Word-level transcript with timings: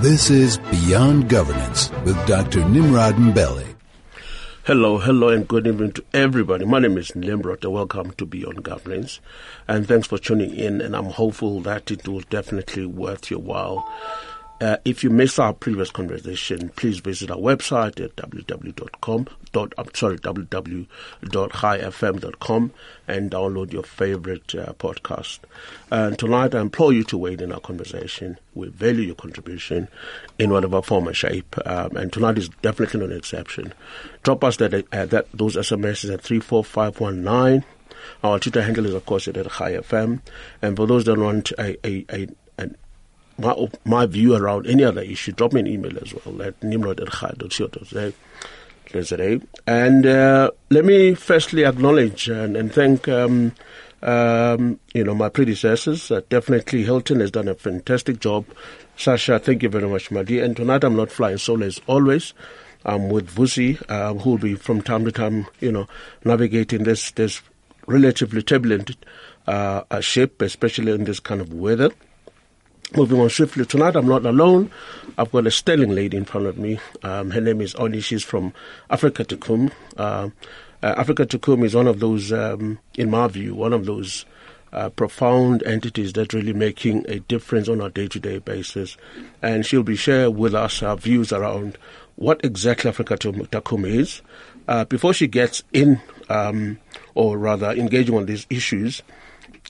This 0.00 0.30
is 0.30 0.58
Beyond 0.70 1.28
Governance 1.28 1.90
with 2.04 2.14
Dr. 2.28 2.64
Nimrod 2.68 3.16
Mbele. 3.16 3.74
Hello, 4.62 4.98
hello, 4.98 5.28
and 5.30 5.48
good 5.48 5.66
evening 5.66 5.90
to 5.90 6.04
everybody. 6.14 6.64
My 6.64 6.78
name 6.78 6.96
is 6.98 7.16
Nimrod, 7.16 7.64
and 7.64 7.72
welcome 7.72 8.12
to 8.12 8.24
Beyond 8.24 8.62
Governance. 8.62 9.18
And 9.66 9.88
thanks 9.88 10.06
for 10.06 10.16
tuning 10.16 10.54
in, 10.54 10.80
and 10.80 10.94
I'm 10.94 11.06
hopeful 11.06 11.60
that 11.62 11.90
it 11.90 12.06
will 12.06 12.20
definitely 12.20 12.86
worth 12.86 13.28
your 13.28 13.40
while. 13.40 13.92
Uh, 14.60 14.76
if 14.84 15.04
you 15.04 15.10
missed 15.10 15.38
our 15.38 15.52
previous 15.52 15.88
conversation, 15.90 16.70
please 16.70 16.98
visit 16.98 17.30
our 17.30 17.36
website 17.36 18.04
at 18.04 18.16
www.com. 18.16 19.28
Dot, 19.52 19.72
I'm 19.78 19.94
sorry, 19.94 20.18
www.highfm.com 20.18 22.72
and 23.06 23.30
download 23.30 23.72
your 23.72 23.84
favorite 23.84 24.56
uh, 24.56 24.72
podcast. 24.74 25.38
And 25.92 26.18
tonight, 26.18 26.56
I 26.56 26.60
implore 26.60 26.92
you 26.92 27.04
to 27.04 27.16
weigh 27.16 27.34
in 27.34 27.52
our 27.52 27.60
conversation. 27.60 28.36
We 28.54 28.66
value 28.68 29.02
your 29.02 29.14
contribution 29.14 29.86
in 30.40 30.50
whatever 30.50 30.82
form 30.82 31.08
or 31.08 31.14
shape, 31.14 31.56
um, 31.64 31.96
and 31.96 32.12
tonight 32.12 32.36
is 32.36 32.48
definitely 32.60 32.98
not 33.00 33.10
an 33.10 33.16
exception. 33.16 33.72
Drop 34.24 34.42
us 34.42 34.56
that, 34.56 34.74
uh, 34.74 35.06
that 35.06 35.28
those 35.32 35.54
SMSs 35.54 36.12
at 36.12 36.20
three 36.20 36.40
four 36.40 36.64
five 36.64 36.98
one 36.98 37.22
nine. 37.22 37.64
Our 38.22 38.38
Twitter 38.38 38.62
handle 38.62 38.86
is, 38.86 38.94
of 38.94 39.04
course, 39.06 39.26
at 39.28 39.36
High 39.36 39.72
FM. 39.72 40.20
And 40.62 40.76
for 40.76 40.86
those 40.86 41.04
that 41.04 41.18
want 41.18 41.52
a, 41.58 41.76
a, 41.86 42.04
a 42.12 42.28
my, 43.38 43.68
my 43.84 44.06
view 44.06 44.34
around 44.34 44.66
any 44.66 44.84
other 44.84 45.02
issue, 45.02 45.32
drop 45.32 45.52
me 45.52 45.60
an 45.60 45.66
email 45.66 45.96
as 45.98 46.14
well 46.14 46.42
at 46.42 46.62
nimrod 46.62 47.00
at 47.00 47.08
nimrod.co.za. 47.38 48.12
And 49.66 50.06
uh, 50.06 50.50
let 50.70 50.84
me 50.84 51.14
firstly 51.14 51.64
acknowledge 51.64 52.28
and, 52.28 52.56
and 52.56 52.72
thank 52.72 53.06
um, 53.06 53.52
um, 54.02 54.80
you 54.94 55.04
know 55.04 55.14
my 55.14 55.28
predecessors. 55.28 56.10
Uh, 56.10 56.22
definitely, 56.28 56.84
Hilton 56.84 57.20
has 57.20 57.30
done 57.30 57.48
a 57.48 57.54
fantastic 57.54 58.20
job. 58.20 58.46
Sasha, 58.96 59.38
thank 59.38 59.62
you 59.62 59.68
very 59.68 59.88
much, 59.88 60.10
Madi. 60.10 60.40
And 60.40 60.56
tonight 60.56 60.84
I'm 60.84 60.96
not 60.96 61.10
flying 61.10 61.38
solo 61.38 61.66
as 61.66 61.80
always. 61.86 62.32
I'm 62.84 63.10
with 63.10 63.30
Vusi, 63.30 63.82
uh, 63.88 64.14
who 64.14 64.30
will 64.30 64.38
be 64.38 64.54
from 64.54 64.80
time 64.82 65.04
to 65.04 65.12
time, 65.12 65.46
you 65.60 65.70
know, 65.70 65.86
navigating 66.24 66.84
this 66.84 67.10
this 67.12 67.42
relatively 67.86 68.42
turbulent 68.42 68.96
uh, 69.46 70.00
ship, 70.00 70.40
especially 70.42 70.92
in 70.92 71.04
this 71.04 71.20
kind 71.20 71.40
of 71.40 71.52
weather. 71.52 71.90
Moving 72.96 73.20
on 73.20 73.28
swiftly 73.28 73.66
tonight, 73.66 73.96
I'm 73.96 74.06
not 74.06 74.24
alone. 74.24 74.70
I've 75.18 75.30
got 75.30 75.46
a 75.46 75.50
sterling 75.50 75.90
lady 75.90 76.16
in 76.16 76.24
front 76.24 76.46
of 76.46 76.56
me. 76.56 76.80
Um, 77.02 77.30
her 77.32 77.40
name 77.40 77.60
is 77.60 77.74
Oni. 77.74 78.00
She's 78.00 78.24
from 78.24 78.54
Afrika 78.90 79.26
Tikkun. 79.26 79.70
Uh, 79.98 80.30
uh, 80.82 80.94
Afrika 80.94 81.26
Tikkun 81.26 81.64
is 81.64 81.74
one 81.74 81.86
of 81.86 82.00
those, 82.00 82.32
um, 82.32 82.78
in 82.96 83.10
my 83.10 83.28
view, 83.28 83.54
one 83.54 83.74
of 83.74 83.84
those 83.84 84.24
uh, 84.72 84.88
profound 84.88 85.62
entities 85.64 86.14
that 86.14 86.32
really 86.32 86.54
making 86.54 87.04
a 87.10 87.18
difference 87.20 87.68
on 87.68 87.82
a 87.82 87.90
day-to-day 87.90 88.38
basis. 88.38 88.96
And 89.42 89.66
she'll 89.66 89.82
be 89.82 89.96
sharing 89.96 90.38
with 90.38 90.54
us 90.54 90.80
her 90.80 90.96
views 90.96 91.30
around 91.30 91.76
what 92.16 92.42
exactly 92.42 92.90
Afrika 92.90 93.18
Tikkun 93.18 93.86
is. 93.86 94.22
Uh, 94.66 94.86
before 94.86 95.12
she 95.12 95.26
gets 95.26 95.62
in, 95.74 96.00
um, 96.30 96.78
or 97.14 97.36
rather 97.36 97.70
engaging 97.70 98.16
on 98.16 98.24
these 98.24 98.46
issues, 98.48 99.02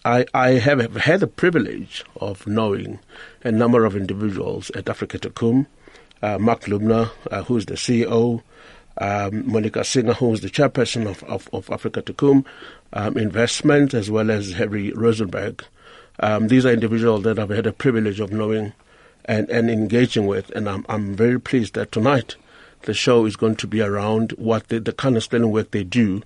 I, 0.05 0.25
I 0.33 0.51
have 0.53 0.97
had 0.97 1.21
the 1.21 1.27
privilege 1.27 2.05
of 2.21 2.47
knowing 2.47 2.99
a 3.45 3.53
number 3.53 3.85
of 3.85 3.97
individuals 3.97 4.71
at 4.71 4.87
Afrika 4.87 5.19
Tikkun, 5.19 5.67
uh, 6.23 6.39
Marc 6.39 6.63
Lubner, 6.63 7.11
uh, 7.31 7.43
who 7.43 7.57
is 7.57 7.67
the 7.67 7.75
CEO, 7.75 8.43
um, 8.99 9.51
Monica 9.51 9.85
Singer, 9.85 10.15
who 10.15 10.33
is 10.33 10.41
the 10.41 10.51
chairperson 10.51 11.09
of, 11.09 11.23
of, 11.25 11.49
of 11.53 11.67
Afrika 11.67 12.03
Tikkun 12.03 12.45
um, 12.93 13.17
Investment, 13.17 13.93
as 13.95 14.11
well 14.11 14.31
as 14.31 14.53
Harry 14.53 14.93
Rosenberg. 14.93 15.65
Um, 16.21 16.49
these 16.49 16.65
are 16.65 16.73
individuals 16.73 17.25
that 17.25 17.39
I've 17.39 17.51
had 17.51 17.65
the 17.65 17.73
privilege 17.73 18.21
of 18.21 18.33
knowing 18.33 18.73
and, 19.25 19.49
and 19.51 19.71
engaging 19.71 20.27
with, 20.27 20.51
and 20.51 20.69
I'm, 20.69 20.87
I'm 20.89 21.15
very 21.15 21.41
pleased 21.41 21.75
that 21.75 21.93
tonight 21.93 22.37
the 22.83 22.95
show 22.95 23.25
is 23.27 23.37
going 23.37 23.57
to 23.57 23.67
be 23.67 23.83
around 23.83 24.33
what 24.33 24.69
the, 24.69 24.81
the 24.81 24.93
kind 24.93 25.17
of 25.17 25.25
sterling 25.25 25.51
work 25.51 25.71
they 25.71 25.85
do 25.85 26.23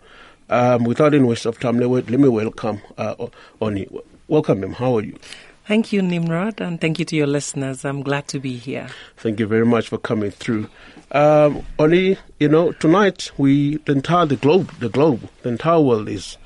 um, 0.53 0.85
without 0.85 1.15
any 1.15 1.25
waste 1.25 1.47
of 1.47 1.59
time, 1.59 1.79
let 1.79 2.09
me 2.09 2.29
welcome 2.29 2.81
uh, 2.99 3.27
Oni. 3.61 3.89
Welcome 4.29 4.63
him. 4.63 4.73
How 4.75 4.99
are 4.99 5.03
you? 5.03 5.19
Thank 5.67 5.93
you, 5.93 6.03
Nimrod, 6.03 6.61
and 6.61 6.81
thank 6.81 6.99
you 6.99 7.05
to 7.07 7.17
your 7.17 7.27
listeners. 7.27 7.85
I'm 7.85 8.03
glad 8.03 8.29
to 8.29 8.39
be 8.41 8.57
here. 8.57 8.89
Thank 9.17 9.41
you 9.41 9.47
very 9.47 9.65
much 9.65 9.89
for 9.89 9.97
coming 9.97 10.31
through. 10.31 10.69
Um, 11.13 11.65
Oni, 11.79 12.19
you 12.41 12.49
know, 12.49 12.73
tonight 12.73 13.31
we, 13.39 13.77
the 13.79 13.93
entire 13.93 14.27
the 14.27 14.37
globe, 14.37 14.73
the 14.81 14.89
globe, 14.89 15.29
the 15.43 15.51
entire 15.51 15.81
world 15.81 16.09
is 16.09 16.37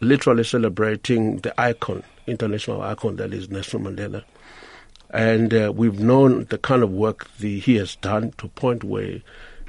literally 0.00 0.44
celebrating 0.44 1.38
the 1.38 1.58
icon, 1.60 2.02
international 2.26 2.80
icon 2.82 3.16
that 3.16 3.34
is 3.34 3.50
Nelson 3.50 3.84
Mandela. 3.84 4.22
And 5.10 5.52
uh, 5.52 5.72
we've 5.74 5.98
known 5.98 6.44
the 6.46 6.58
kind 6.58 6.82
of 6.82 6.90
work 6.90 7.28
the, 7.38 7.58
he 7.60 7.76
has 7.76 7.96
done 7.96 8.32
to 8.38 8.46
a 8.46 8.50
point 8.50 8.84
where 8.84 9.20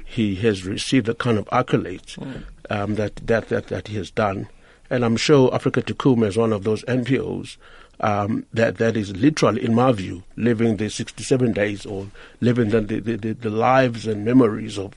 he 0.04 0.36
has 0.36 0.64
received 0.64 1.06
the 1.06 1.14
kind 1.14 1.36
of 1.38 1.44
accolades 1.46 2.16
mm 2.16 2.42
um, 2.70 2.94
that, 2.96 3.16
that, 3.26 3.48
that, 3.48 3.68
that 3.68 3.88
he 3.88 3.96
has 3.96 4.10
done. 4.10 4.48
And 4.90 5.04
I'm 5.04 5.16
sure 5.16 5.50
Afrika 5.50 5.82
Tikkun 5.82 6.26
is 6.26 6.36
one 6.36 6.52
of 6.52 6.64
those 6.64 6.84
NPOs 6.84 7.56
um, 8.00 8.46
that, 8.52 8.76
that 8.78 8.96
is 8.96 9.16
literally, 9.16 9.64
in 9.64 9.74
my 9.74 9.92
view, 9.92 10.22
living 10.36 10.76
the 10.76 10.88
67 10.88 11.52
days 11.52 11.86
or 11.86 12.06
living 12.40 12.70
the, 12.70 12.80
the, 12.80 13.00
the, 13.00 13.32
the 13.32 13.50
lives 13.50 14.06
and 14.06 14.24
memories 14.24 14.78
of 14.78 14.92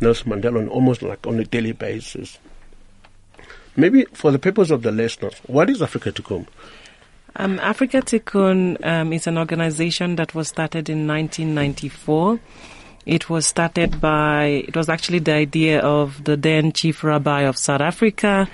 Nelson 0.00 0.32
Mandela 0.32 0.58
on 0.58 0.68
almost 0.68 1.02
like 1.02 1.26
on 1.26 1.38
a 1.38 1.44
daily 1.44 1.72
basis. 1.72 2.38
Maybe 3.74 4.04
for 4.12 4.30
the 4.30 4.38
purpose 4.38 4.70
of 4.70 4.82
the 4.82 4.92
listeners, 4.92 5.34
what 5.46 5.70
is 5.70 5.80
Afrika 5.80 6.12
Tikkun? 6.12 6.46
Um, 7.36 7.58
Afrika 7.58 8.02
Tikkun 8.02 8.84
um, 8.84 9.12
is 9.12 9.26
an 9.26 9.38
organization 9.38 10.16
that 10.16 10.34
was 10.34 10.48
started 10.48 10.90
in 10.90 11.06
1994 11.06 12.38
it 13.06 13.28
was 13.28 13.46
started 13.46 14.00
by, 14.00 14.64
it 14.68 14.76
was 14.76 14.88
actually 14.88 15.18
the 15.18 15.32
idea 15.32 15.80
of 15.80 16.24
the 16.24 16.36
then 16.36 16.72
Chief 16.72 17.02
Rabbi 17.02 17.42
of 17.42 17.56
South 17.56 17.80
Africa, 17.80 18.48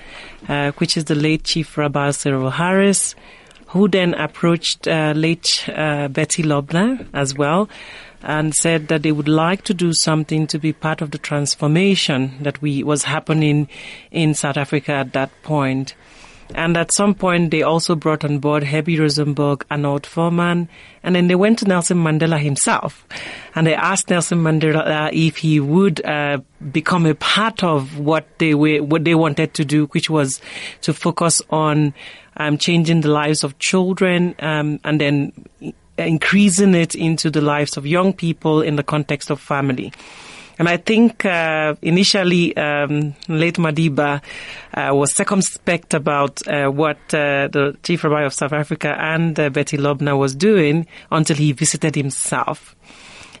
uh, 0.47 0.71
which 0.73 0.97
is 0.97 1.05
the 1.05 1.15
late 1.15 1.43
Chief 1.43 1.77
Rabbi 1.77 2.11
Cyril 2.11 2.49
Harris, 2.49 3.15
who 3.67 3.87
then 3.87 4.13
approached 4.15 4.87
uh, 4.87 5.13
late 5.15 5.67
uh, 5.69 6.07
Bertie 6.07 6.43
Lubner 6.43 7.07
as 7.13 7.35
well 7.35 7.69
and 8.21 8.53
said 8.53 8.87
that 8.89 9.03
they 9.03 9.11
would 9.11 9.27
like 9.27 9.63
to 9.63 9.73
do 9.73 9.93
something 9.93 10.45
to 10.47 10.59
be 10.59 10.73
part 10.73 11.01
of 11.01 11.11
the 11.11 11.17
transformation 11.17 12.33
that 12.41 12.61
we 12.61 12.83
was 12.83 13.03
happening 13.03 13.67
in 14.11 14.33
South 14.33 14.57
Africa 14.57 14.91
at 14.91 15.13
that 15.13 15.29
point. 15.43 15.93
And 16.55 16.75
at 16.77 16.93
some 16.93 17.13
point, 17.13 17.51
they 17.51 17.61
also 17.61 17.95
brought 17.95 18.25
on 18.25 18.39
board 18.39 18.63
Herbie 18.63 18.99
Rosenberg, 18.99 19.65
Arnold 19.69 20.05
Foreman, 20.05 20.67
and 21.03 21.15
then 21.15 21.27
they 21.27 21.35
went 21.35 21.59
to 21.59 21.65
Nelson 21.65 21.97
Mandela 21.97 22.39
himself. 22.39 23.05
And 23.55 23.67
they 23.67 23.75
asked 23.75 24.09
Nelson 24.09 24.39
Mandela 24.39 25.09
if 25.13 25.37
he 25.37 25.59
would 25.59 26.03
uh, 26.03 26.39
become 26.71 27.05
a 27.05 27.15
part 27.15 27.63
of 27.63 27.99
what 27.99 28.27
they 28.39 28.55
were, 28.55 28.81
what 28.81 29.05
they 29.05 29.15
wanted 29.15 29.53
to 29.55 29.65
do, 29.65 29.85
which 29.87 30.09
was 30.09 30.41
to 30.81 30.93
focus 30.93 31.41
on 31.49 31.93
um, 32.37 32.57
changing 32.57 33.01
the 33.01 33.09
lives 33.09 33.43
of 33.43 33.59
children, 33.59 34.33
um, 34.39 34.79
and 34.83 34.99
then 34.99 35.31
increasing 35.97 36.73
it 36.73 36.95
into 36.95 37.29
the 37.29 37.41
lives 37.41 37.77
of 37.77 37.85
young 37.85 38.13
people 38.13 38.61
in 38.61 38.75
the 38.75 38.83
context 38.83 39.29
of 39.29 39.39
family. 39.39 39.93
And 40.59 40.67
I 40.67 40.75
think 40.75 41.23
uh, 41.23 41.75
initially, 41.81 42.55
um, 42.57 43.15
late 43.29 43.55
Madiba 43.55 44.21
uh, 44.73 44.93
was 44.93 45.15
circumspect 45.15 45.93
about 45.93 46.45
uh, 46.49 46.67
what 46.67 46.97
uh, 47.13 47.47
the 47.47 47.77
chief 47.81 48.03
rabbi 48.03 48.25
of 48.25 48.33
South 48.33 48.51
Africa 48.51 48.93
and 48.99 49.39
uh, 49.39 49.49
Bertie 49.49 49.77
Lubner 49.77 50.19
was 50.19 50.35
doing 50.35 50.85
until 51.11 51.37
he 51.37 51.53
visited 51.53 51.95
himself. 51.95 52.75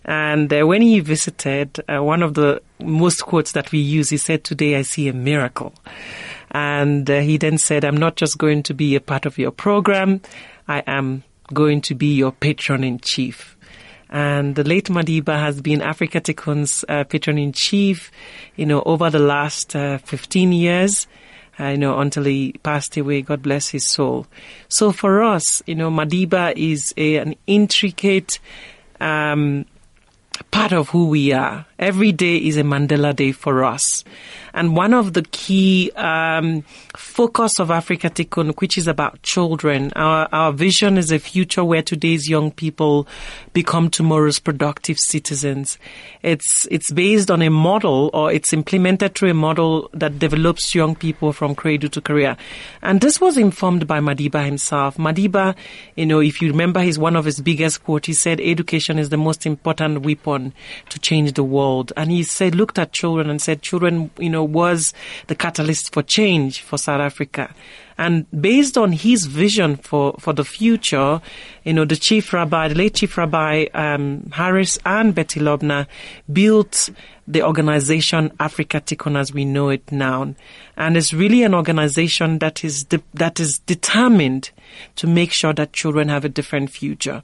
And 0.05 0.51
uh, 0.53 0.65
when 0.65 0.81
he 0.81 1.01
visited, 1.01 1.83
one 1.89 2.23
of 2.23 2.35
the 2.35 2.61
most 2.79 3.23
quotes 3.25 3.51
that 3.51 3.73
we 3.73 3.79
use, 3.79 4.09
he 4.09 4.17
said, 4.17 4.45
"Today 4.45 4.77
I 4.77 4.83
see 4.83 5.09
a 5.09 5.13
miracle." 5.13 5.73
And 6.51 7.05
he 7.07 7.35
then 7.35 7.57
said, 7.57 7.83
"I'm 7.83 7.97
not 7.97 8.15
just 8.15 8.37
going 8.37 8.63
to 8.63 8.73
be 8.73 8.95
a 8.95 9.01
part 9.01 9.25
of 9.25 9.37
your 9.37 9.51
program; 9.51 10.21
I 10.69 10.83
am 10.87 11.23
going 11.53 11.81
to 11.81 11.95
be 11.95 12.15
your 12.15 12.31
patron 12.31 12.85
in 12.85 12.99
chief." 12.99 13.57
And 14.09 14.55
the 14.55 14.63
late 14.63 14.85
Madiba 14.85 15.39
has 15.39 15.61
been 15.61 15.81
Afrika 15.81 16.19
Tikkun's 16.21 16.83
uh, 16.89 17.03
patron 17.03 17.37
in 17.37 17.51
chief, 17.51 18.11
you 18.55 18.65
know, 18.65 18.81
over 18.85 19.09
the 19.09 19.19
last 19.19 19.75
uh, 19.75 19.99
15 19.99 20.51
years. 20.51 21.07
Uh, 21.59 21.67
you 21.67 21.77
know, 21.77 21.99
until 21.99 22.23
he 22.23 22.53
passed 22.63 22.95
away, 22.95 23.21
God 23.21 23.41
bless 23.41 23.69
his 23.69 23.85
soul. 23.85 24.25
So 24.69 24.91
for 24.91 25.21
us, 25.23 25.61
you 25.65 25.75
know, 25.75 25.91
Madiba 25.91 26.53
is 26.55 26.93
a, 26.95 27.17
an 27.17 27.35
intricate, 27.47 28.39
um, 29.01 29.65
part 30.51 30.71
of 30.71 30.89
who 30.89 31.07
we 31.09 31.31
are. 31.31 31.65
Every 31.77 32.11
day 32.11 32.37
is 32.37 32.57
a 32.57 32.63
Mandela 32.63 33.15
Day 33.15 33.31
for 33.31 33.63
us. 33.63 34.03
And 34.53 34.75
one 34.75 34.93
of 34.93 35.13
the 35.13 35.21
key 35.21 35.91
um, 35.95 36.63
focus 36.95 37.59
of 37.59 37.69
Afrika 37.69 38.09
Tikkun, 38.09 38.59
which 38.59 38.77
is 38.77 38.87
about 38.87 39.21
children, 39.21 39.93
our, 39.95 40.27
our 40.31 40.51
vision 40.51 40.97
is 40.97 41.11
a 41.11 41.19
future 41.19 41.63
where 41.63 41.81
today's 41.81 42.27
young 42.27 42.51
people 42.51 43.07
become 43.53 43.89
tomorrow's 43.89 44.39
productive 44.39 44.97
citizens. 44.97 45.77
It's 46.23 46.67
it's 46.69 46.91
based 46.91 47.31
on 47.31 47.41
a 47.41 47.49
model, 47.49 48.09
or 48.13 48.31
it's 48.31 48.51
implemented 48.51 49.15
through 49.15 49.31
a 49.31 49.35
model 49.35 49.89
that 49.93 50.19
develops 50.19 50.75
young 50.75 50.95
people 50.95 51.31
from 51.31 51.55
cradle 51.55 51.89
to 51.89 52.01
career. 52.01 52.35
And 52.81 52.99
this 52.99 53.21
was 53.21 53.37
informed 53.37 53.87
by 53.87 53.99
Madiba 53.99 54.43
himself. 54.43 54.97
Madiba, 54.97 55.55
you 55.95 56.05
know, 56.05 56.19
if 56.19 56.41
you 56.41 56.49
remember, 56.49 56.81
his 56.81 56.99
one 56.99 57.15
of 57.15 57.25
his 57.25 57.39
biggest 57.39 57.83
quotes. 57.83 58.07
He 58.07 58.13
said, 58.13 58.41
"Education 58.41 58.99
is 58.99 59.09
the 59.09 59.17
most 59.17 59.45
important 59.45 60.01
weapon 60.01 60.28
to 60.89 60.99
change 60.99 61.33
the 61.33 61.43
world." 61.43 61.93
And 61.95 62.09
he 62.09 62.23
said, 62.23 62.55
looked 62.55 62.79
at 62.79 62.93
children 62.93 63.29
and 63.29 63.39
said, 63.39 63.61
"Children, 63.61 64.09
you 64.17 64.29
know." 64.29 64.39
know, 64.39 64.43
was 64.43 64.93
the 65.27 65.35
catalyst 65.35 65.93
for 65.93 66.03
change 66.03 66.61
for 66.61 66.77
South 66.77 67.01
Africa. 67.01 67.53
And 67.99 68.25
based 68.31 68.77
on 68.77 68.93
his 68.93 69.25
vision 69.25 69.75
for, 69.75 70.15
for 70.19 70.31
the 70.31 70.45
future, 70.45 71.19
you 71.65 71.73
know, 71.73 71.83
the 71.83 71.97
chief 71.97 72.31
rabbi, 72.31 72.69
the 72.69 72.75
late 72.75 72.95
chief 72.95 73.17
rabbi 73.17 73.65
um, 73.73 74.31
Harris 74.31 74.79
and 74.85 75.13
Bertie 75.13 75.41
Lubner 75.41 75.85
built 76.31 76.91
the 77.27 77.43
organization 77.43 78.29
Afrika 78.39 78.79
Tikkun 78.79 79.19
as 79.19 79.33
we 79.33 79.43
know 79.43 79.67
it 79.67 79.91
now. 79.91 80.33
And 80.77 80.95
it's 80.95 81.13
really 81.13 81.43
an 81.43 81.53
organization 81.53 82.39
that 82.39 82.63
is, 82.63 82.85
de- 82.85 83.03
that 83.15 83.37
is 83.37 83.59
determined 83.59 84.51
to 84.95 85.05
make 85.05 85.33
sure 85.33 85.51
that 85.51 85.73
children 85.73 86.07
have 86.07 86.23
a 86.23 86.29
different 86.29 86.69
future 86.69 87.21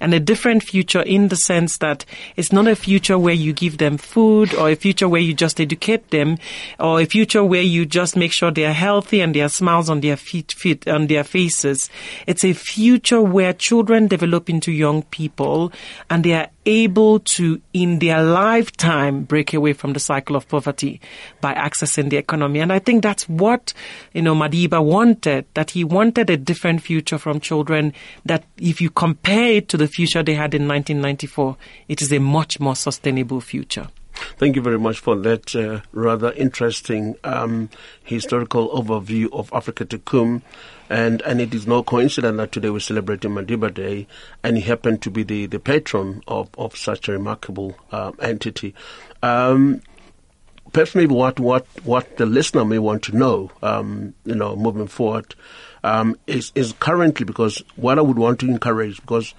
and 0.00 0.12
a 0.12 0.20
different 0.20 0.62
future 0.62 1.02
in 1.02 1.28
the 1.28 1.36
sense 1.36 1.78
that 1.78 2.04
it's 2.36 2.52
not 2.52 2.68
a 2.68 2.76
future 2.76 3.18
where 3.18 3.34
you 3.34 3.52
give 3.52 3.78
them 3.78 3.96
food 3.96 4.54
or 4.54 4.68
a 4.68 4.74
future 4.74 5.08
where 5.08 5.20
you 5.20 5.34
just 5.34 5.60
educate 5.60 6.10
them 6.10 6.38
or 6.78 7.00
a 7.00 7.06
future 7.06 7.42
where 7.42 7.62
you 7.62 7.86
just 7.86 8.16
make 8.16 8.32
sure 8.32 8.50
they 8.50 8.66
are 8.66 8.72
healthy 8.72 9.20
and 9.20 9.34
there 9.34 9.46
are 9.46 9.50
smiles 9.50 9.88
on 9.88 10.00
their 10.00 10.15
feet, 10.16 10.52
feet 10.52 10.86
on 10.88 11.06
their 11.06 11.24
faces. 11.24 11.90
It's 12.26 12.44
a 12.44 12.52
future 12.52 13.22
where 13.22 13.52
children 13.52 14.06
develop 14.06 14.50
into 14.50 14.72
young 14.72 15.02
people 15.04 15.72
and 16.10 16.24
they 16.24 16.34
are 16.34 16.48
able 16.66 17.20
to, 17.20 17.60
in 17.72 18.00
their 18.00 18.22
lifetime, 18.22 19.22
break 19.22 19.54
away 19.54 19.72
from 19.72 19.92
the 19.92 20.00
cycle 20.00 20.36
of 20.36 20.48
poverty 20.48 21.00
by 21.40 21.54
accessing 21.54 22.10
the 22.10 22.16
economy. 22.16 22.60
And 22.60 22.72
I 22.72 22.78
think 22.78 23.02
that's 23.02 23.28
what, 23.28 23.72
you 24.12 24.22
know, 24.22 24.34
Madiba 24.34 24.84
wanted, 24.84 25.46
that 25.54 25.70
he 25.70 25.84
wanted 25.84 26.28
a 26.28 26.36
different 26.36 26.82
future 26.82 27.18
from 27.18 27.40
children 27.40 27.94
that 28.24 28.44
if 28.58 28.80
you 28.80 28.90
compare 28.90 29.52
it 29.52 29.68
to 29.68 29.76
the 29.76 29.88
future 29.88 30.22
they 30.22 30.34
had 30.34 30.54
in 30.54 30.66
1994, 30.66 31.56
it 31.88 32.02
is 32.02 32.12
a 32.12 32.18
much 32.18 32.58
more 32.58 32.76
sustainable 32.76 33.40
future. 33.40 33.88
Thank 34.38 34.56
you 34.56 34.62
very 34.62 34.78
much 34.78 34.98
for 34.98 35.16
that 35.16 35.54
uh, 35.54 35.80
rather 35.92 36.32
interesting 36.32 37.16
um, 37.24 37.70
historical 38.04 38.68
overview 38.70 39.32
of 39.32 39.50
Afrika 39.50 39.86
Tikkun. 39.86 40.42
And, 40.88 41.20
and 41.22 41.40
it 41.40 41.52
is 41.52 41.66
no 41.66 41.82
coincidence 41.82 42.36
that 42.36 42.52
today 42.52 42.70
we're 42.70 42.80
celebrating 42.80 43.32
Madiba 43.32 43.74
Day, 43.74 44.06
and 44.42 44.56
he 44.56 44.62
happened 44.62 45.02
to 45.02 45.10
be 45.10 45.24
the, 45.24 45.46
the 45.46 45.58
patron 45.58 46.22
of, 46.28 46.48
of 46.56 46.76
such 46.76 47.08
a 47.08 47.12
remarkable 47.12 47.76
um, 47.90 48.16
entity. 48.20 48.74
Um, 49.22 49.82
what, 50.72 51.40
what, 51.40 51.66
what 51.84 52.16
the 52.18 52.26
listener 52.26 52.64
may 52.64 52.78
want 52.78 53.02
to 53.04 53.16
know, 53.16 53.50
um, 53.62 54.14
you 54.24 54.34
know, 54.34 54.54
moving 54.54 54.86
forward, 54.86 55.34
um, 55.82 56.16
is, 56.26 56.52
is 56.54 56.72
currently 56.78 57.24
because 57.24 57.62
what 57.76 57.98
I 57.98 58.02
would 58.02 58.18
want 58.18 58.40
to 58.40 58.46
encourage, 58.46 59.00
because 59.00 59.34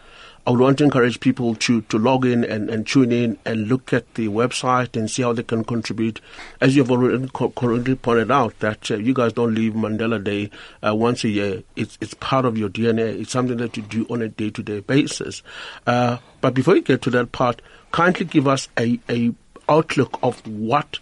I 0.48 0.52
would 0.52 0.62
want 0.62 0.78
to 0.78 0.86
encourage 0.86 1.20
people 1.20 1.56
to, 1.56 1.82
to 1.82 2.00
log 2.00 2.26
in 2.26 2.46
and, 2.46 2.70
and 2.70 2.88
tune 2.88 3.12
in 3.12 3.38
and 3.44 3.68
look 3.68 3.92
at 3.92 4.14
the 4.14 4.30
website 4.30 4.96
and 4.96 5.12
see 5.12 5.22
how 5.22 5.34
they 5.34 5.44
can 5.44 5.66
contribute. 5.66 6.22
As 6.62 6.74
you've 6.74 6.90
already 6.90 7.28
correctly 7.34 7.96
pointed 7.96 8.32
out, 8.32 8.58
that 8.60 8.90
uh, 8.90 8.96
you 8.96 9.14
guys 9.14 9.34
don't 9.34 9.54
leave 9.54 9.74
Mandela 9.74 10.24
Day 10.24 10.50
uh, 10.82 10.96
once 10.96 11.26
a 11.26 11.28
year. 11.28 11.64
It's, 11.76 11.98
it's 12.00 12.14
part 12.14 12.46
of 12.46 12.58
your 12.58 12.70
DNA. 12.70 13.20
It's 13.20 13.32
something 13.32 13.58
that 13.58 13.76
you 13.76 13.84
do 13.84 14.08
on 14.10 14.22
a 14.22 14.30
day 14.30 14.50
to 14.52 14.64
day 14.64 14.80
basis. 14.80 15.44
Uh, 15.86 16.20
but 16.40 16.54
before 16.54 16.78
you 16.78 16.82
get 16.82 17.02
to 17.02 17.10
that 17.10 17.34
part, 17.34 17.62
kindly 17.92 18.26
give 18.26 18.48
us 18.48 18.70
a, 18.80 19.02
a 19.10 19.34
outlook 19.68 20.18
of 20.24 20.48
what 20.48 21.00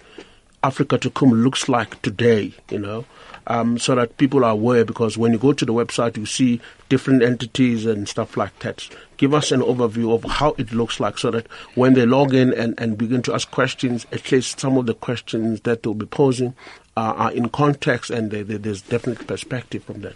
Afrika 0.70 0.98
Tikkun 0.98 1.44
looks 1.44 1.70
like 1.70 2.02
today, 2.02 2.54
you 2.70 2.80
know 2.80 3.06
um, 3.48 3.78
so 3.78 3.96
that 3.96 4.18
people 4.18 4.44
are 4.44 4.52
aware 4.52 4.86
because 4.86 5.18
when 5.18 5.32
you 5.32 5.38
go 5.38 5.54
to 5.54 5.66
the 5.66 5.74
website, 5.74 6.18
you 6.18 6.26
see 6.26 6.60
different 6.90 7.24
entities 7.24 7.86
and 7.86 8.08
stuff 8.08 8.38
like 8.38 8.58
that. 8.60 8.88
Give 9.18 9.34
us 9.34 9.52
an 9.52 9.62
overview 9.62 10.14
of 10.14 10.30
how 10.30 10.56
it 10.58 10.72
looks 10.72 11.00
like 11.00 11.18
so 11.18 11.32
that 11.32 11.48
when 11.76 11.94
they 11.94 12.06
log 12.06 12.34
in 12.34 12.54
and, 12.54 12.74
and 12.80 12.98
begin 12.98 13.22
to 13.24 13.34
ask 13.34 13.50
questions, 13.52 14.06
at 14.12 14.32
least 14.32 14.60
some 14.60 14.78
of 14.78 14.86
the 14.86 14.94
questions 14.94 15.62
that 15.62 15.84
they'll 15.84 15.94
be 15.94 16.06
posing 16.06 16.54
uh, 16.98 17.14
are 17.16 17.32
in 17.32 17.50
context 17.50 18.10
and 18.10 18.32
they, 18.32 18.42
they, 18.42 18.58
there's 18.58 18.82
definite 18.82 19.26
perspective 19.28 19.84
from 19.84 20.02
that. 20.02 20.16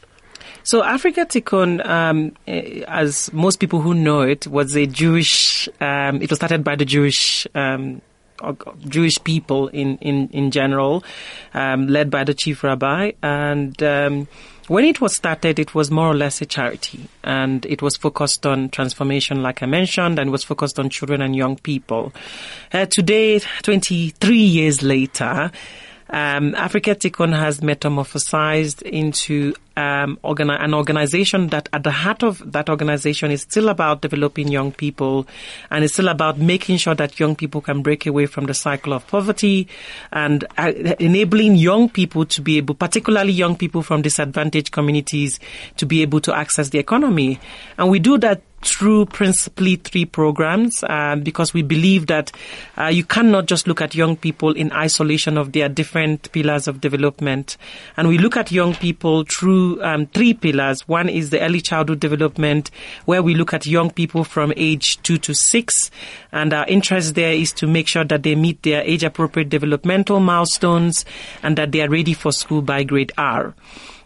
So 0.63 0.81
Afrika 0.81 1.25
Tikkun, 1.25 1.86
um, 1.86 2.36
eh, 2.48 2.84
as 2.88 3.31
most 3.31 3.60
people 3.60 3.81
who 3.81 3.94
know 3.94 4.22
it, 4.22 4.48
was 4.48 4.75
a 4.75 4.88
Jewish. 4.88 5.69
Um, 5.80 6.22
it 6.22 6.30
was 6.30 6.38
started 6.38 6.63
by 6.63 6.75
the 6.75 6.86
Jewish 6.86 7.48
um, 7.56 8.01
Jewish 8.88 9.24
people 9.24 9.68
in, 9.69 9.97
in, 9.97 10.30
in 10.30 10.51
general, 10.51 11.03
um, 11.53 11.88
led 11.88 12.09
by 12.09 12.24
the 12.24 12.33
chief 12.33 12.63
rabbi. 12.63 13.12
And 13.21 13.81
um, 13.83 14.27
when 14.68 14.86
it 14.86 15.01
was 15.01 15.15
started, 15.15 15.57
it 15.57 15.74
was 15.74 15.89
more 15.89 16.07
or 16.07 16.15
less 16.15 16.41
a 16.41 16.45
charity. 16.45 17.09
And 17.24 17.65
it 17.65 17.81
was 17.81 17.97
focused 17.97 18.45
on 18.45 18.69
transformation, 18.69 19.41
like 19.41 19.63
I 19.63 19.65
mentioned, 19.65 20.19
and 20.19 20.31
was 20.31 20.44
focused 20.44 20.80
on 20.80 20.89
children 20.89 21.21
and 21.21 21.36
young 21.36 21.57
people. 21.57 22.13
Uh, 22.71 22.86
today, 22.86 23.39
23 23.63 24.38
years 24.38 24.83
later, 24.83 25.51
um, 26.09 26.53
Afrika 26.53 26.95
Tikkun 26.95 27.38
has 27.38 27.59
metamorphosized 27.59 28.81
into 28.81 29.53
um, 29.77 30.17
organi- 30.23 30.61
an 30.61 30.73
organization 30.73 31.47
that 31.50 31.69
at 31.71 31.83
the 31.83 31.91
heart 31.91 32.23
of 32.23 32.51
that 32.51 32.69
organization 32.69 33.31
is 33.31 33.44
still 33.44 33.69
about 33.69 34.01
developing 34.01 34.47
young 34.47 34.71
people 34.71 35.27
and 35.69 35.83
it's 35.83 35.94
still 35.94 36.07
about 36.07 36.38
making 36.38 36.77
sure 36.77 36.95
that 36.95 37.19
young 37.19 37.35
people 37.35 37.61
can 37.61 37.81
break 37.81 38.06
away 38.06 38.25
from 38.25 38.45
the 38.45 38.53
cycle 38.53 38.91
of 38.91 39.06
poverty 39.07 39.67
and 40.11 40.45
uh, 40.57 40.71
enabling 41.00 41.56
young 41.56 41.88
people 41.88 42.25
to 42.25 42.41
be 42.41 42.57
able, 42.57 42.75
particularly 42.75 43.31
young 43.31 43.55
people 43.55 43.81
from 43.83 44.01
disadvantaged 44.01 44.71
communities, 44.71 45.39
to 45.77 45.85
be 45.85 46.01
able 46.01 46.19
to 46.19 46.35
access 46.35 46.69
the 46.69 46.79
economy. 46.79 47.39
And 47.77 47.89
we 47.89 48.00
do 48.00 48.17
that 48.17 48.41
through 48.61 49.06
principally 49.06 49.75
three 49.77 50.06
programs 50.06 50.83
uh, 50.83 51.15
because 51.21 51.53
we 51.53 51.61
believe 51.61 52.07
that 52.07 52.31
uh, 52.77 52.88
you 52.88 53.03
cannot 53.03 53.45
just 53.45 53.67
look 53.67 53.81
at 53.81 53.95
young 53.95 54.15
people 54.15 54.51
in 54.51 54.71
isolation 54.73 55.38
of 55.38 55.51
their 55.51 55.69
different 55.69 56.31
pillars 56.31 56.67
of 56.67 56.81
development. 56.81 57.57
And 57.97 58.07
we 58.07 58.17
look 58.17 58.38
at 58.38 58.51
young 58.51 58.75
people 58.75 59.23
through 59.23 59.81
um, 59.83 60.07
three 60.07 60.33
pillars. 60.33 60.88
One 60.88 61.09
is 61.09 61.29
the 61.29 61.41
early 61.41 61.61
childhood 61.61 62.00
development, 62.00 62.71
where 63.06 63.23
we 63.23 63.35
look 63.35 63.53
at 63.53 63.65
young 63.65 63.91
people 63.91 64.23
from 64.23 64.53
age 64.56 65.01
two 65.03 65.17
to 65.19 65.33
six. 65.33 65.91
And 66.31 66.53
our 66.53 66.67
interest 66.67 67.15
there 67.15 67.33
is 67.33 67.53
to 67.53 67.67
make 67.67 67.88
sure 67.88 68.03
that 68.05 68.23
they 68.23 68.35
meet 68.35 68.63
their 68.63 68.81
age 68.81 69.03
appropriate 69.03 69.50
developmental 69.50 70.19
milestones 70.19 71.05
and 71.44 71.57
that 71.57 71.71
they 71.71 71.81
are 71.81 71.89
ready 71.89 72.13
for 72.13 72.31
school 72.31 72.62
by 72.62 72.83
grade 72.83 73.12
R. 73.17 73.55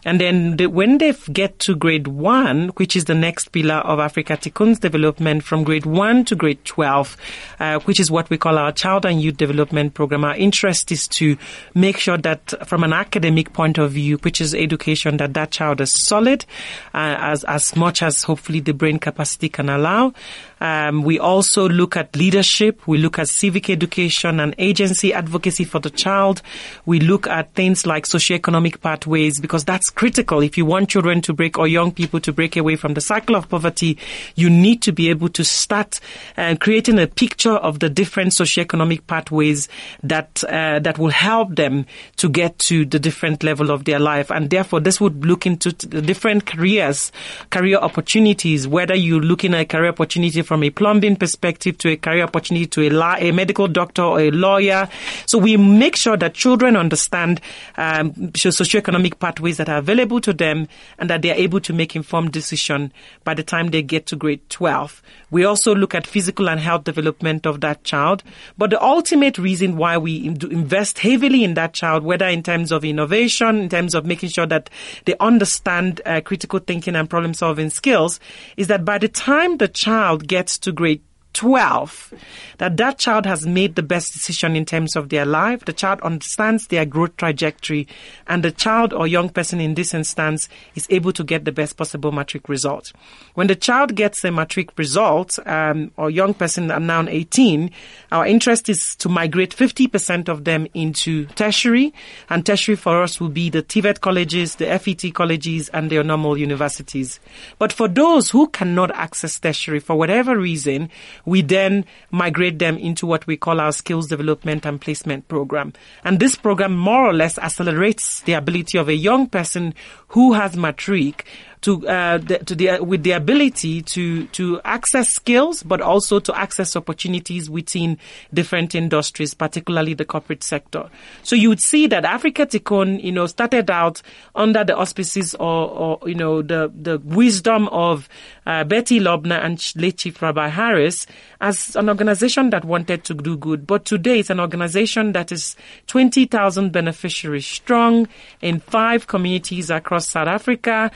And 0.04 0.20
then 0.20 0.56
the, 0.56 0.66
when 0.66 0.98
they 0.98 1.12
get 1.32 1.58
to 1.60 1.74
grade 1.74 2.06
one, 2.06 2.68
which 2.76 2.96
is 2.96 3.06
the 3.06 3.14
next 3.14 3.52
pillar 3.52 3.76
of 3.76 3.98
Afrika 3.98 4.38
Tikkun's 4.38 4.78
development 4.78 5.44
from 5.44 5.64
grade 5.64 5.86
one 5.86 6.24
to 6.26 6.36
grade 6.36 6.64
12, 6.64 7.16
uh, 7.60 7.78
which 7.80 8.00
is 8.00 8.10
what 8.10 8.28
we 8.30 8.38
call 8.38 8.58
our 8.58 8.72
child 8.72 9.06
and 9.06 9.20
youth 9.22 9.36
development 9.36 9.94
program, 9.94 10.24
our 10.24 10.36
interest 10.36 10.92
is 10.92 11.08
to 11.08 11.36
make 11.74 11.98
sure 11.98 12.18
that 12.18 12.54
from 12.66 12.84
an 12.84 12.92
academic 12.92 13.52
point 13.52 13.78
of 13.78 13.92
view, 13.92 14.16
which 14.18 14.40
is 14.40 14.54
education, 14.54 15.16
that 15.16 15.34
that 15.34 15.50
child 15.50 15.80
is 15.80 15.92
solid, 16.06 16.44
uh, 16.92 17.16
as, 17.18 17.44
as 17.44 17.74
much 17.76 18.02
as 18.02 18.22
hopefully 18.22 18.60
the 18.60 18.74
brain 18.74 18.98
capacity 18.98 19.48
can 19.48 19.68
allow. 19.68 20.12
Um, 20.60 21.02
we 21.02 21.18
also 21.18 21.68
look 21.68 21.96
at 21.96 22.14
leadership. 22.16 22.86
We 22.86 22.98
look 22.98 23.18
at 23.18 23.28
civic 23.28 23.68
education 23.70 24.40
and 24.40 24.54
agency 24.58 25.12
advocacy 25.12 25.64
for 25.64 25.78
the 25.78 25.90
child. 25.90 26.42
We 26.86 27.00
look 27.00 27.26
at 27.26 27.54
things 27.54 27.86
like 27.86 28.06
socioeconomic 28.06 28.80
pathways 28.80 29.40
because 29.40 29.64
that's 29.64 29.90
critical. 29.90 30.40
If 30.40 30.56
you 30.56 30.64
want 30.64 30.90
children 30.90 31.20
to 31.22 31.32
break 31.32 31.58
or 31.58 31.66
young 31.66 31.92
people 31.92 32.20
to 32.20 32.32
break 32.32 32.56
away 32.56 32.76
from 32.76 32.94
the 32.94 33.00
cycle 33.00 33.36
of 33.36 33.48
poverty, 33.48 33.98
you 34.36 34.48
need 34.48 34.82
to 34.82 34.92
be 34.92 35.10
able 35.10 35.28
to 35.30 35.44
start 35.44 36.00
uh, 36.36 36.54
creating 36.60 36.98
a 36.98 37.06
picture 37.06 37.54
of 37.54 37.80
the 37.80 37.90
different 37.90 38.32
socioeconomic 38.32 39.06
pathways 39.06 39.68
that 40.02 40.42
uh, 40.44 40.78
that 40.80 40.98
will 40.98 41.10
help 41.10 41.56
them 41.56 41.86
to 42.16 42.28
get 42.28 42.58
to 42.60 42.84
the 42.84 42.98
different 42.98 43.42
level 43.42 43.70
of 43.70 43.84
their 43.84 43.98
life. 43.98 44.30
And 44.30 44.50
therefore, 44.50 44.80
this 44.80 45.00
would 45.00 45.24
look 45.24 45.46
into 45.46 45.72
the 45.72 46.00
different 46.00 46.46
careers, 46.46 47.12
career 47.50 47.78
opportunities. 47.78 48.66
Whether 48.68 48.94
you're 48.94 49.20
looking 49.20 49.54
at 49.54 49.60
a 49.60 49.64
career 49.64 49.88
opportunity 49.88 50.42
from 50.44 50.62
a 50.62 50.70
plumbing 50.70 51.16
perspective 51.16 51.78
to 51.78 51.90
a 51.90 51.96
career 51.96 52.22
opportunity 52.22 52.66
to 52.66 52.82
a, 52.82 52.90
la- 52.90 53.16
a 53.18 53.32
medical 53.32 53.68
doctor 53.68 54.02
or 54.02 54.20
a 54.20 54.30
lawyer. 54.30 54.88
So 55.26 55.38
we 55.38 55.56
make 55.56 55.96
sure 55.96 56.16
that 56.16 56.34
children 56.34 56.76
understand 56.76 57.40
um, 57.76 58.12
socioeconomic 58.12 59.18
pathways 59.18 59.56
that 59.56 59.68
are 59.68 59.78
available 59.78 60.20
to 60.20 60.32
them 60.32 60.68
and 60.98 61.10
that 61.10 61.22
they 61.22 61.30
are 61.30 61.36
able 61.36 61.60
to 61.60 61.72
make 61.72 61.96
informed 61.96 62.32
decision 62.32 62.92
by 63.24 63.34
the 63.34 63.42
time 63.42 63.68
they 63.68 63.82
get 63.82 64.06
to 64.06 64.16
grade 64.16 64.48
12. 64.50 65.02
We 65.30 65.44
also 65.44 65.74
look 65.74 65.94
at 65.94 66.06
physical 66.06 66.48
and 66.48 66.60
health 66.60 66.84
development 66.84 67.46
of 67.46 67.60
that 67.62 67.82
child. 67.82 68.22
But 68.56 68.70
the 68.70 68.82
ultimate 68.82 69.38
reason 69.38 69.76
why 69.76 69.98
we 69.98 70.26
invest 70.26 71.00
heavily 71.00 71.42
in 71.42 71.54
that 71.54 71.72
child, 71.72 72.04
whether 72.04 72.26
in 72.26 72.42
terms 72.42 72.70
of 72.70 72.84
innovation, 72.84 73.58
in 73.58 73.68
terms 73.68 73.94
of 73.94 74.06
making 74.06 74.28
sure 74.28 74.46
that 74.46 74.70
they 75.06 75.16
understand 75.18 76.00
uh, 76.06 76.20
critical 76.20 76.60
thinking 76.60 76.94
and 76.94 77.10
problem 77.10 77.34
solving 77.34 77.70
skills, 77.70 78.20
is 78.56 78.68
that 78.68 78.84
by 78.84 78.98
the 78.98 79.08
time 79.08 79.56
the 79.56 79.68
child 79.68 80.28
gets 80.28 80.33
to 80.58 80.72
grade 80.72 81.02
12 81.34 82.14
that 82.58 82.76
that 82.76 82.98
child 82.98 83.26
has 83.26 83.46
made 83.46 83.74
the 83.74 83.82
best 83.82 84.12
decision 84.12 84.56
in 84.56 84.64
terms 84.64 84.96
of 84.96 85.08
their 85.08 85.26
life. 85.26 85.64
The 85.64 85.72
child 85.72 86.00
understands 86.00 86.68
their 86.68 86.84
growth 86.84 87.16
trajectory 87.16 87.86
and 88.26 88.42
the 88.42 88.52
child 88.52 88.92
or 88.92 89.06
young 89.06 89.28
person 89.28 89.60
in 89.60 89.74
this 89.74 89.92
instance 89.92 90.48
is 90.74 90.86
able 90.90 91.12
to 91.12 91.24
get 91.24 91.44
the 91.44 91.52
best 91.52 91.76
possible 91.76 92.12
matric 92.12 92.48
result. 92.48 92.92
When 93.34 93.48
the 93.48 93.56
child 93.56 93.94
gets 93.94 94.24
a 94.24 94.30
matric 94.30 94.78
result, 94.78 95.38
um, 95.46 95.90
or 95.96 96.10
young 96.10 96.34
person 96.34 96.70
are 96.70 96.80
now 96.80 97.06
18, 97.06 97.70
our 98.12 98.26
interest 98.26 98.68
is 98.68 98.94
to 98.98 99.08
migrate 99.08 99.54
50% 99.54 100.28
of 100.28 100.44
them 100.44 100.66
into 100.74 101.26
tertiary 101.26 101.92
and 102.30 102.46
tertiary 102.46 102.76
for 102.76 103.02
us 103.02 103.20
will 103.20 103.28
be 103.28 103.50
the 103.50 103.62
TVET 103.62 104.00
colleges, 104.00 104.56
the 104.56 104.66
FET 104.78 105.12
colleges 105.14 105.68
and 105.70 105.90
their 105.90 106.04
normal 106.04 106.38
universities. 106.38 107.20
But 107.58 107.72
for 107.72 107.88
those 107.88 108.30
who 108.30 108.48
cannot 108.48 108.90
access 108.92 109.38
tertiary 109.38 109.80
for 109.80 109.96
whatever 109.96 110.38
reason, 110.38 110.90
we 111.24 111.42
then 111.42 111.84
migrate 112.10 112.58
them 112.58 112.76
into 112.76 113.06
what 113.06 113.26
we 113.26 113.36
call 113.36 113.60
our 113.60 113.72
skills 113.72 114.08
development 114.08 114.64
and 114.66 114.80
placement 114.80 115.28
program. 115.28 115.72
And 116.04 116.20
this 116.20 116.36
program 116.36 116.76
more 116.76 117.08
or 117.08 117.12
less 117.12 117.38
accelerates 117.38 118.20
the 118.22 118.34
ability 118.34 118.78
of 118.78 118.88
a 118.88 118.94
young 118.94 119.28
person 119.28 119.74
who 120.08 120.32
has 120.34 120.56
matric 120.56 121.26
to 121.64 121.88
uh, 121.88 122.18
the, 122.18 122.38
to 122.40 122.54
the 122.54 122.78
with 122.84 123.02
the 123.04 123.12
ability 123.12 123.80
to 123.80 124.26
to 124.26 124.60
access 124.64 125.08
skills, 125.08 125.62
but 125.62 125.80
also 125.80 126.20
to 126.20 126.38
access 126.38 126.76
opportunities 126.76 127.48
within 127.48 127.98
different 128.32 128.74
industries, 128.74 129.32
particularly 129.32 129.94
the 129.94 130.04
corporate 130.04 130.42
sector. 130.42 130.90
So 131.22 131.34
you 131.34 131.48
would 131.48 131.62
see 131.62 131.86
that 131.86 132.04
Afrika 132.04 132.44
Tikkun, 132.46 133.02
you 133.02 133.12
know, 133.12 133.26
started 133.26 133.70
out 133.70 134.02
under 134.34 134.62
the 134.62 134.76
auspices 134.76 135.34
or, 135.36 135.70
or 135.70 135.98
you 136.06 136.14
know 136.14 136.42
the 136.42 136.70
the 136.74 136.98
wisdom 136.98 137.68
of 137.68 138.10
uh, 138.44 138.64
Bertie 138.64 139.00
Lubner 139.00 139.42
and 139.42 139.58
late 139.76 139.96
Chief 139.96 140.20
Rabbi 140.20 140.48
Harris 140.48 141.06
as 141.40 141.76
an 141.76 141.88
organization 141.88 142.50
that 142.50 142.64
wanted 142.66 143.04
to 143.04 143.14
do 143.14 143.38
good. 143.38 143.66
But 143.66 143.86
today 143.86 144.20
it's 144.20 144.30
an 144.30 144.40
organization 144.40 145.12
that 145.12 145.32
is 145.32 145.56
20,000 145.86 146.72
beneficiaries 146.72 147.46
strong 147.46 148.06
in 148.42 148.60
five 148.60 149.06
communities 149.06 149.70
across 149.70 150.10
South 150.10 150.28
Africa, 150.28 150.90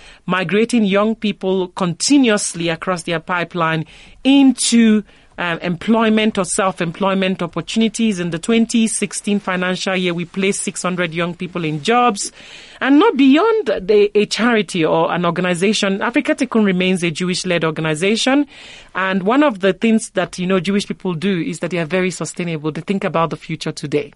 young 0.66 1.14
people 1.14 1.68
continuously 1.68 2.68
across 2.68 3.04
their 3.04 3.20
pipeline 3.20 3.84
into 4.24 5.02
uh, 5.38 5.58
employment 5.62 6.36
or 6.36 6.44
self-employment 6.44 7.42
opportunities. 7.42 8.18
In 8.18 8.30
the 8.30 8.38
2016 8.38 9.38
financial 9.38 9.96
year, 9.96 10.12
we 10.12 10.24
placed 10.24 10.62
600 10.62 11.14
young 11.14 11.34
people 11.34 11.64
in 11.64 11.82
jobs. 11.82 12.32
And 12.80 12.98
not 12.98 13.16
beyond 13.16 13.66
the, 13.66 14.10
a 14.14 14.26
charity 14.26 14.84
or 14.84 15.12
an 15.12 15.24
organization, 15.24 15.98
Afrika 15.98 16.34
Tikkun 16.34 16.64
remains 16.64 17.02
a 17.02 17.10
Jewish-led 17.10 17.64
organization. 17.64 18.46
And 18.94 19.22
one 19.24 19.42
of 19.42 19.60
the 19.60 19.72
things 19.72 20.10
that, 20.10 20.38
you 20.38 20.46
know, 20.46 20.60
Jewish 20.60 20.86
people 20.86 21.14
do 21.14 21.40
is 21.40 21.60
that 21.60 21.70
they 21.70 21.78
are 21.78 21.84
very 21.84 22.10
sustainable. 22.10 22.72
They 22.72 22.80
think 22.80 23.04
about 23.04 23.30
the 23.30 23.36
future 23.36 23.72
today. 23.72 24.12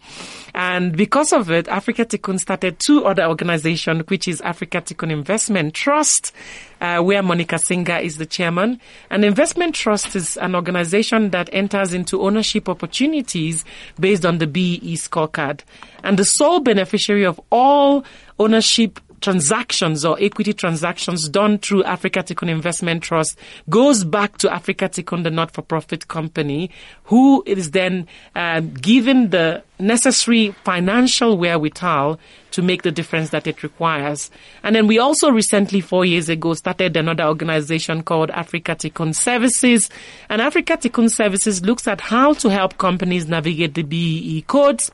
And 0.54 0.96
because 0.96 1.32
of 1.32 1.50
it, 1.50 1.66
Afrika 1.66 2.04
Tikkun 2.04 2.38
started 2.38 2.78
two 2.78 3.04
other 3.04 3.24
organizations, 3.24 4.04
which 4.08 4.28
is 4.28 4.40
Afrika 4.40 4.82
Tikkun 4.82 5.10
Investment 5.10 5.74
Trust, 5.74 6.32
uh, 6.80 7.00
where 7.00 7.22
Monica 7.22 7.58
Singer 7.58 7.98
is 7.98 8.18
the 8.18 8.26
chairman. 8.26 8.80
An 9.10 9.22
investment 9.24 9.74
trust 9.74 10.16
is 10.16 10.36
an 10.36 10.54
organization 10.54 11.30
that 11.30 11.48
enters 11.52 11.94
into 11.94 12.22
ownership 12.22 12.68
opportunities 12.68 13.64
based 14.00 14.26
on 14.26 14.38
the 14.38 14.46
BEE 14.46 14.96
scorecard. 14.96 15.60
And 16.02 16.18
the 16.18 16.24
sole 16.24 16.60
beneficiary 16.60 17.24
of 17.24 17.40
all 17.50 18.04
ownership 18.38 19.00
transactions 19.22 20.04
or 20.04 20.18
equity 20.20 20.52
transactions 20.52 21.28
done 21.28 21.56
through 21.56 21.84
Afrika 21.84 22.22
Tikkun 22.22 22.50
Investment 22.50 23.02
Trust 23.02 23.38
goes 23.70 24.04
back 24.04 24.36
to 24.38 24.48
Afrika 24.48 24.90
Tikkun, 24.90 25.22
the 25.22 25.30
not-for-profit 25.30 26.08
company, 26.08 26.70
who 27.04 27.42
is 27.46 27.70
then 27.70 28.06
uh, 28.34 28.60
given 28.60 29.30
the 29.30 29.62
necessary 29.78 30.50
financial 30.64 31.38
wherewithal 31.38 32.18
to 32.50 32.62
make 32.62 32.82
the 32.82 32.92
difference 32.92 33.30
that 33.30 33.46
it 33.46 33.62
requires. 33.62 34.30
And 34.62 34.76
then 34.76 34.86
we 34.86 34.98
also 34.98 35.30
recently, 35.30 35.80
four 35.80 36.04
years 36.04 36.28
ago, 36.28 36.52
started 36.54 36.96
another 36.96 37.24
organization 37.24 38.02
called 38.02 38.28
Afrika 38.30 38.76
Tikkun 38.76 39.14
Services. 39.14 39.88
And 40.28 40.42
Afrika 40.42 40.76
Tikkun 40.76 41.10
Services 41.10 41.64
looks 41.64 41.88
at 41.88 42.00
how 42.00 42.34
to 42.34 42.50
help 42.50 42.76
companies 42.76 43.26
navigate 43.26 43.74
the 43.74 43.82
BEE 43.82 44.42
codes 44.42 44.90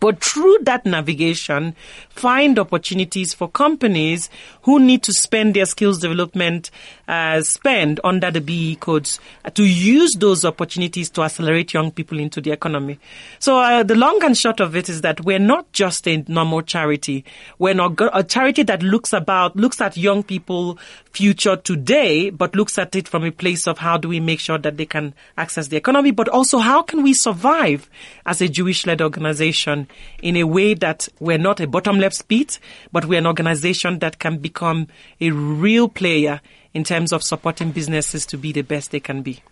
but 0.00 0.22
through 0.22 0.58
that 0.62 0.84
navigation, 0.84 1.74
find 2.10 2.58
opportunities 2.58 3.34
for 3.34 3.48
companies 3.48 4.28
who 4.62 4.78
need 4.78 5.02
to 5.04 5.12
spend 5.12 5.54
their 5.54 5.66
skills 5.66 5.98
development 5.98 6.70
uh, 7.06 7.42
spend 7.42 8.00
under 8.04 8.30
the 8.30 8.40
BE 8.40 8.76
codes 8.76 9.18
to 9.54 9.64
use 9.64 10.14
those 10.14 10.44
opportunities 10.44 11.10
to 11.10 11.22
accelerate 11.22 11.72
young 11.72 11.90
people 11.90 12.18
into 12.18 12.40
the 12.40 12.50
economy. 12.50 12.98
So 13.38 13.58
uh, 13.58 13.82
the 13.82 13.94
long 13.94 14.22
and 14.22 14.36
short 14.36 14.60
of 14.60 14.76
it 14.76 14.88
is 14.88 15.00
that 15.02 15.24
we're 15.24 15.38
not 15.38 15.70
just 15.72 16.06
a 16.06 16.24
normal 16.28 16.62
charity. 16.62 17.24
We're 17.58 17.74
not 17.74 17.98
a 18.12 18.22
charity 18.22 18.62
that 18.64 18.82
looks 18.82 19.12
about 19.12 19.56
looks 19.56 19.80
at 19.80 19.96
young 19.96 20.22
people 20.22 20.78
future 21.12 21.56
today, 21.56 22.30
but 22.30 22.54
looks 22.54 22.78
at 22.78 22.94
it 22.94 23.08
from 23.08 23.24
a 23.24 23.30
place 23.30 23.66
of 23.66 23.78
how 23.78 23.96
do 23.96 24.08
we 24.08 24.20
make 24.20 24.40
sure 24.40 24.58
that 24.58 24.76
they 24.76 24.86
can 24.86 25.14
access 25.36 25.68
the 25.68 25.76
economy, 25.76 26.10
but 26.10 26.28
also 26.28 26.58
how 26.58 26.82
can 26.82 27.02
we 27.02 27.14
survive 27.14 27.88
as 28.26 28.40
a 28.40 28.48
Jewish-led 28.48 29.00
organization 29.00 29.77
in 30.22 30.36
a 30.36 30.44
way 30.44 30.74
that 30.74 31.08
we're 31.20 31.38
not 31.38 31.60
a 31.60 31.66
bottom 31.66 31.98
left 31.98 32.26
pit, 32.28 32.58
but 32.90 33.04
we're 33.04 33.18
an 33.18 33.26
organization 33.26 33.98
that 34.00 34.18
can 34.18 34.38
become 34.38 34.88
a 35.20 35.30
real 35.30 35.88
player 35.88 36.40
in 36.74 36.84
terms 36.84 37.12
of 37.12 37.22
supporting 37.22 37.70
businesses 37.70 38.26
to 38.26 38.38
be 38.38 38.52
the 38.52 38.62
best 38.62 38.90
they 38.90 39.00
can 39.00 39.22
be. 39.22 39.42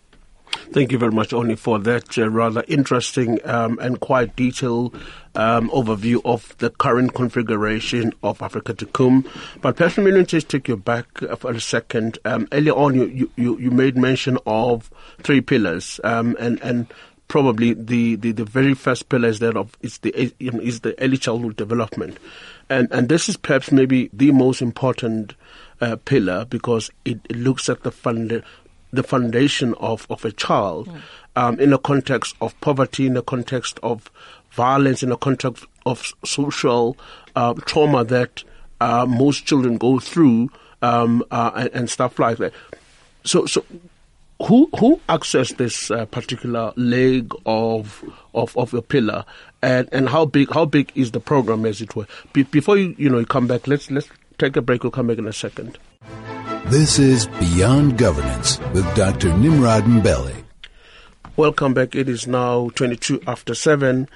Thank 0.73 0.92
you 0.92 0.99
very 0.99 1.12
much, 1.12 1.33
Oni, 1.33 1.54
for 1.54 1.78
that 1.80 2.18
uh, 2.18 2.28
rather 2.28 2.64
interesting 2.66 3.38
um, 3.45 3.78
and 3.80 4.00
quite 4.00 4.37
detailed 4.37 4.95
um, 5.35 5.71
overview 5.71 6.21
of 6.25 6.56
the 6.59 6.71
current 6.71 7.14
configuration 7.14 8.12
of 8.23 8.38
Afrika 8.38 8.75
Tikkun. 8.75 9.26
But 9.61 9.76
perhaps 9.76 9.99
let 9.99 10.14
me 10.14 10.25
just 10.25 10.49
take 10.49 10.68
you 10.68 10.76
back 10.76 11.06
for 11.38 11.52
a 11.52 11.61
second. 11.61 12.18
Um, 12.25 12.49
earlier 12.52 12.73
on, 12.73 12.95
you, 12.95 13.30
you, 13.37 13.59
you 13.59 13.71
made 13.71 13.97
mention 13.97 14.38
of 14.47 14.90
three 15.23 15.40
pillars, 15.40 16.00
um, 16.04 16.37
and 16.40 16.61
and 16.62 16.87
probably 17.28 17.75
the, 17.75 18.16
the, 18.16 18.33
the 18.33 18.45
very 18.45 18.75
first 18.75 19.09
pillar 19.09 19.28
is 19.28 19.38
that 19.40 19.56
of 19.56 19.76
is 19.80 19.99
the 19.99 20.33
is 20.38 20.80
the 20.80 21.00
early 21.02 21.16
childhood 21.16 21.56
development, 21.56 22.18
and 22.68 22.88
and 22.90 23.09
this 23.09 23.28
is 23.28 23.37
perhaps 23.37 23.73
maybe 23.73 24.11
the 24.12 24.30
most 24.33 24.62
important 24.62 25.35
uh, 25.80 25.97
pillar 26.04 26.45
because 26.45 26.90
it, 27.04 27.18
it, 27.28 27.37
looks 27.37 27.68
at 27.68 27.83
the 27.83 27.90
fund 27.90 28.42
the 28.92 29.02
foundation 29.02 29.75
of, 29.75 30.06
of 30.11 30.25
a 30.25 30.33
child 30.33 30.88
mm. 30.88 31.00
um, 31.37 31.61
in 31.61 31.71
the 31.71 31.78
context 31.78 32.35
of 32.40 32.59
poverty, 32.61 33.06
in 33.06 33.14
the 33.14 33.23
context 33.23 33.78
of 33.83 34.11
violence, 34.50 35.02
in 35.02 35.11
the 35.11 35.16
context 35.16 35.64
of 35.85 36.12
social 36.25 36.97
uh, 37.35 37.54
trauma 37.66 38.04
that 38.04 38.42
uh, 38.80 39.06
most 39.06 39.45
children 39.45 39.76
go 39.76 39.99
through 39.99 40.50
um, 40.83 41.25
uh, 41.30 41.50
and, 41.54 41.71
and, 41.73 41.90
stuff 41.90 42.18
like 42.18 42.38
that. 42.38 42.52
So, 43.25 43.47
so 43.47 43.64
who 44.43 44.69
who 44.78 45.00
accessed 45.09 45.57
this 45.57 45.90
uh, 45.90 46.07
particular 46.07 46.73
leg 46.76 47.33
of 47.47 48.05
of 48.35 48.57
of 48.57 48.75
a 48.75 48.83
pillar, 48.83 49.25
and 49.62 49.88
and 49.93 50.09
how 50.09 50.25
big 50.26 50.50
how 50.52 50.64
big 50.64 50.93
is 50.95 51.12
the 51.12 51.21
program 51.21 51.64
as 51.64 51.81
it 51.81 51.95
were? 51.97 52.07
Be, 52.33 52.43
before 52.45 52.76
you 52.76 52.95
you 52.99 53.09
know 53.09 53.19
you 53.19 53.26
come 53.26 53.47
back, 53.47 53.66
let's 53.66 53.90
let's 53.90 54.09
take 54.38 54.57
a 54.57 54.62
break. 54.62 54.83
We'll 54.83 54.90
come 54.90 55.07
back 55.07 55.19
in 55.19 55.26
a 55.26 55.33
second. 55.33 55.78
This 56.66 56.99
is 56.99 57.26
Beyond 57.38 57.97
Governance 57.97 58.59
with 58.75 58.85
Dr. 58.97 59.37
Nimrod 59.37 59.85
Mbele. 59.85 60.45
Welcome 61.37 61.75
back. 61.75 61.95
It 61.95 62.09
is 62.09 62.26
now 62.26 62.71
22 62.76 63.21
after 63.26 63.55
7. 63.55 64.09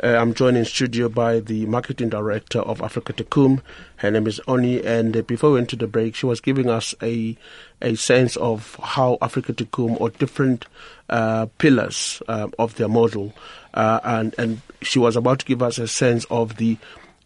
Uh, 0.00 0.06
I'm 0.06 0.32
joined 0.32 0.56
in 0.56 0.64
studio 0.64 1.08
by 1.08 1.40
the 1.40 1.66
marketing 1.66 2.08
director 2.08 2.60
of 2.60 2.78
Afrika 2.78 3.12
Tikkun. 3.12 3.62
Her 3.96 4.12
name 4.12 4.28
is 4.28 4.40
Oni. 4.46 4.84
And 4.84 5.16
uh, 5.16 5.22
before 5.22 5.50
we 5.50 5.54
went 5.54 5.70
to 5.70 5.76
the 5.76 5.88
break, 5.88 6.14
she 6.14 6.26
was 6.26 6.40
giving 6.40 6.70
us 6.70 6.94
a 7.02 7.36
a 7.82 7.96
sense 7.96 8.36
of 8.36 8.76
how 8.80 9.18
Afrika 9.20 9.52
Tikkun 9.52 10.00
or 10.00 10.10
different 10.10 10.66
uh, 11.08 11.46
pillars 11.58 12.22
uh, 12.28 12.46
of 12.60 12.76
their 12.76 12.86
model. 12.86 13.32
Uh, 13.74 13.98
and, 14.04 14.36
and 14.38 14.60
she 14.80 15.00
was 15.00 15.16
about 15.16 15.40
to 15.40 15.46
give 15.46 15.64
us 15.64 15.78
a 15.78 15.88
sense 15.88 16.26
of 16.30 16.58
the, 16.58 16.76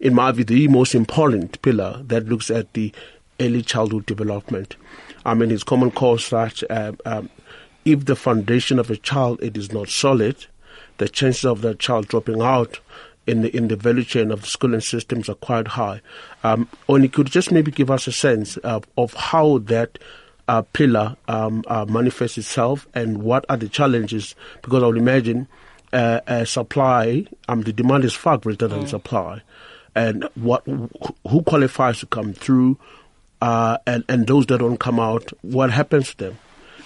in 0.01 0.15
my 0.15 0.33
view, 0.33 0.45
the 0.45 0.67
most 0.69 0.95
important 0.95 1.61
pillar 1.61 2.01
that 2.07 2.25
looks 2.25 2.51
at 2.51 2.73
the 2.73 2.91
early 3.39 3.61
childhood 3.61 4.07
development. 4.07 4.77
I 5.27 5.35
mean, 5.35 5.51
it's 5.51 5.63
common 5.63 5.91
cause 5.91 6.31
that 6.31 6.63
uh, 6.71 6.93
um, 7.05 7.29
if 7.85 8.05
the 8.05 8.17
foundation 8.17 8.79
of 8.79 8.91
a 8.91 8.97
child 8.97 9.43
it 9.43 9.57
is 9.57 9.73
not 9.73 9.89
solid, 9.89 10.47
the 10.99 11.09
chances 11.09 11.45
of 11.45 11.62
that 11.62 11.79
child 11.79 12.09
dropping 12.09 12.41
out 12.41 12.81
in 13.27 13.43
the 13.43 13.57
in 13.57 13.69
the 13.69 13.77
value 13.77 14.05
chain 14.05 14.31
of 14.31 14.43
the 14.43 14.49
schooling 14.49 14.81
systems 14.81 15.29
are 15.29 15.35
quite 15.35 15.69
high. 15.69 16.01
Um, 16.43 16.69
Oni, 16.89 17.09
could 17.09 17.29
just 17.29 17.53
maybe 17.53 17.71
give 17.71 17.91
us 17.91 18.07
a 18.07 18.12
sense 18.12 18.59
uh, 18.65 18.81
of 18.97 19.15
how 19.15 19.59
that 19.59 19.99
uh, 20.49 20.62
pillar 20.73 21.17
um, 21.29 21.65
uh, 21.69 21.85
manifests 21.85 22.39
itself 22.39 22.89
and 22.95 23.23
what 23.23 23.45
are 23.49 23.57
the 23.57 23.69
challenges? 23.69 24.35
Because 24.61 24.83
I 24.83 24.87
would 24.87 24.99
imagine 24.99 25.47
uh, 25.93 26.45
supply, 26.45 27.27
um, 27.49 27.62
the 27.62 27.73
demand 27.73 28.05
is 28.05 28.15
far 28.15 28.39
greater 28.39 28.67
than 28.67 28.85
mm. 28.85 28.89
supply, 28.89 29.43
and 29.95 30.29
what 30.35 30.65
who 30.67 31.43
qualifies 31.43 32.01
to 32.01 32.07
come 32.07 32.33
through, 32.33 32.79
uh, 33.41 33.79
and 33.87 34.05
and 34.09 34.27
those 34.27 34.47
that 34.47 34.59
don't 34.59 34.79
come 34.79 34.99
out, 34.99 35.31
what 35.43 35.71
happens 35.71 36.11
to 36.11 36.17
them, 36.17 36.39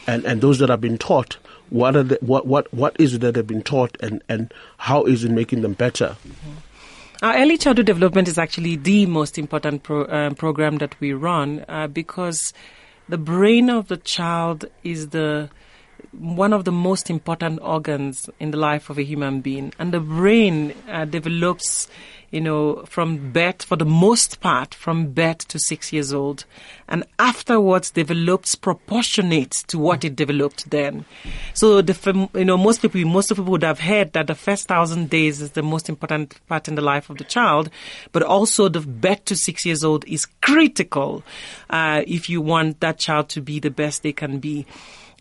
and 0.06 0.24
and 0.24 0.40
those 0.40 0.58
that 0.58 0.68
have 0.68 0.80
been 0.80 0.98
taught 0.98 1.36
what 1.70 1.96
are 1.96 2.02
the, 2.02 2.18
what 2.20 2.46
what 2.46 2.72
what 2.72 2.96
is 2.98 3.14
it 3.14 3.20
that 3.22 3.34
they've 3.34 3.46
been 3.46 3.62
taught, 3.62 3.96
and 4.00 4.22
and 4.28 4.52
how 4.78 5.04
is 5.04 5.24
it 5.24 5.30
making 5.30 5.62
them 5.62 5.72
better? 5.72 6.16
Mm-hmm. 6.26 6.52
Our 7.22 7.36
early 7.38 7.56
childhood 7.56 7.86
development 7.86 8.28
is 8.28 8.38
actually 8.38 8.76
the 8.76 9.06
most 9.06 9.38
important 9.38 9.82
pro, 9.82 10.06
um, 10.06 10.34
program 10.34 10.78
that 10.78 10.98
we 11.00 11.14
run 11.14 11.64
uh, 11.66 11.86
because 11.86 12.52
the 13.08 13.16
brain 13.16 13.70
of 13.70 13.88
the 13.88 13.96
child 13.96 14.66
is 14.84 15.08
the 15.08 15.48
one 16.12 16.52
of 16.52 16.64
the 16.64 16.72
most 16.72 17.08
important 17.08 17.58
organs 17.62 18.28
in 18.38 18.50
the 18.50 18.58
life 18.58 18.90
of 18.90 18.98
a 18.98 19.02
human 19.02 19.40
being, 19.40 19.72
and 19.78 19.92
the 19.92 20.00
brain 20.00 20.74
uh, 20.88 21.04
develops 21.04 21.88
you 22.36 22.42
know, 22.42 22.84
from 22.84 23.32
birth, 23.32 23.62
for 23.62 23.76
the 23.76 23.86
most 23.86 24.40
part, 24.42 24.74
from 24.74 25.12
birth 25.12 25.48
to 25.48 25.58
six 25.58 25.90
years 25.90 26.12
old, 26.12 26.44
and 26.86 27.02
afterwards 27.18 27.90
develops 27.90 28.54
proportionate 28.54 29.52
to 29.68 29.78
what 29.78 30.04
it 30.04 30.14
developed 30.14 30.68
then. 30.68 31.06
So, 31.54 31.80
the, 31.80 32.28
you 32.34 32.44
know, 32.44 32.58
most 32.58 32.82
people, 32.82 33.02
most 33.06 33.30
people 33.30 33.44
would 33.44 33.62
have 33.62 33.80
heard 33.80 34.12
that 34.12 34.26
the 34.26 34.34
first 34.34 34.68
thousand 34.68 35.08
days 35.08 35.40
is 35.40 35.52
the 35.52 35.62
most 35.62 35.88
important 35.88 36.38
part 36.46 36.68
in 36.68 36.74
the 36.74 36.82
life 36.82 37.08
of 37.08 37.16
the 37.16 37.24
child, 37.24 37.70
but 38.12 38.22
also 38.22 38.68
the 38.68 38.80
birth 38.80 39.24
to 39.24 39.34
six 39.34 39.64
years 39.64 39.82
old 39.82 40.04
is 40.06 40.26
critical 40.42 41.24
uh, 41.70 42.02
if 42.06 42.28
you 42.28 42.42
want 42.42 42.80
that 42.80 42.98
child 42.98 43.30
to 43.30 43.40
be 43.40 43.60
the 43.60 43.70
best 43.70 44.02
they 44.02 44.12
can 44.12 44.40
be 44.40 44.66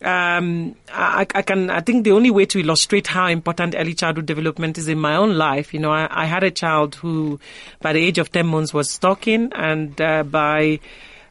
um, 0.02 0.76
I, 0.92 1.26
I, 1.34 1.42
can. 1.42 1.70
I 1.70 1.80
think 1.80 2.04
the 2.04 2.12
only 2.12 2.30
way 2.30 2.44
to 2.46 2.60
illustrate 2.60 3.06
how 3.06 3.28
important 3.28 3.74
early 3.76 3.94
childhood 3.94 4.26
development 4.26 4.76
is 4.76 4.88
in 4.88 4.98
my 4.98 5.16
own 5.16 5.38
life. 5.38 5.72
You 5.72 5.80
know, 5.80 5.90
I, 5.90 6.06
I 6.10 6.26
had 6.26 6.44
a 6.44 6.50
child 6.50 6.96
who, 6.96 7.40
by 7.80 7.92
the 7.94 8.04
age 8.04 8.18
of 8.18 8.30
ten 8.30 8.46
months, 8.46 8.74
was 8.74 8.98
talking, 8.98 9.50
and 9.54 9.98
uh, 10.00 10.22
by 10.22 10.80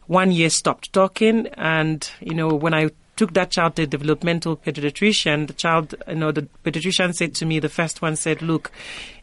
one 0.08 0.32
year 0.32 0.50
stopped 0.50 0.92
talking. 0.94 1.48
And 1.54 2.10
you 2.22 2.34
know, 2.34 2.48
when 2.48 2.74
I 2.74 2.90
took 3.16 3.34
that 3.34 3.52
child 3.52 3.76
to 3.76 3.84
a 3.84 3.88
developmental 3.88 4.58
pediatrician, 4.58 5.48
the 5.48 5.54
child, 5.54 5.96
you 6.08 6.16
know, 6.16 6.32
the 6.32 6.48
pediatrician 6.64 7.14
said 7.14 7.34
to 7.36 7.46
me, 7.46 7.60
the 7.60 7.70
first 7.70 8.02
one 8.02 8.16
said, 8.16 8.42
look, 8.42 8.72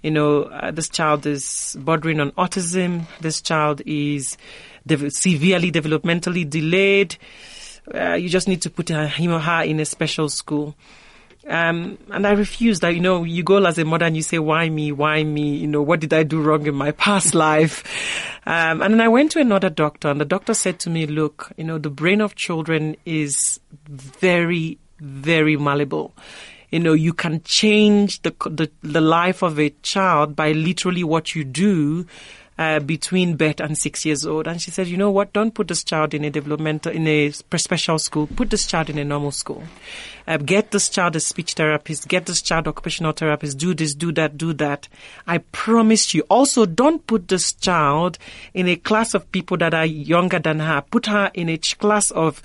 you 0.02 0.10
know, 0.10 0.44
uh, 0.44 0.70
this 0.70 0.88
child 0.88 1.26
is 1.26 1.76
bordering 1.80 2.20
on 2.20 2.30
autism. 2.32 3.06
This 3.20 3.42
child 3.42 3.82
is 3.84 4.38
de- 4.86 5.10
severely 5.10 5.70
developmentally 5.70 6.48
delayed 6.48 7.16
uh, 7.92 8.14
you 8.14 8.28
just 8.28 8.48
need 8.48 8.62
to 8.62 8.70
put 8.70 8.88
him 8.88 9.32
or 9.32 9.38
her 9.40 9.62
in 9.62 9.80
a 9.80 9.84
special 9.84 10.28
school. 10.28 10.74
Um, 11.46 11.98
and 12.10 12.26
I 12.26 12.32
refused. 12.32 12.82
That 12.82 12.94
you 12.94 13.00
know, 13.00 13.24
you 13.24 13.42
go 13.42 13.64
as 13.64 13.78
a 13.78 13.84
mother 13.84 14.06
and 14.06 14.16
you 14.16 14.22
say, 14.22 14.38
"Why 14.38 14.68
me? 14.68 14.92
Why 14.92 15.24
me? 15.24 15.56
You 15.56 15.66
know, 15.66 15.82
what 15.82 16.00
did 16.00 16.12
I 16.12 16.22
do 16.22 16.40
wrong 16.40 16.66
in 16.66 16.74
my 16.74 16.92
past 17.06 17.34
life?" 17.34 17.82
Um, 18.46 18.82
and 18.82 18.94
then 18.94 19.00
I 19.00 19.08
went 19.08 19.32
to 19.32 19.40
another 19.40 19.70
doctor, 19.70 20.08
and 20.08 20.20
the 20.20 20.24
doctor 20.24 20.54
said 20.54 20.78
to 20.80 20.90
me, 20.90 21.06
"Look, 21.06 21.50
you 21.56 21.64
know, 21.64 21.78
the 21.78 21.90
brain 21.90 22.20
of 22.20 22.36
children 22.36 22.96
is 23.04 23.58
very, 23.88 24.78
very 25.00 25.56
malleable." 25.56 26.14
You 26.70 26.78
know, 26.78 26.92
you 26.92 27.12
can 27.12 27.42
change 27.44 28.22
the, 28.22 28.34
the 28.48 28.70
the 28.82 29.00
life 29.00 29.42
of 29.42 29.58
a 29.58 29.70
child 29.82 30.36
by 30.36 30.52
literally 30.52 31.02
what 31.02 31.34
you 31.34 31.42
do 31.42 32.06
uh, 32.62 32.78
between 32.80 33.36
birth 33.36 33.60
and 33.60 33.76
six 33.76 34.04
years 34.04 34.24
old. 34.24 34.46
And 34.46 34.62
she 34.62 34.70
said, 34.70 34.86
you 34.86 34.96
know 34.96 35.10
what? 35.10 35.32
Don't 35.32 35.54
put 35.54 35.68
this 35.68 35.82
child 35.82 36.14
in 36.14 36.24
a 36.24 36.30
developmental, 36.30 36.92
in 36.92 37.06
a 37.06 37.30
special 37.30 37.98
school. 37.98 38.26
Put 38.26 38.50
this 38.50 38.66
child 38.66 38.88
in 38.88 38.98
a 38.98 39.04
normal 39.04 39.32
school. 39.32 39.62
Uh, 40.26 40.36
get 40.36 40.70
this 40.70 40.88
child 40.88 41.16
a 41.16 41.20
speech 41.20 41.54
therapist. 41.54 42.08
Get 42.08 42.26
this 42.26 42.42
child 42.42 42.68
occupational 42.68 43.12
therapist. 43.12 43.58
Do 43.58 43.74
this, 43.74 43.94
do 43.94 44.12
that, 44.12 44.36
do 44.36 44.52
that. 44.54 44.88
I 45.26 45.38
promise 45.38 46.14
you. 46.14 46.22
Also, 46.28 46.66
don't 46.66 47.06
put 47.06 47.28
this 47.28 47.52
child 47.52 48.18
in 48.54 48.68
a 48.68 48.76
class 48.76 49.14
of 49.14 49.30
people 49.32 49.56
that 49.58 49.74
are 49.74 49.86
younger 49.86 50.38
than 50.38 50.60
her. 50.60 50.82
Put 50.90 51.06
her 51.06 51.30
in 51.34 51.48
a 51.48 51.58
class 51.58 52.10
of 52.10 52.42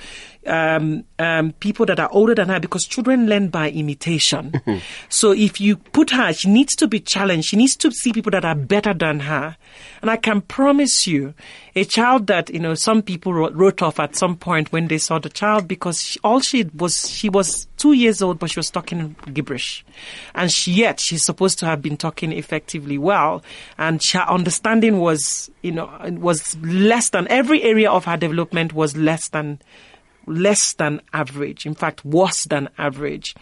um, 0.47 1.03
um, 1.19 1.51
people 1.53 1.85
that 1.85 1.99
are 1.99 2.09
older 2.11 2.33
than 2.33 2.49
her 2.49 2.59
because 2.59 2.85
children 2.85 3.27
learn 3.27 3.49
by 3.49 3.69
imitation. 3.69 4.51
Mm-hmm. 4.51 4.77
so 5.09 5.31
if 5.31 5.59
you 5.59 5.77
put 5.77 6.09
her, 6.11 6.33
she 6.33 6.49
needs 6.49 6.75
to 6.75 6.87
be 6.87 6.99
challenged. 6.99 7.49
She 7.49 7.57
needs 7.57 7.75
to 7.77 7.91
see 7.91 8.13
people 8.13 8.31
that 8.31 8.45
are 8.45 8.55
better 8.55 8.93
than 8.93 9.21
her. 9.21 9.57
And 10.01 10.09
I 10.09 10.17
can 10.17 10.41
promise 10.41 11.05
you, 11.05 11.33
a 11.75 11.83
child 11.83 12.27
that, 12.27 12.49
you 12.49 12.59
know, 12.59 12.73
some 12.73 13.01
people 13.01 13.33
wrote, 13.33 13.53
wrote 13.53 13.81
off 13.81 13.99
at 13.99 14.15
some 14.15 14.35
point 14.35 14.71
when 14.71 14.87
they 14.87 14.97
saw 14.97 15.19
the 15.19 15.29
child 15.29 15.67
because 15.67 16.01
she, 16.01 16.19
all 16.23 16.39
she 16.39 16.63
was, 16.75 17.09
she 17.09 17.29
was 17.29 17.67
two 17.77 17.93
years 17.93 18.21
old, 18.21 18.39
but 18.39 18.49
she 18.49 18.59
was 18.59 18.69
talking 18.69 19.15
gibberish. 19.33 19.85
And 20.35 20.51
she, 20.51 20.73
yet 20.73 20.99
she's 20.99 21.23
supposed 21.23 21.59
to 21.59 21.65
have 21.65 21.81
been 21.81 21.97
talking 21.97 22.31
effectively 22.31 22.97
well. 22.97 23.43
And 23.77 24.01
her 24.13 24.29
understanding 24.29 24.99
was, 24.99 25.49
you 25.61 25.71
know, 25.71 25.89
was 26.19 26.57
less 26.57 27.09
than 27.09 27.27
every 27.29 27.63
area 27.63 27.89
of 27.89 28.05
her 28.05 28.17
development 28.17 28.73
was 28.73 28.95
less 28.97 29.29
than 29.29 29.59
less 30.27 30.73
than 30.73 31.01
average, 31.13 31.65
in 31.65 31.73
fact, 31.73 32.03
worse 32.03 32.43
than 32.43 32.69
average. 32.77 33.33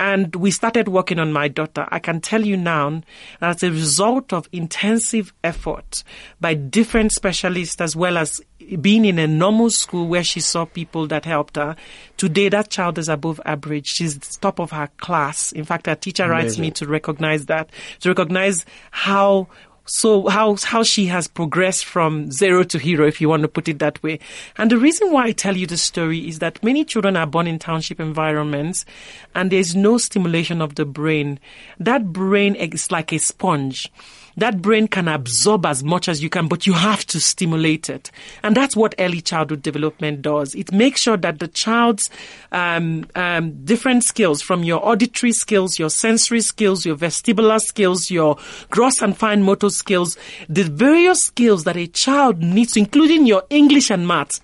And 0.00 0.36
we 0.36 0.52
started 0.52 0.86
working 0.86 1.18
on 1.18 1.32
my 1.32 1.48
daughter. 1.48 1.88
I 1.88 1.98
can 1.98 2.20
tell 2.20 2.44
you 2.44 2.56
now, 2.56 3.02
as 3.40 3.62
a 3.64 3.70
result 3.70 4.32
of 4.32 4.48
intensive 4.52 5.32
effort 5.42 6.04
by 6.40 6.54
different 6.54 7.12
specialists 7.12 7.80
as 7.80 7.96
well 7.96 8.16
as 8.16 8.40
being 8.76 9.04
in 9.04 9.18
a 9.18 9.26
normal 9.26 9.70
school 9.70 10.06
where 10.06 10.24
she 10.24 10.40
saw 10.40 10.64
people 10.64 11.06
that 11.08 11.24
helped 11.24 11.56
her, 11.56 11.76
today 12.16 12.48
that 12.48 12.70
child 12.70 12.98
is 12.98 13.08
above 13.08 13.40
average. 13.44 13.86
She's 13.86 14.18
top 14.36 14.60
of 14.60 14.70
her 14.72 14.88
class. 14.98 15.52
In 15.52 15.64
fact, 15.64 15.86
her 15.86 15.94
teacher 15.94 16.24
Amazing. 16.24 16.46
writes 16.46 16.58
me 16.58 16.70
to 16.72 16.86
recognize 16.86 17.46
that, 17.46 17.70
to 18.00 18.08
recognize 18.10 18.64
how 18.90 19.48
so 19.88 20.28
how 20.28 20.56
how 20.62 20.82
she 20.82 21.06
has 21.06 21.28
progressed 21.28 21.86
from 21.86 22.30
zero 22.30 22.62
to 22.62 22.78
hero, 22.78 23.06
if 23.06 23.20
you 23.20 23.28
want 23.28 23.42
to 23.42 23.48
put 23.48 23.68
it 23.68 23.78
that 23.78 24.02
way. 24.02 24.20
And 24.58 24.70
the 24.70 24.76
reason 24.76 25.12
why 25.12 25.24
I 25.24 25.32
tell 25.32 25.56
you 25.56 25.66
this 25.66 25.82
story 25.82 26.28
is 26.28 26.40
that 26.40 26.62
many 26.62 26.84
children 26.84 27.16
are 27.16 27.26
born 27.26 27.46
in 27.46 27.58
township 27.58 27.98
environments, 27.98 28.84
and 29.34 29.50
there's 29.50 29.74
no 29.74 29.96
stimulation 29.96 30.60
of 30.60 30.74
the 30.74 30.84
brain. 30.84 31.40
That 31.80 32.12
brain 32.12 32.54
is 32.54 32.90
like 32.92 33.12
a 33.12 33.18
sponge 33.18 33.90
that 34.40 34.62
brain 34.62 34.88
can 34.88 35.08
absorb 35.08 35.66
as 35.66 35.82
much 35.82 36.08
as 36.08 36.22
you 36.22 36.30
can, 36.30 36.48
but 36.48 36.66
you 36.66 36.72
have 36.72 37.04
to 37.06 37.20
stimulate 37.20 37.88
it. 37.88 38.10
And 38.42 38.56
that's 38.56 38.76
what 38.76 38.94
early 38.98 39.20
childhood 39.20 39.62
development 39.62 40.22
does. 40.22 40.54
It 40.54 40.72
makes 40.72 41.02
sure 41.02 41.16
that 41.16 41.38
the 41.38 41.48
child's 41.48 42.10
um, 42.52 43.06
um, 43.14 43.64
different 43.64 44.04
skills, 44.04 44.42
from 44.42 44.64
your 44.64 44.84
auditory 44.86 45.32
skills, 45.32 45.78
your 45.78 45.90
sensory 45.90 46.40
skills, 46.40 46.86
your 46.86 46.96
vestibular 46.96 47.60
skills, 47.60 48.10
your 48.10 48.36
gross 48.70 49.02
and 49.02 49.16
fine 49.16 49.42
motor 49.42 49.70
skills, 49.70 50.16
the 50.48 50.64
various 50.64 51.24
skills 51.24 51.64
that 51.64 51.76
a 51.76 51.86
child 51.86 52.42
needs, 52.42 52.76
including 52.76 53.26
your 53.26 53.44
English 53.50 53.90
and 53.90 54.06
maths, 54.06 54.40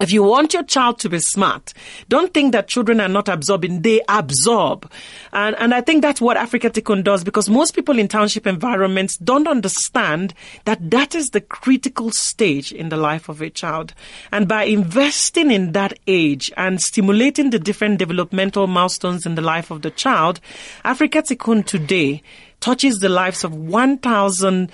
if 0.00 0.12
you 0.12 0.22
want 0.22 0.54
your 0.54 0.62
child 0.62 0.98
to 1.00 1.08
be 1.08 1.18
smart, 1.18 1.72
don't 2.08 2.32
think 2.32 2.52
that 2.52 2.68
children 2.68 3.00
are 3.00 3.08
not 3.08 3.28
absorbing. 3.28 3.82
They 3.82 4.00
absorb. 4.08 4.90
And, 5.32 5.56
and 5.58 5.74
I 5.74 5.80
think 5.80 6.02
that's 6.02 6.20
what 6.20 6.36
Afrika 6.36 6.70
Tikkun 6.70 7.04
does 7.04 7.24
because 7.24 7.48
most 7.48 7.74
people 7.74 7.98
in 7.98 8.08
township 8.08 8.46
environments 8.46 9.16
don't 9.16 9.48
understand 9.48 10.34
that 10.64 10.90
that 10.90 11.14
is 11.14 11.30
the 11.30 11.40
critical 11.40 12.10
stage 12.10 12.72
in 12.72 12.88
the 12.88 12.96
life 12.96 13.28
of 13.28 13.40
a 13.40 13.50
child. 13.50 13.94
And 14.30 14.46
by 14.46 14.64
investing 14.64 15.50
in 15.50 15.72
that 15.72 15.98
age 16.06 16.52
and 16.56 16.80
stimulating 16.80 17.50
the 17.50 17.58
different 17.58 17.98
developmental 17.98 18.66
milestones 18.66 19.26
in 19.26 19.34
the 19.34 19.42
life 19.42 19.70
of 19.70 19.82
the 19.82 19.90
child, 19.90 20.40
Afrika 20.84 21.22
Tikkun 21.22 21.64
today 21.64 22.22
touches 22.60 22.98
the 22.98 23.08
lives 23.08 23.44
of 23.44 23.54
1,000 23.54 24.70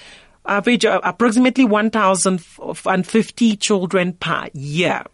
average 0.47 0.85
uh, 0.85 1.01
approximately 1.03 1.65
1,050 1.65 3.57
children 3.57 4.13
per 4.13 4.49
year. 4.53 5.05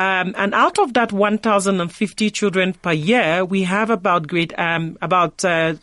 Um, 0.00 0.34
and 0.38 0.54
out 0.54 0.78
of 0.78 0.94
that 0.94 1.12
1,050 1.12 2.30
children 2.30 2.72
per 2.72 2.92
year, 2.92 3.44
we 3.44 3.64
have 3.64 3.90
about 3.90 4.26
grade, 4.26 4.54
um, 4.56 4.96
about, 5.02 5.44
uh, 5.44 5.74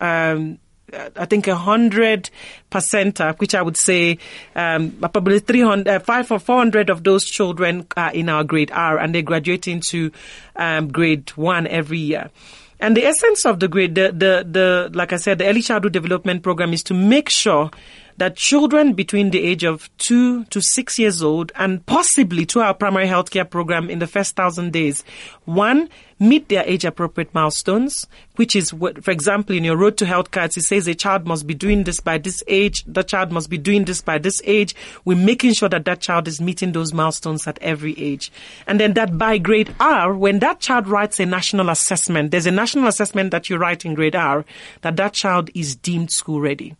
um, 0.00 0.60
I 0.92 1.24
think 1.24 1.48
a 1.48 1.56
hundred 1.56 2.30
percent, 2.70 3.20
uh, 3.20 3.34
which 3.38 3.52
I 3.52 3.62
would 3.62 3.76
say, 3.76 4.18
um, 4.54 4.92
probably 4.92 5.40
300, 5.40 5.88
uh, 5.88 5.98
five 5.98 6.30
or 6.30 6.38
400 6.38 6.88
of 6.88 7.02
those 7.02 7.24
children 7.24 7.88
are 7.96 8.12
in 8.12 8.28
our 8.28 8.44
grade 8.44 8.70
R 8.70 8.96
and 8.96 9.12
they 9.12 9.22
graduate 9.22 9.66
into, 9.66 10.12
um, 10.54 10.92
grade 10.92 11.30
one 11.30 11.66
every 11.66 11.98
year. 11.98 12.30
And 12.78 12.96
the 12.96 13.04
essence 13.04 13.44
of 13.44 13.58
the 13.58 13.66
grade, 13.66 13.96
the, 13.96 14.12
the, 14.12 14.46
the, 14.48 14.90
like 14.92 15.12
I 15.12 15.16
said, 15.16 15.38
the 15.38 15.46
early 15.48 15.62
childhood 15.62 15.94
development 15.94 16.44
program 16.44 16.72
is 16.72 16.84
to 16.84 16.94
make 16.94 17.28
sure 17.28 17.72
that 18.16 18.36
children 18.36 18.92
between 18.92 19.30
the 19.30 19.42
age 19.42 19.64
of 19.64 19.90
two 19.98 20.44
to 20.46 20.60
six 20.60 20.98
years 20.98 21.22
old 21.22 21.52
and 21.56 21.84
possibly 21.86 22.46
to 22.46 22.60
our 22.60 22.74
primary 22.74 23.06
healthcare 23.06 23.48
program 23.48 23.90
in 23.90 23.98
the 23.98 24.06
first 24.06 24.36
thousand 24.36 24.72
days, 24.72 25.04
one, 25.44 25.88
meet 26.18 26.48
their 26.48 26.64
age 26.64 26.84
appropriate 26.84 27.34
milestones, 27.34 28.06
which 28.36 28.54
is 28.54 28.72
what, 28.72 29.02
for 29.04 29.10
example, 29.10 29.56
in 29.56 29.64
your 29.64 29.76
road 29.76 29.96
to 29.96 30.06
health 30.06 30.30
cards, 30.30 30.56
it 30.56 30.62
says 30.62 30.86
a 30.86 30.94
child 30.94 31.26
must 31.26 31.46
be 31.46 31.54
doing 31.54 31.84
this 31.84 32.00
by 32.00 32.18
this 32.18 32.42
age, 32.46 32.84
the 32.86 33.02
child 33.02 33.32
must 33.32 33.50
be 33.50 33.58
doing 33.58 33.84
this 33.84 34.00
by 34.00 34.18
this 34.18 34.40
age. 34.44 34.74
We're 35.04 35.16
making 35.16 35.54
sure 35.54 35.68
that 35.68 35.84
that 35.84 36.00
child 36.00 36.28
is 36.28 36.40
meeting 36.40 36.72
those 36.72 36.92
milestones 36.92 37.46
at 37.46 37.58
every 37.60 37.98
age. 37.98 38.32
And 38.66 38.78
then 38.78 38.94
that 38.94 39.18
by 39.18 39.38
grade 39.38 39.74
R, 39.80 40.14
when 40.14 40.38
that 40.38 40.60
child 40.60 40.86
writes 40.86 41.20
a 41.20 41.26
national 41.26 41.68
assessment, 41.68 42.30
there's 42.30 42.46
a 42.46 42.50
national 42.50 42.86
assessment 42.86 43.30
that 43.32 43.50
you 43.50 43.56
write 43.56 43.84
in 43.84 43.94
grade 43.94 44.16
R, 44.16 44.44
that 44.82 44.96
that 44.96 45.12
child 45.12 45.50
is 45.54 45.76
deemed 45.76 46.10
school 46.10 46.40
ready. 46.40 46.76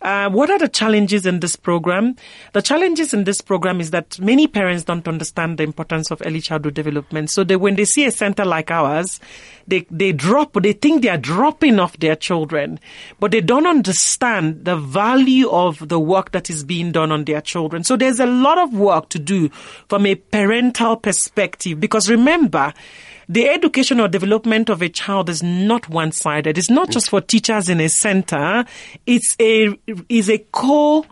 Uh, 0.00 0.30
what 0.30 0.48
are 0.48 0.58
the 0.58 0.68
challenges 0.68 1.26
in 1.26 1.40
this 1.40 1.56
program? 1.56 2.14
The 2.52 2.62
challenges 2.62 3.12
in 3.12 3.24
this 3.24 3.40
program 3.40 3.80
is 3.80 3.90
that 3.90 4.18
many 4.20 4.46
parents 4.46 4.84
don't 4.84 5.06
understand 5.08 5.58
the 5.58 5.64
importance 5.64 6.10
of 6.12 6.22
early 6.24 6.40
childhood 6.40 6.74
development. 6.74 7.30
So 7.30 7.42
they, 7.42 7.56
when 7.56 7.74
they 7.74 7.84
see 7.84 8.04
a 8.04 8.12
center 8.12 8.44
like 8.44 8.70
ours, 8.70 9.18
they, 9.66 9.86
they 9.90 10.12
drop, 10.12 10.54
they 10.54 10.72
think 10.72 11.02
they 11.02 11.08
are 11.08 11.18
dropping 11.18 11.80
off 11.80 11.98
their 11.98 12.14
children, 12.14 12.78
but 13.18 13.32
they 13.32 13.40
don't 13.40 13.66
understand 13.66 14.64
the 14.64 14.76
value 14.76 15.50
of 15.50 15.88
the 15.88 15.98
work 15.98 16.30
that 16.30 16.48
is 16.48 16.62
being 16.62 16.92
done 16.92 17.10
on 17.10 17.24
their 17.24 17.40
children. 17.40 17.82
So 17.82 17.96
there's 17.96 18.20
a 18.20 18.26
lot 18.26 18.58
of 18.58 18.72
work 18.72 19.08
to 19.10 19.18
do 19.18 19.48
from 19.88 20.06
a 20.06 20.14
parental 20.14 20.96
perspective 20.96 21.80
because 21.80 22.08
remember, 22.08 22.72
the 23.28 23.48
education 23.48 24.00
or 24.00 24.08
development 24.08 24.70
of 24.70 24.80
a 24.80 24.88
child 24.88 25.28
is 25.28 25.42
not 25.42 25.88
one-sided. 25.88 26.56
It's 26.56 26.70
not 26.70 26.90
just 26.90 27.10
for 27.10 27.20
teachers 27.20 27.68
in 27.68 27.80
a 27.80 27.88
center. 27.88 28.64
It's 29.06 29.36
a, 29.40 29.78
is 30.08 30.30
a 30.30 30.38
co 30.52 31.04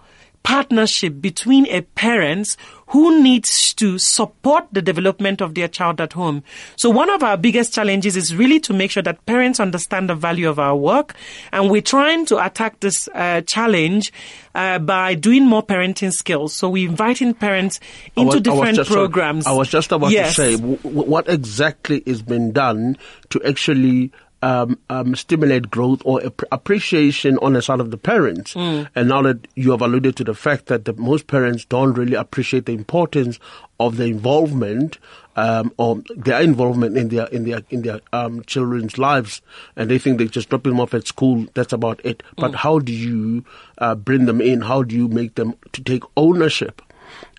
partnership 0.46 1.20
between 1.20 1.66
a 1.70 1.80
parents 1.80 2.56
who 2.90 3.20
needs 3.20 3.74
to 3.74 3.98
support 3.98 4.64
the 4.70 4.80
development 4.80 5.40
of 5.40 5.56
their 5.56 5.66
child 5.66 6.00
at 6.00 6.12
home. 6.12 6.44
So 6.76 6.88
one 6.88 7.10
of 7.10 7.24
our 7.24 7.36
biggest 7.36 7.74
challenges 7.74 8.16
is 8.16 8.32
really 8.32 8.60
to 8.60 8.72
make 8.72 8.92
sure 8.92 9.02
that 9.02 9.26
parents 9.26 9.58
understand 9.58 10.08
the 10.08 10.14
value 10.14 10.48
of 10.48 10.60
our 10.60 10.76
work. 10.76 11.16
And 11.50 11.68
we're 11.68 11.82
trying 11.82 12.26
to 12.26 12.46
attack 12.46 12.78
this 12.78 13.08
uh, 13.12 13.40
challenge 13.40 14.12
uh, 14.54 14.78
by 14.78 15.16
doing 15.16 15.44
more 15.44 15.66
parenting 15.66 16.12
skills. 16.12 16.52
So 16.52 16.68
we're 16.68 16.88
inviting 16.88 17.34
parents 17.34 17.80
into 18.14 18.36
was, 18.36 18.42
different 18.42 18.78
I 18.78 18.84
programs. 18.84 19.48
I 19.48 19.52
was 19.52 19.68
just 19.68 19.90
about 19.90 20.12
yes. 20.12 20.36
to 20.36 20.42
say, 20.42 20.56
w- 20.56 20.78
what 20.78 21.28
exactly 21.28 22.04
is 22.06 22.22
being 22.22 22.52
done 22.52 22.98
to 23.30 23.42
actually 23.42 24.12
um, 24.42 24.78
um, 24.90 25.14
stimulate 25.14 25.70
growth 25.70 26.02
or 26.04 26.24
ap- 26.24 26.42
appreciation 26.52 27.38
on 27.38 27.54
the 27.54 27.62
side 27.62 27.80
of 27.80 27.90
the 27.90 27.96
parents. 27.96 28.54
Mm. 28.54 28.88
And 28.94 29.08
now 29.08 29.22
that 29.22 29.48
you 29.54 29.70
have 29.70 29.82
alluded 29.82 30.16
to 30.16 30.24
the 30.24 30.34
fact 30.34 30.66
that 30.66 30.84
the, 30.84 30.92
most 30.94 31.26
parents 31.26 31.64
don't 31.64 31.94
really 31.94 32.14
appreciate 32.14 32.66
the 32.66 32.72
importance 32.72 33.38
of 33.80 33.96
the 33.96 34.04
involvement 34.04 34.98
um, 35.36 35.72
or 35.76 36.02
their 36.16 36.40
involvement 36.40 36.96
in 36.96 37.08
their 37.08 37.26
in 37.26 37.44
their 37.44 37.60
in 37.68 37.82
their 37.82 38.00
um, 38.12 38.42
children's 38.44 38.96
lives, 38.96 39.42
and 39.76 39.90
they 39.90 39.98
think 39.98 40.16
they 40.16 40.26
just 40.26 40.48
drop 40.48 40.62
them 40.62 40.80
off 40.80 40.94
at 40.94 41.06
school. 41.06 41.46
That's 41.54 41.74
about 41.74 42.00
it. 42.04 42.22
But 42.36 42.52
mm. 42.52 42.56
how 42.56 42.78
do 42.78 42.92
you 42.92 43.44
uh, 43.78 43.94
bring 43.94 44.24
them 44.24 44.40
in? 44.40 44.62
How 44.62 44.82
do 44.82 44.94
you 44.94 45.08
make 45.08 45.34
them 45.34 45.54
to 45.72 45.82
take 45.82 46.04
ownership 46.16 46.80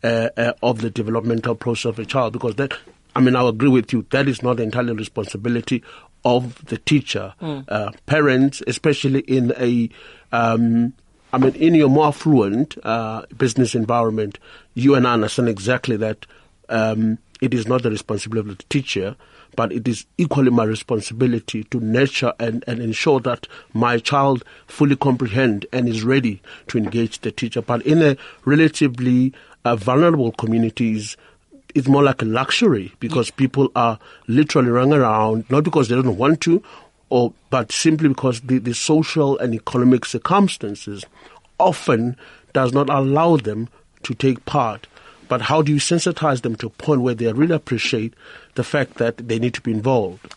uh, 0.04 0.30
uh, 0.38 0.54
of 0.62 0.82
the 0.82 0.92
developmental 0.92 1.56
process 1.56 1.86
of 1.86 2.00
a 2.00 2.06
child? 2.06 2.34
Because 2.34 2.56
that 2.56 2.74
I 3.18 3.20
mean, 3.20 3.36
I 3.36 3.50
agree 3.50 3.70
with 3.70 3.92
you. 3.94 4.06
That 4.12 4.28
is 4.28 4.44
not 4.44 4.60
entirely 4.60 4.94
responsibility 4.94 5.84
of 6.24 6.66
the 6.66 6.78
teacher. 6.78 7.34
Mm. 7.42 7.66
Uh, 7.68 7.92
parents, 8.06 8.62
especially 8.68 9.22
in 9.22 9.54
a, 9.58 9.90
um, 10.32 10.94
I 11.34 11.38
mean, 11.38 11.56
in 11.56 11.76
your 11.76 11.90
more 11.90 12.08
affluent 12.08 12.78
uh, 12.84 13.24
business 13.38 13.76
environment, 13.76 14.40
you 14.74 14.96
and 14.96 15.08
I 15.08 15.14
understand 15.14 15.50
exactly 15.50 15.98
that 15.98 16.26
um, 16.70 17.18
it 17.42 17.54
is 17.54 17.68
not 17.68 17.84
the 17.84 17.92
responsibility 17.92 18.50
of 18.50 18.58
the 18.58 18.64
teacher, 18.66 19.16
but 19.56 19.72
it 19.72 19.88
is 19.88 20.06
equally 20.18 20.52
my 20.52 20.64
responsibility 20.64 21.64
to 21.66 21.80
nurture 21.80 22.34
and, 22.40 22.64
and 22.68 22.80
ensure 22.80 23.20
that 23.22 23.48
my 23.74 23.98
child 23.98 24.44
fully 24.68 24.96
comprehend 24.96 25.66
and 25.74 25.90
is 25.90 26.04
ready 26.04 26.42
to 26.68 26.78
engage 26.78 27.20
the 27.20 27.32
teacher. 27.32 27.62
But 27.62 27.82
in 27.86 28.02
a 28.02 28.18
relatively 28.46 29.34
uh, 29.66 29.76
vulnerable 29.76 30.32
communities, 30.34 31.18
it's 31.78 31.88
more 31.88 32.04
like 32.04 32.24
a 32.24 32.26
luxury 32.26 32.92
because 33.00 33.30
people 33.30 33.72
are 33.76 34.00
literally 34.28 34.70
running 34.70 35.00
around, 35.00 35.50
not 35.52 35.64
because 35.64 35.88
they 35.88 35.96
don't 35.96 36.18
want 36.18 36.42
to, 36.42 36.64
or 37.10 37.34
but 37.52 37.72
simply 37.72 38.10
because 38.10 38.42
the, 38.42 38.58
the 38.58 38.74
social 38.74 39.38
and 39.38 39.54
economic 39.54 40.04
circumstances 40.04 41.06
often 41.60 42.18
does 42.54 42.74
not 42.74 42.90
allow 42.90 43.38
them 43.38 43.70
to 44.02 44.16
take 44.16 44.44
part. 44.46 44.88
But 45.28 45.42
how 45.44 45.62
do 45.62 45.72
you 45.72 45.80
sensitize 45.80 46.42
them 46.42 46.56
to 46.56 46.68
a 46.68 46.72
point 46.72 47.02
where 47.02 47.14
they 47.14 47.32
really 47.32 47.54
appreciate 47.54 48.14
the 48.56 48.64
fact 48.64 48.96
that 48.96 49.18
they 49.18 49.38
need 49.38 49.54
to 49.54 49.62
be 49.62 49.72
involved? 49.72 50.34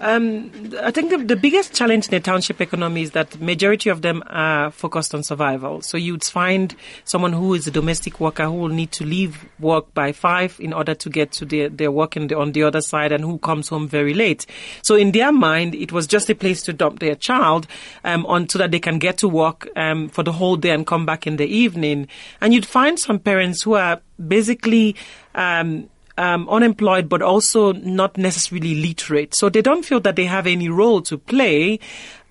Um, 0.00 0.50
I 0.82 0.90
think 0.90 1.10
the, 1.10 1.18
the, 1.18 1.36
biggest 1.36 1.72
challenge 1.72 2.06
in 2.06 2.10
the 2.10 2.20
township 2.20 2.60
economy 2.60 3.02
is 3.02 3.12
that 3.12 3.40
majority 3.40 3.90
of 3.90 4.02
them 4.02 4.24
are 4.26 4.72
focused 4.72 5.14
on 5.14 5.22
survival. 5.22 5.82
So 5.82 5.96
you'd 5.96 6.24
find 6.24 6.74
someone 7.04 7.32
who 7.32 7.54
is 7.54 7.68
a 7.68 7.70
domestic 7.70 8.18
worker 8.18 8.44
who 8.46 8.54
will 8.54 8.68
need 8.68 8.90
to 8.92 9.04
leave 9.04 9.48
work 9.60 9.94
by 9.94 10.10
five 10.10 10.58
in 10.58 10.72
order 10.72 10.96
to 10.96 11.08
get 11.08 11.30
to 11.32 11.44
their, 11.44 11.68
their 11.68 11.92
work 11.92 12.14
the, 12.14 12.36
on 12.36 12.52
the 12.52 12.64
other 12.64 12.80
side 12.80 13.12
and 13.12 13.22
who 13.22 13.38
comes 13.38 13.68
home 13.68 13.86
very 13.86 14.14
late. 14.14 14.46
So 14.82 14.96
in 14.96 15.12
their 15.12 15.30
mind, 15.30 15.76
it 15.76 15.92
was 15.92 16.08
just 16.08 16.28
a 16.28 16.34
place 16.34 16.62
to 16.62 16.72
dump 16.72 16.98
their 16.98 17.14
child 17.14 17.68
um, 18.02 18.26
on 18.26 18.48
so 18.48 18.58
that 18.58 18.72
they 18.72 18.80
can 18.80 18.98
get 18.98 19.18
to 19.18 19.28
work 19.28 19.68
um, 19.76 20.08
for 20.08 20.24
the 20.24 20.32
whole 20.32 20.56
day 20.56 20.70
and 20.70 20.84
come 20.84 21.06
back 21.06 21.24
in 21.24 21.36
the 21.36 21.46
evening. 21.46 22.08
And 22.40 22.52
you'd 22.52 22.66
find 22.66 22.98
some 22.98 23.20
parents 23.20 23.62
who 23.62 23.74
are 23.74 24.00
basically 24.26 24.96
um, 25.36 25.88
um, 26.16 26.48
unemployed, 26.48 27.08
but 27.08 27.22
also 27.22 27.72
not 27.72 28.16
necessarily 28.16 28.74
literate. 28.74 29.34
So 29.34 29.48
they 29.48 29.62
don't 29.62 29.84
feel 29.84 30.00
that 30.00 30.16
they 30.16 30.26
have 30.26 30.46
any 30.46 30.68
role 30.68 31.02
to 31.02 31.18
play 31.18 31.80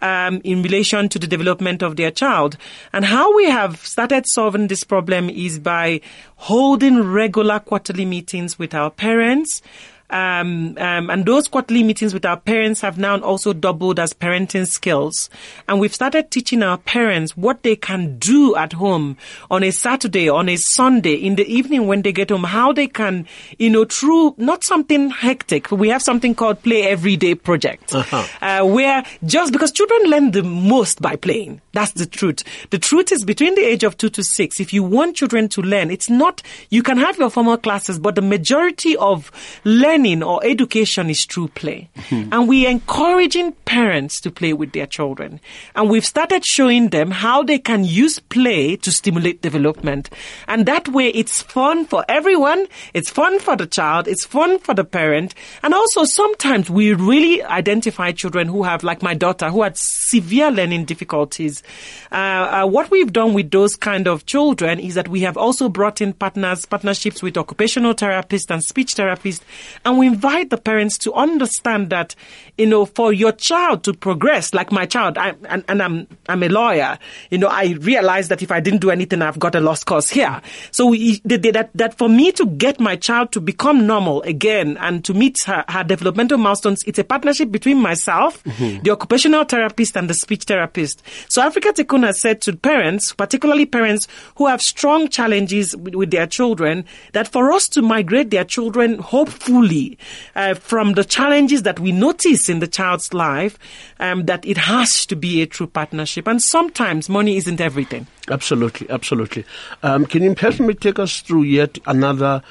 um, 0.01 0.41
in 0.43 0.61
relation 0.61 1.09
to 1.09 1.19
the 1.19 1.27
development 1.27 1.81
of 1.81 1.95
their 1.95 2.11
child. 2.11 2.57
And 2.91 3.05
how 3.05 3.35
we 3.35 3.45
have 3.45 3.77
started 3.85 4.25
solving 4.27 4.67
this 4.67 4.83
problem 4.83 5.29
is 5.29 5.59
by 5.59 6.01
holding 6.35 7.01
regular 7.01 7.59
quarterly 7.59 8.05
meetings 8.05 8.59
with 8.59 8.73
our 8.73 8.91
parents, 8.91 9.61
um, 10.09 10.77
um, 10.77 11.09
and 11.09 11.25
those 11.25 11.47
quarterly 11.47 11.81
meetings 11.81 12.13
with 12.13 12.25
our 12.25 12.37
parents 12.37 12.81
have 12.81 12.97
now 12.97 13.19
also 13.19 13.53
doubled 13.53 13.99
as 13.99 14.13
parenting 14.13 14.67
skills. 14.67 15.29
And 15.67 15.79
we've 15.79 15.93
started 15.93 16.29
teaching 16.29 16.61
our 16.61 16.77
parents 16.77 17.35
what 17.35 17.63
they 17.63 17.75
can 17.75 18.19
do 18.19 18.55
at 18.55 18.73
home 18.73 19.17
on 19.49 19.63
a 19.63 19.71
Saturday, 19.71 20.29
on 20.29 20.49
a 20.49 20.55
Sunday, 20.57 21.15
in 21.15 21.35
the 21.35 21.45
evening 21.51 21.87
when 21.87 22.03
they 22.03 22.11
get 22.11 22.29
home, 22.29 22.43
how 22.43 22.71
they 22.71 22.87
can, 22.87 23.27
you 23.57 23.69
know, 23.69 23.85
through 23.85 24.35
not 24.37 24.63
something 24.63 25.09
hectic. 25.09 25.71
We 25.71 25.89
have 25.89 26.03
something 26.03 26.35
called 26.35 26.61
Play 26.61 26.83
Everyday 26.83 27.35
Project, 27.35 27.95
uh-huh. 27.95 28.27
uh, 28.41 28.65
where 28.67 29.03
just 29.25 29.51
because 29.51 29.71
children 29.71 30.11
learn 30.11 30.31
the 30.31 30.43
most 30.43 31.01
by 31.01 31.15
playing. 31.15 31.61
That's 31.73 31.91
the 31.93 32.05
truth. 32.05 32.43
The 32.69 32.77
truth 32.77 33.12
is 33.12 33.25
between 33.25 33.55
the 33.55 33.65
age 33.65 33.83
of 33.83 33.97
two 33.97 34.09
to 34.09 34.23
six, 34.23 34.59
if 34.59 34.73
you 34.73 34.83
want 34.83 35.15
children 35.15 35.49
to 35.49 35.62
learn, 35.62 35.89
it's 35.89 36.09
not, 36.09 36.43
you 36.69 36.83
can 36.83 36.97
have 36.97 37.17
your 37.17 37.31
formal 37.31 37.57
classes, 37.57 37.97
but 37.97 38.13
the 38.13 38.21
majority 38.21 38.95
of 38.97 39.31
learning 39.63 40.21
or 40.21 40.39
education 40.45 41.09
is 41.09 41.25
through 41.25 41.47
play. 41.49 41.89
Mm-hmm. 41.95 42.31
And 42.31 42.47
we're 42.47 42.69
encouraging 42.69 43.53
parents 43.65 44.21
to 44.21 44.29
play 44.29 44.53
with 44.53 44.73
their 44.73 44.86
children. 44.86 45.39
And 45.75 45.89
we've 45.89 46.05
started 46.05 46.45
showing 46.45 46.89
them 46.89 47.09
how 47.09 47.41
they 47.41 47.57
can 47.57 47.83
use 47.83 48.19
play 48.19 48.75
to 48.75 48.91
stimulate 48.91 49.41
development. 49.41 50.12
And 50.47 50.67
that 50.67 50.89
way 50.89 51.07
it's 51.09 51.41
fun 51.41 51.86
for 51.86 52.05
everyone. 52.07 52.67
It's 52.93 53.09
fun 53.09 53.39
for 53.39 53.55
the 53.55 53.65
child. 53.65 54.07
It's 54.07 54.25
fun 54.25 54.59
for 54.59 54.75
the 54.75 54.83
parent. 54.83 55.33
And 55.63 55.73
also 55.73 56.03
sometimes 56.03 56.69
we 56.69 56.93
really 56.93 57.41
identify 57.41 58.12
children 58.12 58.47
who 58.47 58.62
have, 58.62 58.83
like 58.83 59.01
my 59.01 59.15
daughter, 59.15 59.49
who 59.49 59.63
had 59.63 59.75
severe 59.75 60.51
learning 60.51 60.86
difficulties. 60.86 61.62
Uh, 62.12 62.15
uh, 62.63 62.67
what 62.67 62.91
we've 62.91 63.12
done 63.12 63.34
with 63.34 63.52
those 63.52 63.76
kind 63.76 64.08
of 64.08 64.26
children 64.26 64.80
is 64.80 64.95
that 64.95 65.08
we 65.08 65.21
have 65.21 65.38
also 65.38 65.69
brought 65.69 66.02
in 66.02 66.13
partners, 66.13 66.65
partnerships 66.65 67.23
with 67.23 67.38
occupational 67.38 67.93
therapists 67.93 68.49
and 68.49 68.63
speech 68.63 68.95
therapists. 68.95 69.41
And 69.86 69.97
we 69.97 70.08
invite 70.08 70.49
the 70.49 70.58
parents 70.58 70.97
to 70.99 71.13
understand 71.13 71.89
that, 71.89 72.15
you 72.58 72.65
know, 72.65 72.86
for 72.86 73.12
your 73.12 73.32
child 73.32 73.84
to 73.86 73.93
progress, 73.93 74.54
like 74.54 74.71
my 74.71 74.86
child, 74.86 75.17
I, 75.17 75.34
and, 75.49 75.63
and 75.67 75.82
I'm, 75.82 76.08
I'm 76.30 76.43
a 76.43 76.49
lawyer, 76.49 76.99
you 77.30 77.38
know, 77.38 77.47
I 77.47 77.76
realize 77.80 78.28
that 78.28 78.41
if 78.41 78.52
I 78.52 78.60
didn't 78.60 78.82
do 78.82 78.91
anything, 78.91 79.21
I've 79.21 79.39
got 79.39 79.56
a 79.56 79.60
lost 79.60 79.86
cause 79.86 80.10
here. 80.10 80.41
So 80.71 80.88
we, 80.88 81.19
that, 81.26 81.69
that 81.73 81.97
for 81.97 82.10
me 82.10 82.32
to 82.34 82.45
get 82.45 82.80
my 82.80 82.95
child 82.95 83.32
to 83.34 83.41
become 83.41 83.88
normal 83.88 84.21
again 84.23 84.78
and 84.78 85.04
to 85.06 85.13
meet 85.13 85.38
her, 85.45 85.65
her 85.67 85.84
developmental 85.84 86.38
milestones, 86.38 86.84
it's 86.86 86.99
a 86.99 87.04
partnership 87.04 87.52
between 87.52 87.78
myself, 87.78 88.43
mm-hmm. 88.43 88.82
the 88.84 88.91
occupational 88.91 89.43
therapist 89.45 89.97
and 89.97 90.10
the 90.10 90.13
speech 90.13 90.43
therapist. 90.43 91.02
So 91.30 91.41
Afrika 91.53 91.73
Tikkun 91.73 92.05
has 92.05 92.19
said 92.19 92.41
to 92.41 92.55
parents, 92.55 93.13
particularly 93.13 93.65
parents 93.65 94.07
who 94.37 94.47
have 94.47 94.61
strong 94.61 95.07
challenges 95.07 95.75
with, 95.75 95.95
with 95.95 96.11
their 96.11 96.27
children, 96.27 96.85
that 97.13 97.27
for 97.27 97.51
us 97.51 97.67
to 97.67 97.81
migrate 97.81 98.31
their 98.31 98.43
children, 98.43 98.99
hopefully, 98.99 99.43
hopefully 99.53 99.97
uh, 100.35 100.53
from 100.53 100.93
the 100.93 101.03
challenges 101.03 101.63
that 101.63 101.79
we 101.79 101.91
notice 101.91 102.49
in 102.49 102.59
the 102.59 102.67
child's 102.67 103.13
life 103.13 103.57
um, 103.99 104.25
that 104.25 104.45
it 104.45 104.57
has 104.57 105.05
to 105.05 105.15
be 105.15 105.41
a 105.41 105.47
true 105.47 105.67
partnership. 105.67 106.27
And 106.27 106.41
sometimes 106.41 107.09
money 107.09 107.37
isn't 107.37 107.61
everything. 107.61 108.07
Absolutely, 108.29 108.89
absolutely. 108.89 109.45
Um, 109.81 110.05
can 110.05 110.23
you 110.23 110.35
personally 110.35 110.75
take 110.75 110.99
us 110.99 111.21
through 111.21 111.43
yet 111.43 111.77
another 111.85 112.41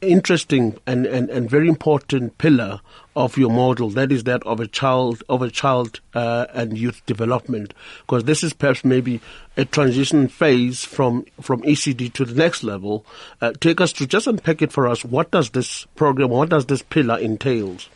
interesting 0.00 0.78
and, 0.86 1.06
and, 1.06 1.28
and 1.30 1.50
very 1.50 1.68
important 1.68 2.38
pillar 2.38 2.80
of 3.20 3.36
your 3.36 3.50
model 3.50 3.90
that 3.90 4.10
is 4.10 4.24
that 4.24 4.42
of 4.44 4.60
a 4.60 4.66
child 4.66 5.22
of 5.28 5.42
a 5.42 5.50
child 5.50 6.00
uh, 6.14 6.46
and 6.54 6.78
youth 6.78 7.04
development 7.04 7.74
because 8.00 8.24
this 8.24 8.42
is 8.42 8.52
perhaps 8.54 8.84
maybe 8.84 9.20
a 9.56 9.64
transition 9.64 10.26
phase 10.26 10.84
from 10.84 11.24
from 11.40 11.60
ECD 11.62 12.10
to 12.12 12.24
the 12.24 12.34
next 12.34 12.64
level 12.64 13.04
uh, 13.42 13.52
take 13.60 13.80
us 13.80 13.92
to 13.92 14.06
just 14.06 14.26
unpack 14.26 14.62
it 14.62 14.72
for 14.72 14.88
us 14.88 15.04
what 15.04 15.30
does 15.30 15.50
this 15.50 15.84
program 15.96 16.30
what 16.30 16.48
does 16.48 16.66
this 16.66 16.82
pillar 16.82 17.18
entails 17.18 17.90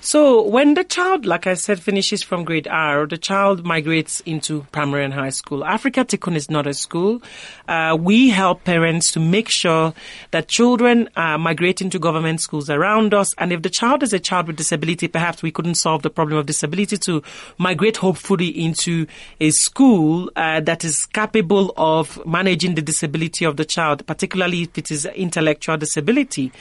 so 0.00 0.42
when 0.42 0.74
the 0.74 0.84
child, 0.84 1.26
like 1.26 1.46
I 1.46 1.54
said, 1.54 1.80
finishes 1.80 2.22
from 2.22 2.44
grade 2.44 2.68
R, 2.68 3.06
the 3.06 3.18
child 3.18 3.64
migrates 3.64 4.20
into 4.20 4.64
primary 4.70 5.04
and 5.04 5.12
high 5.12 5.30
school. 5.30 5.60
Afrika 5.62 6.04
Tikkun 6.04 6.36
is 6.36 6.50
not 6.50 6.66
a 6.66 6.74
school. 6.74 7.22
Uh, 7.66 7.96
we 7.98 8.30
help 8.30 8.64
parents 8.64 9.12
to 9.12 9.20
make 9.20 9.50
sure 9.50 9.92
that 10.30 10.48
children 10.48 11.08
uh, 11.16 11.38
migrate 11.38 11.80
into 11.80 11.98
government 11.98 12.40
schools 12.40 12.70
around 12.70 13.12
us. 13.12 13.34
And 13.38 13.52
if 13.52 13.62
the 13.62 13.70
child 13.70 14.02
is 14.02 14.12
a 14.12 14.20
child 14.20 14.41
with 14.46 14.56
disability, 14.56 15.08
perhaps 15.08 15.42
we 15.42 15.50
couldn't 15.50 15.76
solve 15.76 16.02
the 16.02 16.10
problem 16.10 16.38
of 16.38 16.46
disability 16.46 16.96
to 16.98 17.22
migrate 17.58 17.96
hopefully 17.96 18.48
into 18.48 19.06
a 19.40 19.50
school 19.50 20.30
uh, 20.36 20.60
that 20.60 20.84
is 20.84 21.06
capable 21.12 21.72
of 21.76 22.24
managing 22.26 22.74
the 22.74 22.82
disability 22.82 23.44
of 23.44 23.56
the 23.56 23.64
child, 23.64 24.06
particularly 24.06 24.62
if 24.62 24.78
it 24.78 24.90
is 24.90 25.06
intellectual 25.06 25.76
disability. 25.76 26.52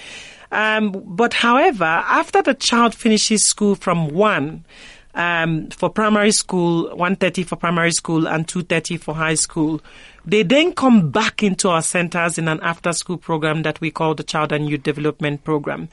Um, 0.51 0.91
but 0.91 1.33
however, 1.33 1.85
after 1.85 2.41
the 2.41 2.53
child 2.53 2.93
finishes 2.93 3.47
school 3.47 3.75
from 3.75 4.09
one, 4.09 4.65
um, 5.13 5.69
for 5.69 5.89
primary 5.89 6.31
school, 6.31 6.83
130 6.89 7.43
for 7.43 7.55
primary 7.55 7.91
school 7.91 8.27
and 8.27 8.47
230 8.47 8.97
for 8.97 9.15
high 9.15 9.35
school. 9.35 9.81
They 10.25 10.43
then 10.43 10.73
come 10.73 11.09
back 11.09 11.43
into 11.43 11.69
our 11.69 11.81
centers 11.81 12.37
in 12.37 12.47
an 12.47 12.59
after 12.61 12.93
school 12.93 13.17
program 13.17 13.63
that 13.63 13.81
we 13.81 13.91
call 13.91 14.15
the 14.15 14.23
Child 14.23 14.51
and 14.51 14.69
Youth 14.69 14.83
Development 14.83 15.43
Program. 15.43 15.89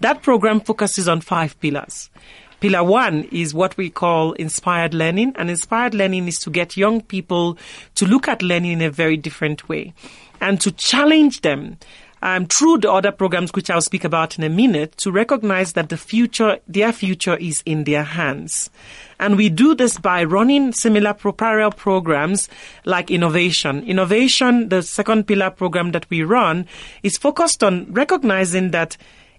That 0.00 0.22
program 0.22 0.60
focuses 0.60 1.08
on 1.08 1.20
five 1.20 1.58
pillars. 1.60 2.10
Pillar 2.60 2.84
one 2.84 3.24
is 3.32 3.52
what 3.52 3.76
we 3.76 3.90
call 3.90 4.34
inspired 4.34 4.94
learning, 4.94 5.32
and 5.34 5.50
inspired 5.50 5.94
learning 5.94 6.28
is 6.28 6.38
to 6.38 6.50
get 6.50 6.76
young 6.76 7.00
people 7.00 7.58
to 7.96 8.06
look 8.06 8.28
at 8.28 8.40
learning 8.40 8.72
in 8.72 8.82
a 8.82 8.90
very 8.90 9.16
different 9.16 9.68
way 9.68 9.92
and 10.40 10.60
to 10.60 10.70
challenge 10.72 11.40
them 11.40 11.76
um, 12.22 12.46
through 12.46 12.78
the 12.78 12.90
other 12.90 13.12
programs, 13.12 13.52
which 13.52 13.68
I'll 13.68 13.80
speak 13.80 14.04
about 14.04 14.38
in 14.38 14.44
a 14.44 14.48
minute, 14.48 14.96
to 14.98 15.10
recognize 15.10 15.72
that 15.72 15.88
the 15.88 15.96
future, 15.96 16.58
their 16.68 16.92
future 16.92 17.36
is 17.36 17.62
in 17.66 17.84
their 17.84 18.04
hands. 18.04 18.70
And 19.18 19.36
we 19.36 19.48
do 19.48 19.74
this 19.74 19.98
by 19.98 20.24
running 20.24 20.72
similar 20.72 21.14
parallel 21.14 21.72
programs 21.72 22.48
like 22.84 23.10
innovation. 23.10 23.84
Innovation, 23.84 24.68
the 24.68 24.82
second 24.82 25.26
pillar 25.26 25.50
program 25.50 25.92
that 25.92 26.08
we 26.10 26.22
run, 26.22 26.66
is 27.02 27.18
focused 27.18 27.62
on 27.62 27.92
recognizing 27.92 28.70
that 28.70 28.96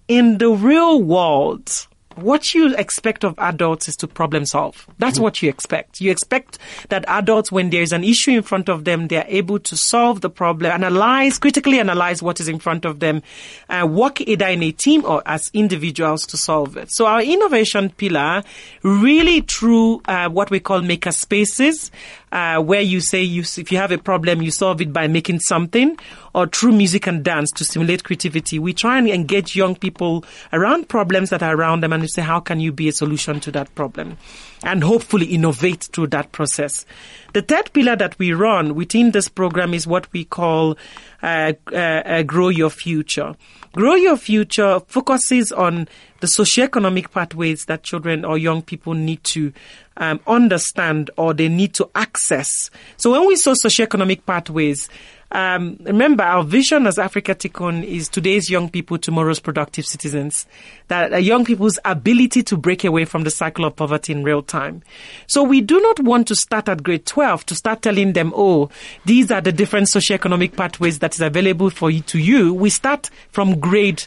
in 0.08 0.38
the 0.38 0.50
real 0.50 1.02
world, 1.02 1.88
what 2.16 2.54
you 2.54 2.76
expect 2.76 3.24
of 3.24 3.38
adults 3.38 3.88
is 3.88 3.96
to 3.98 4.08
problem 4.08 4.46
solve. 4.46 4.88
That's 4.98 5.20
what 5.20 5.42
you 5.42 5.50
expect. 5.50 6.02
You 6.02 6.12
expect 6.12 6.58
that 6.90 7.06
adults, 7.08 7.52
when 7.52 7.70
there 7.70 7.82
is 7.82 7.92
an 7.92 8.04
issue 8.04 8.32
in 8.32 8.42
front 8.44 8.70
of 8.70 8.86
them, 8.86 9.08
they 9.08 9.18
are 9.18 9.26
able 9.28 9.60
to 9.60 9.78
solve 9.78 10.22
the 10.22 10.30
problem, 10.30 10.72
analyze, 10.72 11.40
critically 11.40 11.80
analyze 11.80 12.22
what 12.22 12.40
is 12.40 12.48
in 12.48 12.60
front 12.60 12.86
of 12.86 13.00
them, 13.00 13.22
uh, 13.70 13.88
work 13.90 14.22
either 14.22 14.48
in 14.48 14.64
a 14.64 14.72
team 14.72 15.04
or 15.06 15.22
as 15.26 15.50
individuals 15.54 16.26
to 16.28 16.38
solve 16.38 16.78
it. 16.78 16.90
So 16.92 17.06
our 17.06 17.22
innovation 17.22 17.90
pillar 17.90 18.44
really 18.82 19.42
through 19.42 20.02
uh, 20.06 20.30
what 20.30 20.50
we 20.50 20.60
call 20.60 20.82
maker 20.82 21.12
spaces, 21.12 21.92
uh, 22.34 22.60
where 22.60 22.82
you 22.82 23.00
say 23.00 23.22
you, 23.22 23.42
if 23.42 23.72
you 23.72 23.78
have 23.78 23.92
a 23.92 23.98
problem, 23.98 24.42
you 24.42 24.50
solve 24.50 24.82
it 24.82 24.92
by 24.92 25.08
making 25.08 25.40
something, 25.40 25.98
or 26.34 26.48
through 26.48 26.72
music 26.72 27.06
and 27.06 27.24
dance 27.24 27.52
to 27.52 27.64
stimulate 27.64 28.04
creativity. 28.04 28.58
We 28.58 28.74
try 28.74 28.98
and 28.98 29.08
engage 29.08 29.56
young 29.56 29.76
people 29.76 30.26
around 30.52 30.90
problems 30.90 31.30
that 31.30 31.44
are 31.44 31.56
around 31.56 31.84
them 31.84 31.94
and 31.94 32.10
say, 32.10 32.24
how 32.24 32.40
can 32.40 32.60
you 32.60 32.72
be 32.72 32.90
a 32.90 32.92
solution 32.92 33.40
to 33.42 33.52
that 33.52 33.74
problem? 33.76 34.18
And 34.64 34.84
hopefully 34.84 35.26
innovate 35.26 35.90
through 35.92 36.08
that 36.08 36.32
process. 36.32 36.86
The 37.34 37.42
third 37.42 37.74
pillar 37.74 37.96
that 37.98 38.18
we 38.18 38.32
run 38.32 38.76
within 38.76 39.12
this 39.12 39.28
program 39.28 39.74
is 39.74 39.86
what 39.86 40.12
we 40.14 40.24
call 40.24 40.78
uh, 41.22 41.54
uh, 41.72 41.76
uh, 41.76 42.24
Grow 42.24 42.50
Your 42.50 42.70
Future. 42.70 43.36
Grow 43.74 43.96
Your 43.96 44.18
Future 44.18 44.80
focuses 44.88 45.52
on 45.52 45.88
the 46.22 46.28
socioeconomic 46.28 47.12
pathways 47.12 47.66
that 47.66 47.84
children 47.84 48.24
or 48.24 48.38
young 48.38 48.62
people 48.62 48.94
need 48.94 49.24
to 49.26 49.52
um, 49.98 50.20
understand 50.28 51.12
or 51.18 51.34
they 51.34 51.50
need 51.50 51.74
to 51.74 51.90
access. 51.96 52.70
So 52.98 53.12
when 53.12 53.28
we 53.28 53.36
saw 53.36 53.54
socioeconomic 53.54 54.26
pathways, 54.26 54.88
um, 55.34 55.78
remember, 55.82 56.24
our 56.24 56.44
vision 56.44 56.86
as 56.86 56.98
Afrika 56.98 57.34
Tikkun 57.34 57.84
is 57.84 58.08
today's 58.08 58.52
young 58.52 58.70
people, 58.70 59.00
tomorrow's 59.00 59.40
productive 59.40 59.86
citizens. 59.86 60.46
That 60.90 61.12
uh, 61.12 61.18
young 61.18 61.44
people's 61.44 61.80
ability 61.84 62.44
to 62.44 62.56
break 62.56 62.84
away 62.84 63.06
from 63.06 63.24
the 63.24 63.32
cycle 63.32 63.66
of 63.66 63.76
poverty 63.76 64.14
in 64.14 64.24
real 64.24 64.44
time. 64.44 64.84
So 65.26 65.42
we 65.42 65.60
do 65.60 65.82
not 65.82 66.00
want 66.00 66.28
to 66.28 66.36
start 66.36 66.70
at 66.70 66.84
grade 66.84 67.08
12 67.08 67.48
to 67.48 67.56
start 67.56 67.82
telling 67.82 68.14
them, 68.14 68.32
oh, 68.36 68.70
these 69.06 69.32
are 69.32 69.42
the 69.42 69.52
different 69.52 69.88
socioeconomic 69.88 70.56
pathways 70.56 71.00
that 71.00 71.16
is 71.16 71.22
available 71.22 71.72
for 71.72 71.90
you 71.90 72.02
to 72.02 72.20
you. 72.20 72.54
We 72.54 72.70
start 72.70 73.10
from 73.32 73.60
grade 73.60 74.06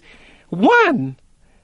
one 0.51 1.17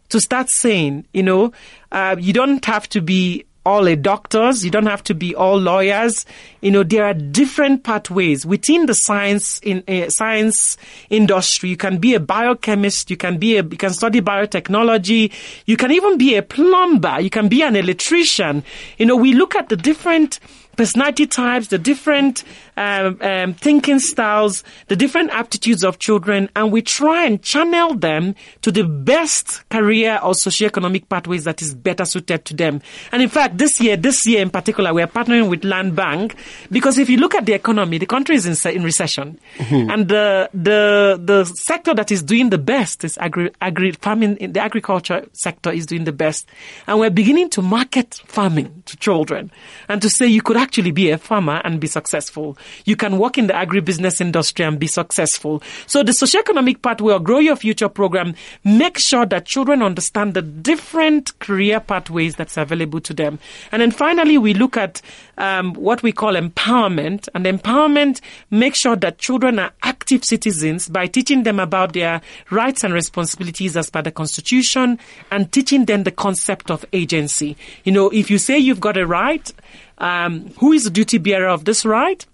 to 0.09 0.21
start 0.21 0.49
saying, 0.51 1.07
you 1.13 1.23
know, 1.23 1.53
uh, 1.93 2.17
you 2.19 2.33
don't 2.33 2.65
have 2.65 2.89
to 2.91 3.01
be 3.01 3.47
all 3.65 3.87
a 3.87 3.97
doctors. 3.97 4.65
You 4.65 4.71
don't 4.71 4.87
have 4.87 5.05
to 5.05 5.15
be 5.15 5.35
all 5.35 5.59
lawyers. 5.59 6.27
You 6.61 6.71
know, 6.71 6.83
there 6.83 7.05
are 7.05 7.15
different 7.15 7.85
pathways 7.85 8.45
within 8.45 8.87
the 8.87 8.95
science 8.95 9.59
in 9.61 9.85
uh, 9.87 10.09
science 10.09 10.77
industry. 11.11 11.71
You 11.71 11.77
can 11.77 11.99
be 11.99 12.15
a 12.15 12.21
biochemist. 12.21 13.11
You 13.11 13.17
can 13.17 13.39
be 13.39 13.57
a, 13.57 13.63
you 13.63 13.77
can 13.77 13.91
study 13.91 14.21
biotechnology. 14.21 15.33
You 15.67 15.77
can 15.77 15.93
even 15.93 16.19
be 16.19 16.37
a 16.37 16.43
plumber. 16.43 17.21
You 17.21 17.31
can 17.31 17.49
be 17.49 17.63
an 17.63 17.77
electrician. 17.77 18.65
You 18.99 19.07
know, 19.07 19.17
we 19.17 19.33
look 19.33 19.55
at 19.55 19.69
the 19.69 19.77
different 19.77 20.41
personality 20.77 21.27
types, 21.27 21.69
the 21.69 21.79
different 21.79 22.45
um, 22.77 23.19
um, 23.21 23.55
thinking 23.55 23.99
styles, 23.99 24.65
the 24.89 24.97
different 24.97 25.31
aptitudes 25.31 25.85
of 25.85 25.99
children, 25.99 26.49
and 26.57 26.73
we 26.73 26.83
try 26.83 27.25
and 27.25 27.43
channel 27.43 27.95
them 27.95 28.35
to 28.63 28.73
the 28.73 28.85
best 28.85 29.69
career 29.69 30.19
or 30.23 30.33
socioeconomic 30.33 31.09
pathways 31.09 31.45
that 31.45 31.63
is 31.63 31.75
better 31.75 32.05
suited 32.05 32.45
to 32.47 32.55
them. 32.55 32.81
And 33.11 33.23
in 33.23 33.29
fact, 33.29 33.59
this 33.59 33.81
year, 33.81 33.97
this 33.97 34.27
year 34.27 34.43
in 34.43 34.51
particular, 34.51 34.95
we 34.95 35.03
are 35.03 35.07
partnering 35.07 35.49
with 35.49 35.65
Land 35.65 35.95
Bank 35.95 36.37
because 36.71 36.99
if 36.99 37.09
you 37.09 37.19
look 37.19 37.35
at 37.35 37.47
the 37.47 37.53
economy, 37.53 37.99
the 37.99 38.07
country 38.07 38.37
is 38.37 38.47
in, 38.47 38.75
in 38.75 38.83
recession, 38.83 39.39
mm-hmm. 39.59 39.91
and 39.91 40.09
the 40.09 40.49
the 40.55 41.21
the 41.23 41.45
sector 41.45 41.95
that 41.95 42.11
is 42.11 42.23
doing 42.23 42.51
the 42.51 42.59
best 42.59 43.05
is 43.05 43.19
agri 43.19 43.51
agri 43.61 43.93
farming. 43.93 44.53
The 44.53 44.61
agriculture 44.61 45.27
sector 45.33 45.71
is 45.71 45.87
doing 45.87 46.05
the 46.05 46.13
best, 46.13 46.49
and 46.87 46.99
we're 46.99 47.11
beginning 47.11 47.51
to 47.51 47.63
market 47.63 48.21
farming 48.27 48.83
to 48.87 48.97
children 48.97 49.51
and 49.89 50.01
to 50.03 50.11
say 50.11 50.27
you 50.27 50.43
could 50.43 50.57
actually 50.57 50.91
be 50.91 51.11
a 51.11 51.19
farmer 51.19 51.61
and 51.65 51.81
be 51.81 51.87
successful. 51.87 52.57
You 52.85 52.97
can 52.97 53.19
work 53.19 53.39
in 53.39 53.47
the 53.47 53.55
agribusiness 53.55 54.21
industry 54.21 54.65
and 54.65 54.79
be 54.79 54.87
successful. 54.87 55.63
So 55.87 56.03
the 56.03 56.13
socioeconomic 56.13 56.83
pathway 56.83 57.15
or 57.15 57.21
Grow 57.21 57.39
Your 57.39 57.57
Future 57.57 57.89
program 57.89 58.35
make 58.65 58.99
sure 58.99 59.27
that 59.27 59.47
children 59.47 59.83
understand 59.83 60.35
the 60.35 60.43
different 60.43 61.39
career 61.39 61.81
pathways 61.81 62.37
that's 62.37 62.57
available 62.57 63.01
to 63.01 63.15
them. 63.15 63.39
And 63.71 63.83
then 63.83 63.91
finally, 63.91 64.39
we 64.39 64.55
look 64.55 64.77
at 64.77 65.03
um, 65.39 65.75
what 65.75 66.03
we 66.03 66.13
call 66.13 66.35
empowerment. 66.35 67.29
And 67.35 67.47
empowerment 67.47 68.21
make 68.51 68.75
sure 68.75 68.97
that 68.97 69.19
children 69.19 69.59
are 69.59 69.73
active 69.83 70.25
citizens 70.25 70.89
by 70.89 71.07
teaching 71.07 71.43
them 71.43 71.61
about 71.61 71.93
their 71.93 72.21
rights 72.51 72.85
and 72.85 72.95
responsibilities 72.95 73.77
as 73.77 73.91
per 73.91 74.03
the 74.03 74.11
Constitution 74.11 74.99
and 75.31 75.51
teaching 75.53 75.85
them 75.87 76.05
the 76.05 76.11
concept 76.11 76.71
of 76.71 76.85
agency. 76.93 77.57
You 77.85 77.93
know, 77.93 78.11
if 78.11 78.31
you 78.31 78.39
say 78.39 78.59
you've 78.59 78.81
got 78.81 78.97
a 78.97 79.07
right, 79.07 79.53
um, 79.99 80.49
who 80.59 80.73
is 80.73 80.85
the 80.85 80.91
duty 80.91 81.19
bearer 81.19 81.49
of 81.49 81.65
this 81.65 81.85
right? 81.85 82.27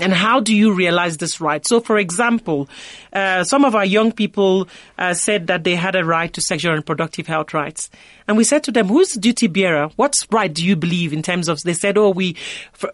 And 0.00 0.12
how 0.12 0.40
do 0.40 0.54
you 0.54 0.72
realize 0.72 1.18
this 1.18 1.40
right? 1.40 1.64
So, 1.66 1.80
for 1.80 1.98
example, 1.98 2.68
uh, 3.12 3.44
some 3.44 3.64
of 3.64 3.74
our 3.74 3.84
young 3.84 4.10
people 4.10 4.68
uh, 4.98 5.14
said 5.14 5.46
that 5.46 5.62
they 5.62 5.76
had 5.76 5.94
a 5.94 6.04
right 6.04 6.32
to 6.32 6.40
sexual 6.40 6.72
and 6.72 6.78
reproductive 6.78 7.26
health 7.26 7.54
rights. 7.54 7.90
And 8.26 8.36
we 8.36 8.44
said 8.44 8.64
to 8.64 8.72
them, 8.72 8.88
who's 8.88 9.12
the 9.12 9.20
duty 9.20 9.46
bearer? 9.46 9.90
What 9.96 10.14
right 10.30 10.52
do 10.52 10.64
you 10.64 10.76
believe 10.76 11.12
in 11.12 11.22
terms 11.22 11.48
of, 11.48 11.60
they 11.62 11.74
said, 11.74 11.96
oh, 11.98 12.10
we, 12.10 12.36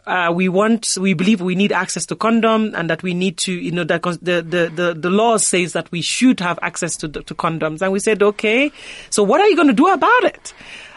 uh, 0.06 0.32
we 0.34 0.48
want, 0.48 0.88
we 1.00 1.14
believe 1.14 1.40
we 1.40 1.54
need 1.54 1.72
access 1.72 2.04
to 2.06 2.16
condom 2.16 2.74
and 2.74 2.90
that 2.90 3.02
we 3.02 3.14
need 3.14 3.38
to, 3.38 3.52
you 3.52 3.70
know, 3.70 3.84
that 3.84 4.02
the, 4.02 4.42
the, 4.42 4.70
the, 4.74 4.94
the 4.94 5.10
law 5.10 5.36
says 5.36 5.72
that 5.72 5.90
we 5.92 6.02
should 6.02 6.40
have 6.40 6.58
access 6.62 6.96
to, 6.96 7.08
to 7.08 7.34
condoms. 7.34 7.80
And 7.80 7.92
we 7.92 8.00
said, 8.00 8.22
okay, 8.22 8.72
so 9.08 9.22
what 9.22 9.40
are 9.40 9.48
you 9.48 9.56
going 9.56 9.68
to 9.68 9.74
do 9.74 9.88
about 9.88 10.24
it? 10.24 10.52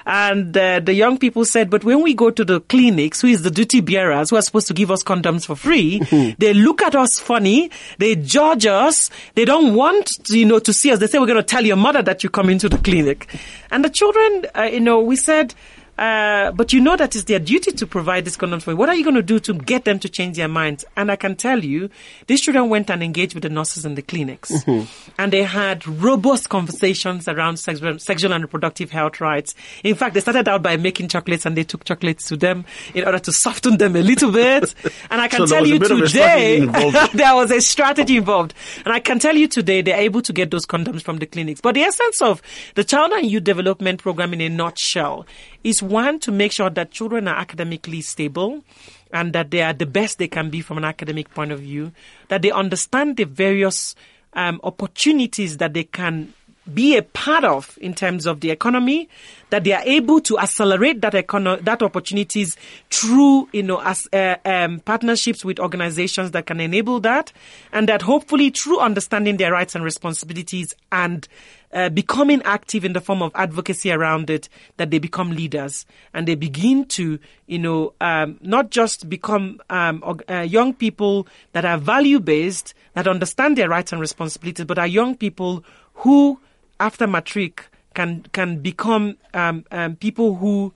And 0.06 0.56
uh, 0.58 0.80
the 0.80 0.94
young 0.94 1.18
people 1.18 1.46
said, 1.46 1.70
but 1.70 1.84
when 1.84 2.02
we 2.02 2.14
go 2.14 2.30
to 2.30 2.44
the 2.44 2.62
clinics, 2.62 3.22
who 3.22 3.28
is 3.28 3.44
the 3.44 3.52
duty 3.52 3.82
bearers 3.82 4.30
who 4.30 4.36
are 4.36 4.42
supposed 4.42 4.68
to 4.68 4.74
give 4.74 4.92
us 4.92 5.04
condoms 5.04 5.46
for 5.46 5.56
free, 5.56 6.00
they 6.40 6.54
look 6.54 6.82
at 6.82 6.96
us 6.96 7.20
funny, 7.20 7.72
they 7.98 8.16
judge 8.16 8.66
us, 8.66 9.10
they 9.36 9.46
don't 9.46 9.76
want, 9.76 10.10
you 10.30 10.46
know, 10.46 10.60
to 10.60 10.74
see 10.74 10.92
us. 10.92 11.00
They 11.00 11.08
say, 11.08 11.20
we're 11.20 11.28
going 11.28 11.38
to 11.38 11.44
tell 11.44 11.66
your 11.66 11.78
mother 11.78 12.02
that 12.02 12.24
you 12.24 12.30
come 12.30 12.50
into 12.50 12.70
the 12.70 12.78
clinic. 12.78 13.28
And 13.72 13.84
the 13.84 13.90
children, 13.90 14.46
uh, 14.56 14.64
you 14.64 14.80
know, 14.80 15.00
we 15.00 15.16
said, 15.16 15.54
uh, 15.98 16.52
but 16.52 16.74
you 16.74 16.82
know 16.82 16.96
that 16.96 17.16
it's 17.16 17.26
their 17.26 17.40
duty 17.40 17.72
to 17.72 17.86
provide 17.86 18.26
these 18.26 18.38
condoms 18.38 18.64
for 18.64 18.72
you. 18.72 18.78
What 18.78 18.90
are 18.90 18.96
you 18.96 19.04
going 19.04 19.16
to 19.16 19.22
do 19.22 19.40
to 19.42 19.54
get 19.54 19.86
them 19.86 20.00
to 20.00 20.10
change 20.10 20.38
their 20.38 20.48
minds? 20.48 20.84
And 20.98 21.12
I 21.12 21.16
can 21.16 21.36
tell 21.36 21.64
you, 21.64 21.90
these 22.28 22.42
children 22.42 22.70
went 22.70 22.90
and 22.90 23.04
engaged 23.04 23.36
with 23.36 23.44
the 23.44 23.50
nurses 23.50 23.86
in 23.86 23.96
the 23.96 24.02
clinics. 24.02 24.52
Mm-hmm. 24.52 24.90
And 25.20 25.32
they 25.32 25.44
had 25.44 25.88
robust 25.88 26.50
conversations 26.50 27.28
around 27.28 27.58
sexual, 27.58 28.00
sexual 28.00 28.34
and 28.34 28.44
reproductive 28.44 28.90
health 28.90 29.22
rights. 29.22 29.54
In 29.84 29.96
fact, 29.96 30.16
they 30.16 30.20
started 30.20 30.48
out 30.48 30.64
by 30.64 30.78
making 30.78 31.10
chocolates 31.10 31.46
and 31.46 31.56
they 31.56 31.64
took 31.64 31.84
chocolates 31.84 32.28
to 32.30 32.38
them 32.38 32.66
in 32.96 33.06
order 33.06 33.20
to 33.20 33.32
soften 33.32 33.78
them 33.78 33.96
a 33.96 34.02
little 34.02 34.32
bit. 34.32 34.74
And 35.12 35.22
I 35.22 35.28
can 35.30 35.48
so 35.48 35.56
tell 35.56 35.68
you 35.68 35.78
today, 35.78 36.66
there 37.14 37.36
was 37.36 37.52
a 37.52 37.62
strategy 37.62 38.18
involved. 38.18 38.56
And 38.84 38.94
I 38.94 39.00
can 39.00 39.20
tell 39.20 39.36
you 39.36 39.48
today, 39.48 39.82
they're 39.82 40.00
able 40.00 40.24
to 40.24 40.34
get 40.34 40.50
those 40.50 40.66
condoms 40.66 41.04
from 41.04 41.18
the 41.18 41.28
clinics. 41.28 41.62
But 41.62 41.76
the 41.76 41.82
essence 41.82 42.22
of 42.22 42.42
the 42.74 42.84
Child 42.84 43.12
and 43.14 43.30
Youth 43.30 43.44
Development 43.44 44.02
Program 44.02 44.34
in 44.34 44.42
a 44.42 44.50
nutshell 44.50 45.28
is 45.64 45.82
one 45.82 46.20
to 46.20 46.32
make 46.32 46.52
sure 46.52 46.70
that 46.70 46.92
children 46.92 47.28
are 47.28 47.36
academically 47.36 48.02
stable 48.02 48.64
and 49.12 49.34
that 49.34 49.52
they 49.52 49.62
are 49.62 49.74
the 49.74 49.86
best 49.86 50.18
they 50.18 50.28
can 50.28 50.50
be 50.50 50.62
from 50.62 50.78
an 50.78 50.86
academic 50.86 51.34
point 51.34 51.52
of 51.52 51.60
view, 51.60 51.92
that 52.30 52.42
they 52.42 52.52
understand 52.52 53.18
the 53.18 53.24
various 53.26 53.96
um, 54.34 54.60
opportunities 54.64 55.58
that 55.58 55.74
they 55.74 55.84
can 55.84 56.34
be 56.72 56.96
a 56.98 57.04
part 57.04 57.44
of 57.44 57.78
in 57.82 57.94
terms 57.94 58.26
of 58.26 58.40
the 58.40 58.52
economy, 58.52 59.10
that 59.50 59.64
they 59.64 59.74
are 59.74 59.84
able 59.84 60.22
to 60.22 60.40
accelerate 60.40 61.02
that 61.02 61.14
econo- 61.14 61.64
that 61.64 61.84
opportunities 61.84 62.56
through 62.90 63.50
you 63.52 63.64
know 63.64 63.82
as 63.82 64.08
uh, 64.14 64.36
um, 64.46 64.80
partnerships 64.80 65.44
with 65.44 65.60
organizations 65.60 66.32
that 66.32 66.46
can 66.46 66.60
enable 66.60 67.00
that, 67.02 67.32
and 67.72 67.90
that 67.90 68.02
hopefully 68.02 68.50
through 68.50 68.80
understanding 68.80 69.38
their 69.38 69.52
rights 69.52 69.76
and 69.76 69.84
responsibilities 69.84 70.74
and 70.92 71.28
uh, 71.74 71.90
becoming 71.90 72.42
active 72.44 72.86
in 72.86 72.94
the 72.94 73.02
form 73.02 73.22
of 73.22 73.32
advocacy 73.36 73.92
around 73.92 74.30
it, 74.30 74.48
that 74.78 74.92
they 74.92 75.00
become 75.00 75.32
leaders. 75.32 75.86
And 76.14 76.28
they 76.28 76.36
begin 76.36 76.86
to, 76.90 77.20
you 77.48 77.60
know, 77.60 77.94
um, 78.00 78.38
not 78.42 78.70
just 78.70 79.10
become 79.10 79.60
um, 79.70 80.04
uh, 80.30 80.42
young 80.42 80.74
people 80.74 81.28
that 81.54 81.66
are 81.66 81.78
value 81.78 82.20
based, 82.20 82.74
that 82.94 83.08
understand 83.08 83.58
their 83.58 83.70
rights 83.70 83.92
and 83.92 84.00
responsibilities, 84.00 84.66
but 84.66 84.78
are 84.78 84.88
young 84.88 85.16
people 85.16 85.64
who, 85.96 86.40
after 86.80 87.08
matric, 87.08 87.66
can 87.94 88.24
can 88.34 88.60
become 88.60 89.18
um, 89.34 89.66
um 89.72 89.96
people 89.96 90.36
who, 90.36 90.74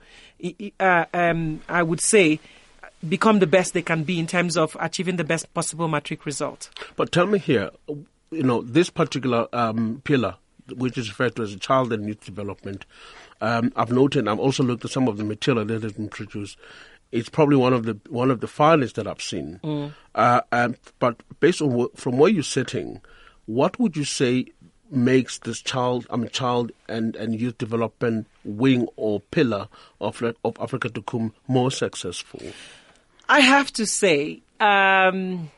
uh, 0.80 1.06
um, 1.14 1.62
I 1.68 1.84
would 1.84 2.02
say, 2.02 2.40
become 3.08 3.40
the 3.40 3.48
best 3.48 3.74
they 3.74 3.82
can 3.82 4.04
be 4.04 4.20
in 4.20 4.28
terms 4.28 4.58
of 4.58 4.76
achieving 4.80 5.16
the 5.16 5.24
best 5.24 5.54
possible 5.54 5.88
matric 5.88 6.26
result. 6.26 6.70
But 6.96 7.12
tell 7.12 7.26
me 7.26 7.40
here, 7.40 7.72
you 7.88 8.44
know, 8.44 8.62
this 8.62 8.90
particular 8.90 9.48
um, 9.54 10.02
pillar 10.04 10.36
which 10.76 10.98
is 10.98 11.10
referred 11.10 11.36
to 11.36 11.44
as 11.44 11.56
child 11.58 11.94
and 11.94 12.08
youth 12.08 12.24
development. 12.26 12.86
Um, 13.42 13.72
I've 13.76 13.92
noted. 13.92 14.28
I've 14.28 14.40
also 14.40 14.64
looked 14.64 14.86
at 14.86 14.92
some 14.92 15.08
of 15.08 15.18
the 15.18 15.24
material 15.24 15.66
that 15.66 15.84
has 15.84 15.94
been 15.94 16.10
produced. 16.10 16.58
It's 17.12 17.30
probably 17.30 17.56
one 17.56 17.74
of 17.74 17.86
the 17.86 17.98
one 18.10 18.32
of 18.32 18.42
the 18.42 18.48
finest 18.48 18.96
that 18.96 19.08
I've 19.08 19.22
seen. 19.22 19.60
Mm. 19.64 19.94
Uh, 20.14 20.42
um, 20.52 20.76
but 21.00 21.22
based 21.40 21.62
on 21.62 21.88
from 21.96 22.18
where 22.18 22.30
you're 22.30 22.44
sitting, 22.44 23.02
what 23.46 23.80
would 23.80 23.96
you 23.96 24.04
say 24.04 24.48
makes 24.90 25.40
this 25.40 25.62
child, 25.62 26.08
mean, 26.16 26.30
child 26.30 26.72
and, 26.88 27.16
and 27.16 27.40
youth 27.40 27.58
development 27.58 28.28
wing 28.44 28.88
or 28.96 29.20
pillar 29.20 29.68
of 30.00 30.22
of 30.22 30.54
Afrika 30.56 30.90
Tikkun 30.90 31.32
more 31.48 31.72
successful? 31.72 32.42
I 33.30 33.42
have 33.42 33.72
to 33.74 33.86
say, 33.86 34.42
um, 34.60 35.52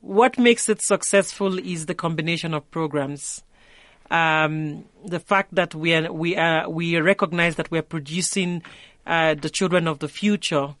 what 0.00 0.38
makes 0.38 0.68
it 0.68 0.82
successful 0.82 1.58
is 1.58 1.86
the 1.86 1.94
combination 1.94 2.54
of 2.54 2.70
programs 2.70 3.42
um, 4.10 4.84
the 5.04 5.20
fact 5.20 5.54
that 5.54 5.74
we 5.74 5.94
are, 5.94 6.12
we 6.12 6.36
are, 6.36 6.68
we 6.68 6.98
recognize 7.00 7.56
that 7.56 7.70
we 7.70 7.78
are 7.78 7.82
producing 7.82 8.62
uh, 9.06 9.34
the 9.34 9.48
children 9.48 9.86
of 9.86 10.00
the 10.00 10.08
future 10.08 10.74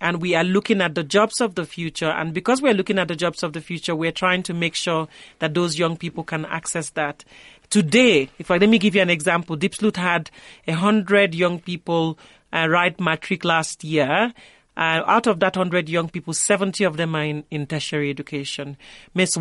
and 0.00 0.20
we 0.20 0.34
are 0.34 0.44
looking 0.44 0.80
at 0.80 0.94
the 0.94 1.02
jobs 1.02 1.40
of 1.40 1.54
the 1.54 1.64
future. 1.64 2.10
And 2.10 2.34
because 2.34 2.60
we're 2.60 2.74
looking 2.74 2.98
at 2.98 3.08
the 3.08 3.16
jobs 3.16 3.42
of 3.42 3.52
the 3.52 3.60
future, 3.60 3.94
we're 3.94 4.12
trying 4.12 4.42
to 4.44 4.54
make 4.54 4.74
sure 4.74 5.08
that 5.38 5.54
those 5.54 5.78
young 5.78 5.96
people 5.96 6.24
can 6.24 6.44
access 6.44 6.90
that. 6.90 7.24
Today, 7.70 8.28
if 8.38 8.50
I 8.50 8.58
let 8.58 8.68
me 8.68 8.78
give 8.78 8.94
you 8.94 9.02
an 9.02 9.10
example, 9.10 9.56
Diepsloot 9.56 9.96
had 9.96 10.30
a 10.66 10.72
hundred 10.72 11.34
young 11.34 11.58
people 11.58 12.18
uh, 12.52 12.68
write 12.68 13.00
matric 13.00 13.44
last 13.44 13.82
year, 13.82 14.32
uh, 14.76 15.02
out 15.06 15.26
of 15.26 15.40
that 15.40 15.56
100 15.56 15.88
young 15.88 16.08
people, 16.08 16.32
70 16.32 16.84
of 16.84 16.96
them 16.96 17.14
are 17.14 17.24
in, 17.24 17.44
in 17.50 17.66
tertiary 17.66 18.10
education. 18.10 18.76
Miss 19.14 19.36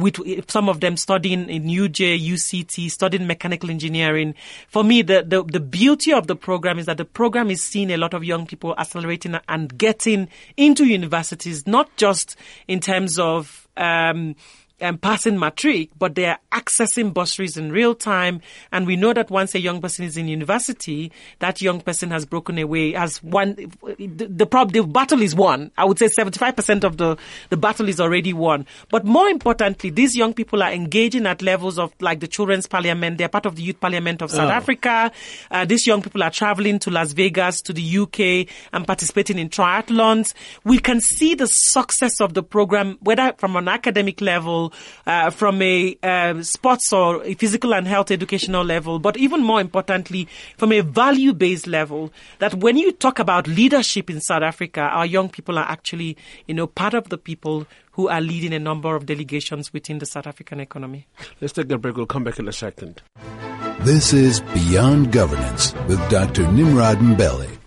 some 0.47 0.69
of 0.69 0.79
them 0.79 0.97
studying 0.97 1.49
in 1.49 1.63
UJ, 1.63 2.19
UCT, 2.25 2.91
studying 2.91 3.25
mechanical 3.25 3.69
engineering. 3.69 4.35
For 4.67 4.83
me, 4.83 5.01
the, 5.01 5.23
the, 5.25 5.43
the 5.43 5.59
beauty 5.59 6.13
of 6.13 6.27
the 6.27 6.35
program 6.35 6.77
is 6.77 6.85
that 6.85 6.97
the 6.97 7.05
program 7.05 7.49
is 7.49 7.63
seeing 7.63 7.91
a 7.91 7.97
lot 7.97 8.13
of 8.13 8.23
young 8.23 8.45
people 8.45 8.75
accelerating 8.77 9.37
and 9.47 9.75
getting 9.77 10.29
into 10.55 10.85
universities, 10.85 11.65
not 11.65 11.95
just 11.97 12.35
in 12.67 12.79
terms 12.79 13.17
of 13.17 13.67
um, 13.75 14.35
um, 14.81 14.97
passing 14.97 15.39
matric, 15.39 15.89
but 15.97 16.15
they 16.15 16.25
are 16.25 16.39
accessing 16.51 17.13
bursaries 17.13 17.57
in 17.57 17.71
real 17.71 17.95
time. 17.95 18.41
And 18.71 18.85
we 18.85 18.95
know 18.95 19.13
that 19.13 19.29
once 19.29 19.55
a 19.55 19.59
young 19.59 19.81
person 19.81 20.05
is 20.05 20.17
in 20.17 20.27
university, 20.27 21.11
that 21.39 21.61
young 21.61 21.81
person 21.81 22.11
has 22.11 22.25
broken 22.25 22.57
away, 22.57 22.93
has 22.93 23.23
won. 23.23 23.55
The, 23.55 24.27
the, 24.29 24.45
prob- 24.45 24.71
the 24.71 24.83
battle 24.83 25.21
is 25.21 25.35
won. 25.35 25.71
I 25.77 25.85
would 25.85 25.99
say 25.99 26.07
75% 26.07 26.83
of 26.83 26.97
the, 26.97 27.17
the 27.49 27.57
battle 27.57 27.87
is 27.87 27.99
already 27.99 28.33
won. 28.33 28.65
But 28.89 29.05
more 29.05 29.27
importantly, 29.27 29.89
these 29.89 30.15
young 30.15 30.33
people 30.33 30.61
are 30.63 30.71
engaging 30.71 31.25
at 31.25 31.41
levels 31.41 31.79
of 31.79 31.93
like 31.99 32.19
the 32.19 32.27
Children's 32.27 32.67
Parliament. 32.67 33.17
They're 33.17 33.29
part 33.29 33.45
of 33.45 33.55
the 33.55 33.63
Youth 33.63 33.79
Parliament 33.79 34.21
of 34.21 34.31
South 34.31 34.49
oh. 34.49 34.53
Africa. 34.53 35.11
Uh, 35.49 35.65
these 35.65 35.87
young 35.87 36.01
people 36.01 36.23
are 36.23 36.31
traveling 36.31 36.79
to 36.79 36.91
Las 36.91 37.13
Vegas, 37.13 37.61
to 37.61 37.73
the 37.73 37.97
UK, 37.99 38.53
and 38.73 38.85
participating 38.85 39.39
in 39.39 39.49
triathlons. 39.49 40.33
We 40.63 40.79
can 40.79 40.99
see 40.99 41.35
the 41.35 41.47
success 41.47 42.19
of 42.19 42.33
the 42.33 42.43
program, 42.43 42.97
whether 43.01 43.33
from 43.37 43.55
an 43.55 43.67
academic 43.67 44.21
level 44.21 44.62
uh, 45.05 45.29
from 45.29 45.61
a 45.61 45.97
uh, 46.03 46.41
sports 46.43 46.93
or 46.93 47.23
a 47.23 47.33
physical 47.33 47.73
and 47.73 47.87
health 47.87 48.11
educational 48.11 48.63
level, 48.63 48.99
but 48.99 49.17
even 49.17 49.41
more 49.41 49.59
importantly, 49.59 50.27
from 50.57 50.71
a 50.71 50.81
value 50.81 51.33
based 51.33 51.67
level, 51.67 52.11
that 52.39 52.53
when 52.55 52.77
you 52.77 52.91
talk 52.91 53.19
about 53.19 53.47
leadership 53.47 54.09
in 54.09 54.21
South 54.21 54.43
Africa, 54.43 54.81
our 54.81 55.05
young 55.05 55.29
people 55.29 55.57
are 55.57 55.69
actually, 55.69 56.15
you 56.47 56.53
know, 56.53 56.67
part 56.67 56.93
of 56.93 57.09
the 57.09 57.17
people 57.17 57.65
who 57.93 58.07
are 58.07 58.21
leading 58.21 58.53
a 58.53 58.59
number 58.59 58.95
of 58.95 59.05
delegations 59.05 59.71
within 59.71 59.99
the 59.99 60.05
South 60.05 60.27
African 60.27 60.59
economy. 60.59 61.07
Let's 61.41 61.53
take 61.53 61.71
a 61.71 61.77
break. 61.77 61.95
We'll 61.95 62.05
come 62.05 62.23
back 62.23 62.39
in 62.39 62.47
a 62.47 62.53
second. 62.53 63.01
This 63.81 64.13
is 64.13 64.39
Beyond 64.39 65.11
Governance 65.11 65.73
with 65.87 65.99
Dr. 66.09 66.49
Nimrod 66.51 66.97
Mbele. 66.99 67.57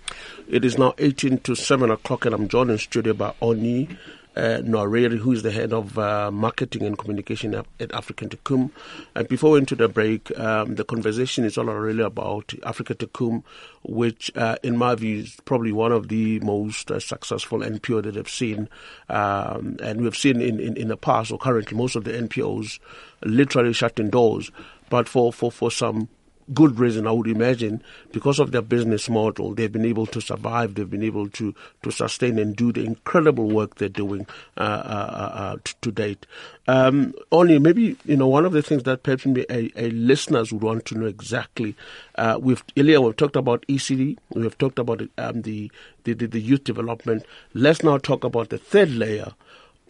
It 0.48 0.64
is 0.64 0.78
now 0.78 0.94
18 0.98 1.38
to 1.40 1.54
7 1.54 1.90
o'clock, 1.90 2.24
and 2.24 2.34
I'm 2.34 2.48
joined 2.48 2.70
in 2.70 2.78
studio 2.78 3.12
by 3.14 3.34
Oni 3.42 3.88
uh, 4.36 4.60
who 4.60 5.32
is 5.32 5.42
the 5.42 5.50
head 5.50 5.72
of 5.72 5.98
uh, 5.98 6.30
marketing 6.30 6.82
and 6.82 6.98
communication 6.98 7.54
at, 7.54 7.66
African 7.92 8.28
Tikkun. 8.28 8.70
And 9.14 9.28
before 9.28 9.52
we 9.52 9.58
into 9.60 9.74
the 9.74 9.88
break, 9.88 10.36
um, 10.38 10.74
the 10.74 10.84
conversation 10.84 11.44
is 11.44 11.56
all 11.56 11.64
really 11.64 12.02
about 12.02 12.48
Afrika 12.62 12.94
Tikkun, 12.94 13.42
which, 13.82 14.30
uh, 14.36 14.56
in 14.62 14.76
my 14.76 14.94
view, 14.94 15.20
is 15.20 15.38
probably 15.44 15.72
one 15.72 15.92
of 15.92 16.08
the 16.08 16.40
most 16.40 16.90
uh, 16.90 17.00
successful 17.00 17.60
NPO 17.60 18.02
that 18.02 18.16
I've 18.16 18.28
seen. 18.28 18.68
Um, 19.08 19.76
and 19.82 20.02
we've 20.02 20.16
seen 20.16 20.40
in, 20.42 20.60
in, 20.60 20.76
in 20.76 20.88
the 20.88 20.96
past, 20.96 21.32
or 21.32 21.38
currently, 21.38 21.76
most 21.76 21.96
of 21.96 22.04
the 22.04 22.12
NPOs 22.12 22.78
literally 23.24 23.72
shutting 23.72 24.10
doors. 24.10 24.50
But 24.90 25.08
for, 25.08 25.32
for, 25.32 25.50
for 25.50 25.70
some 25.70 26.08
good 26.54 26.78
reason, 26.78 27.06
I 27.06 27.12
would 27.12 27.26
imagine, 27.26 27.82
because 28.12 28.38
of 28.38 28.52
their 28.52 28.62
business 28.62 29.08
model, 29.08 29.54
they've 29.54 29.72
been 29.72 29.84
able 29.84 30.06
to 30.06 30.20
survive, 30.20 30.74
they've 30.74 30.88
been 30.88 31.02
able 31.02 31.28
to, 31.30 31.54
to 31.82 31.90
sustain 31.90 32.38
and 32.38 32.54
do 32.54 32.72
the 32.72 32.84
incredible 32.84 33.50
work 33.50 33.76
they're 33.76 33.88
doing 33.88 34.26
uh, 34.56 34.60
uh, 34.60 34.64
uh, 34.64 35.38
uh 35.38 35.56
to, 35.64 35.74
to, 35.82 35.90
date. 35.90 36.26
Um, 36.68 37.14
only 37.32 37.58
maybe, 37.58 37.96
you 38.04 38.16
know, 38.16 38.28
one 38.28 38.44
of 38.44 38.52
the 38.52 38.62
things 38.62 38.84
that 38.84 39.02
perhaps 39.02 39.26
a, 39.26 39.70
a 39.76 39.90
listeners 39.90 40.52
would 40.52 40.62
want 40.62 40.84
to 40.86 40.98
know 40.98 41.06
exactly, 41.06 41.74
uh, 42.16 42.38
we've, 42.40 42.62
earlier 42.76 43.00
we've 43.00 43.16
talked 43.16 43.36
about 43.36 43.66
ECD, 43.66 44.16
we've 44.30 44.58
talked 44.58 44.78
about 44.78 45.02
um, 45.18 45.42
the, 45.42 45.70
the, 46.04 46.14
the, 46.14 46.26
the 46.26 46.40
youth 46.40 46.64
development. 46.64 47.24
Let's 47.54 47.82
now 47.82 47.98
talk 47.98 48.24
about 48.24 48.50
the 48.50 48.58
third 48.58 48.90
layer 48.90 49.32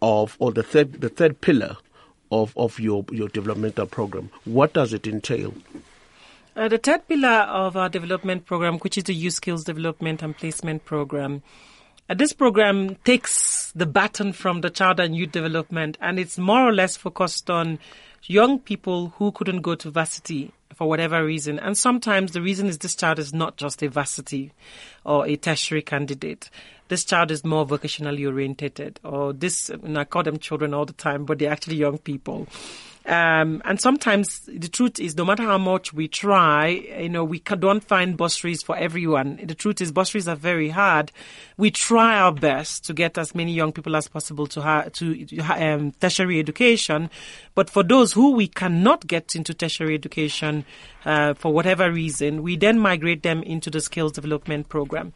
of, 0.00 0.36
or 0.38 0.52
the 0.52 0.62
third, 0.62 1.00
the 1.00 1.08
third 1.08 1.40
pillar 1.40 1.76
of, 2.30 2.56
of 2.56 2.80
your, 2.80 3.04
your 3.10 3.28
developmental 3.28 3.86
program. 3.86 4.30
What 4.44 4.72
does 4.72 4.92
it 4.92 5.06
entail? 5.06 5.54
Uh, 6.56 6.68
the 6.68 6.78
third 6.78 7.06
pillar 7.06 7.28
of 7.28 7.76
our 7.76 7.90
development 7.90 8.46
program, 8.46 8.78
which 8.78 8.96
is 8.96 9.04
the 9.04 9.14
youth 9.14 9.34
skills 9.34 9.62
development 9.62 10.22
and 10.22 10.34
placement 10.34 10.82
program, 10.86 11.42
uh, 12.08 12.14
this 12.14 12.32
program 12.32 12.94
takes 13.04 13.70
the 13.72 13.84
baton 13.84 14.32
from 14.32 14.62
the 14.62 14.70
child 14.70 14.98
and 14.98 15.14
youth 15.14 15.32
development, 15.32 15.98
and 16.00 16.18
it's 16.18 16.38
more 16.38 16.66
or 16.66 16.72
less 16.72 16.96
focused 16.96 17.50
on 17.50 17.78
young 18.22 18.58
people 18.58 19.08
who 19.18 19.30
couldn't 19.32 19.60
go 19.60 19.74
to 19.74 19.90
varsity 19.90 20.50
for 20.74 20.88
whatever 20.88 21.22
reason. 21.22 21.58
And 21.58 21.76
sometimes 21.76 22.32
the 22.32 22.40
reason 22.40 22.68
is 22.68 22.78
this 22.78 22.96
child 22.96 23.18
is 23.18 23.34
not 23.34 23.58
just 23.58 23.82
a 23.82 23.90
varsity 23.90 24.52
or 25.04 25.26
a 25.26 25.36
tertiary 25.36 25.82
candidate. 25.82 26.48
This 26.88 27.04
child 27.04 27.30
is 27.30 27.44
more 27.44 27.66
vocationally 27.66 28.26
orientated, 28.26 28.98
or 29.04 29.34
this, 29.34 29.68
and 29.68 29.98
I 29.98 30.04
call 30.04 30.22
them 30.22 30.38
children 30.38 30.72
all 30.72 30.86
the 30.86 30.94
time, 30.94 31.26
but 31.26 31.38
they're 31.38 31.52
actually 31.52 31.76
young 31.76 31.98
people. 31.98 32.46
Um, 33.06 33.62
and 33.64 33.80
sometimes 33.80 34.40
the 34.48 34.66
truth 34.66 34.98
is, 34.98 35.16
no 35.16 35.24
matter 35.24 35.44
how 35.44 35.58
much 35.58 35.92
we 35.92 36.08
try, 36.08 36.66
you 36.68 37.08
know, 37.08 37.22
we 37.22 37.38
don't 37.38 37.84
find 37.84 38.16
bursaries 38.16 38.64
for 38.64 38.76
everyone. 38.76 39.38
The 39.44 39.54
truth 39.54 39.80
is, 39.80 39.92
bursaries 39.92 40.26
are 40.26 40.34
very 40.34 40.70
hard. 40.70 41.12
We 41.56 41.70
try 41.70 42.18
our 42.18 42.32
best 42.32 42.84
to 42.86 42.92
get 42.92 43.16
as 43.16 43.32
many 43.32 43.52
young 43.52 43.70
people 43.70 43.94
as 43.94 44.08
possible 44.08 44.48
to 44.48 44.60
ha- 44.60 44.88
to 44.94 45.38
um, 45.38 45.92
tertiary 45.92 46.40
education, 46.40 47.08
but 47.54 47.70
for 47.70 47.84
those 47.84 48.12
who 48.12 48.32
we 48.32 48.48
cannot 48.48 49.06
get 49.06 49.36
into 49.36 49.54
tertiary 49.54 49.94
education 49.94 50.64
uh, 51.04 51.34
for 51.34 51.52
whatever 51.52 51.92
reason, 51.92 52.42
we 52.42 52.57
then 52.57 52.76
migrate 52.80 53.22
them 53.22 53.40
into 53.44 53.70
the 53.70 53.80
skills 53.80 54.12
development 54.12 54.68
program. 54.68 55.12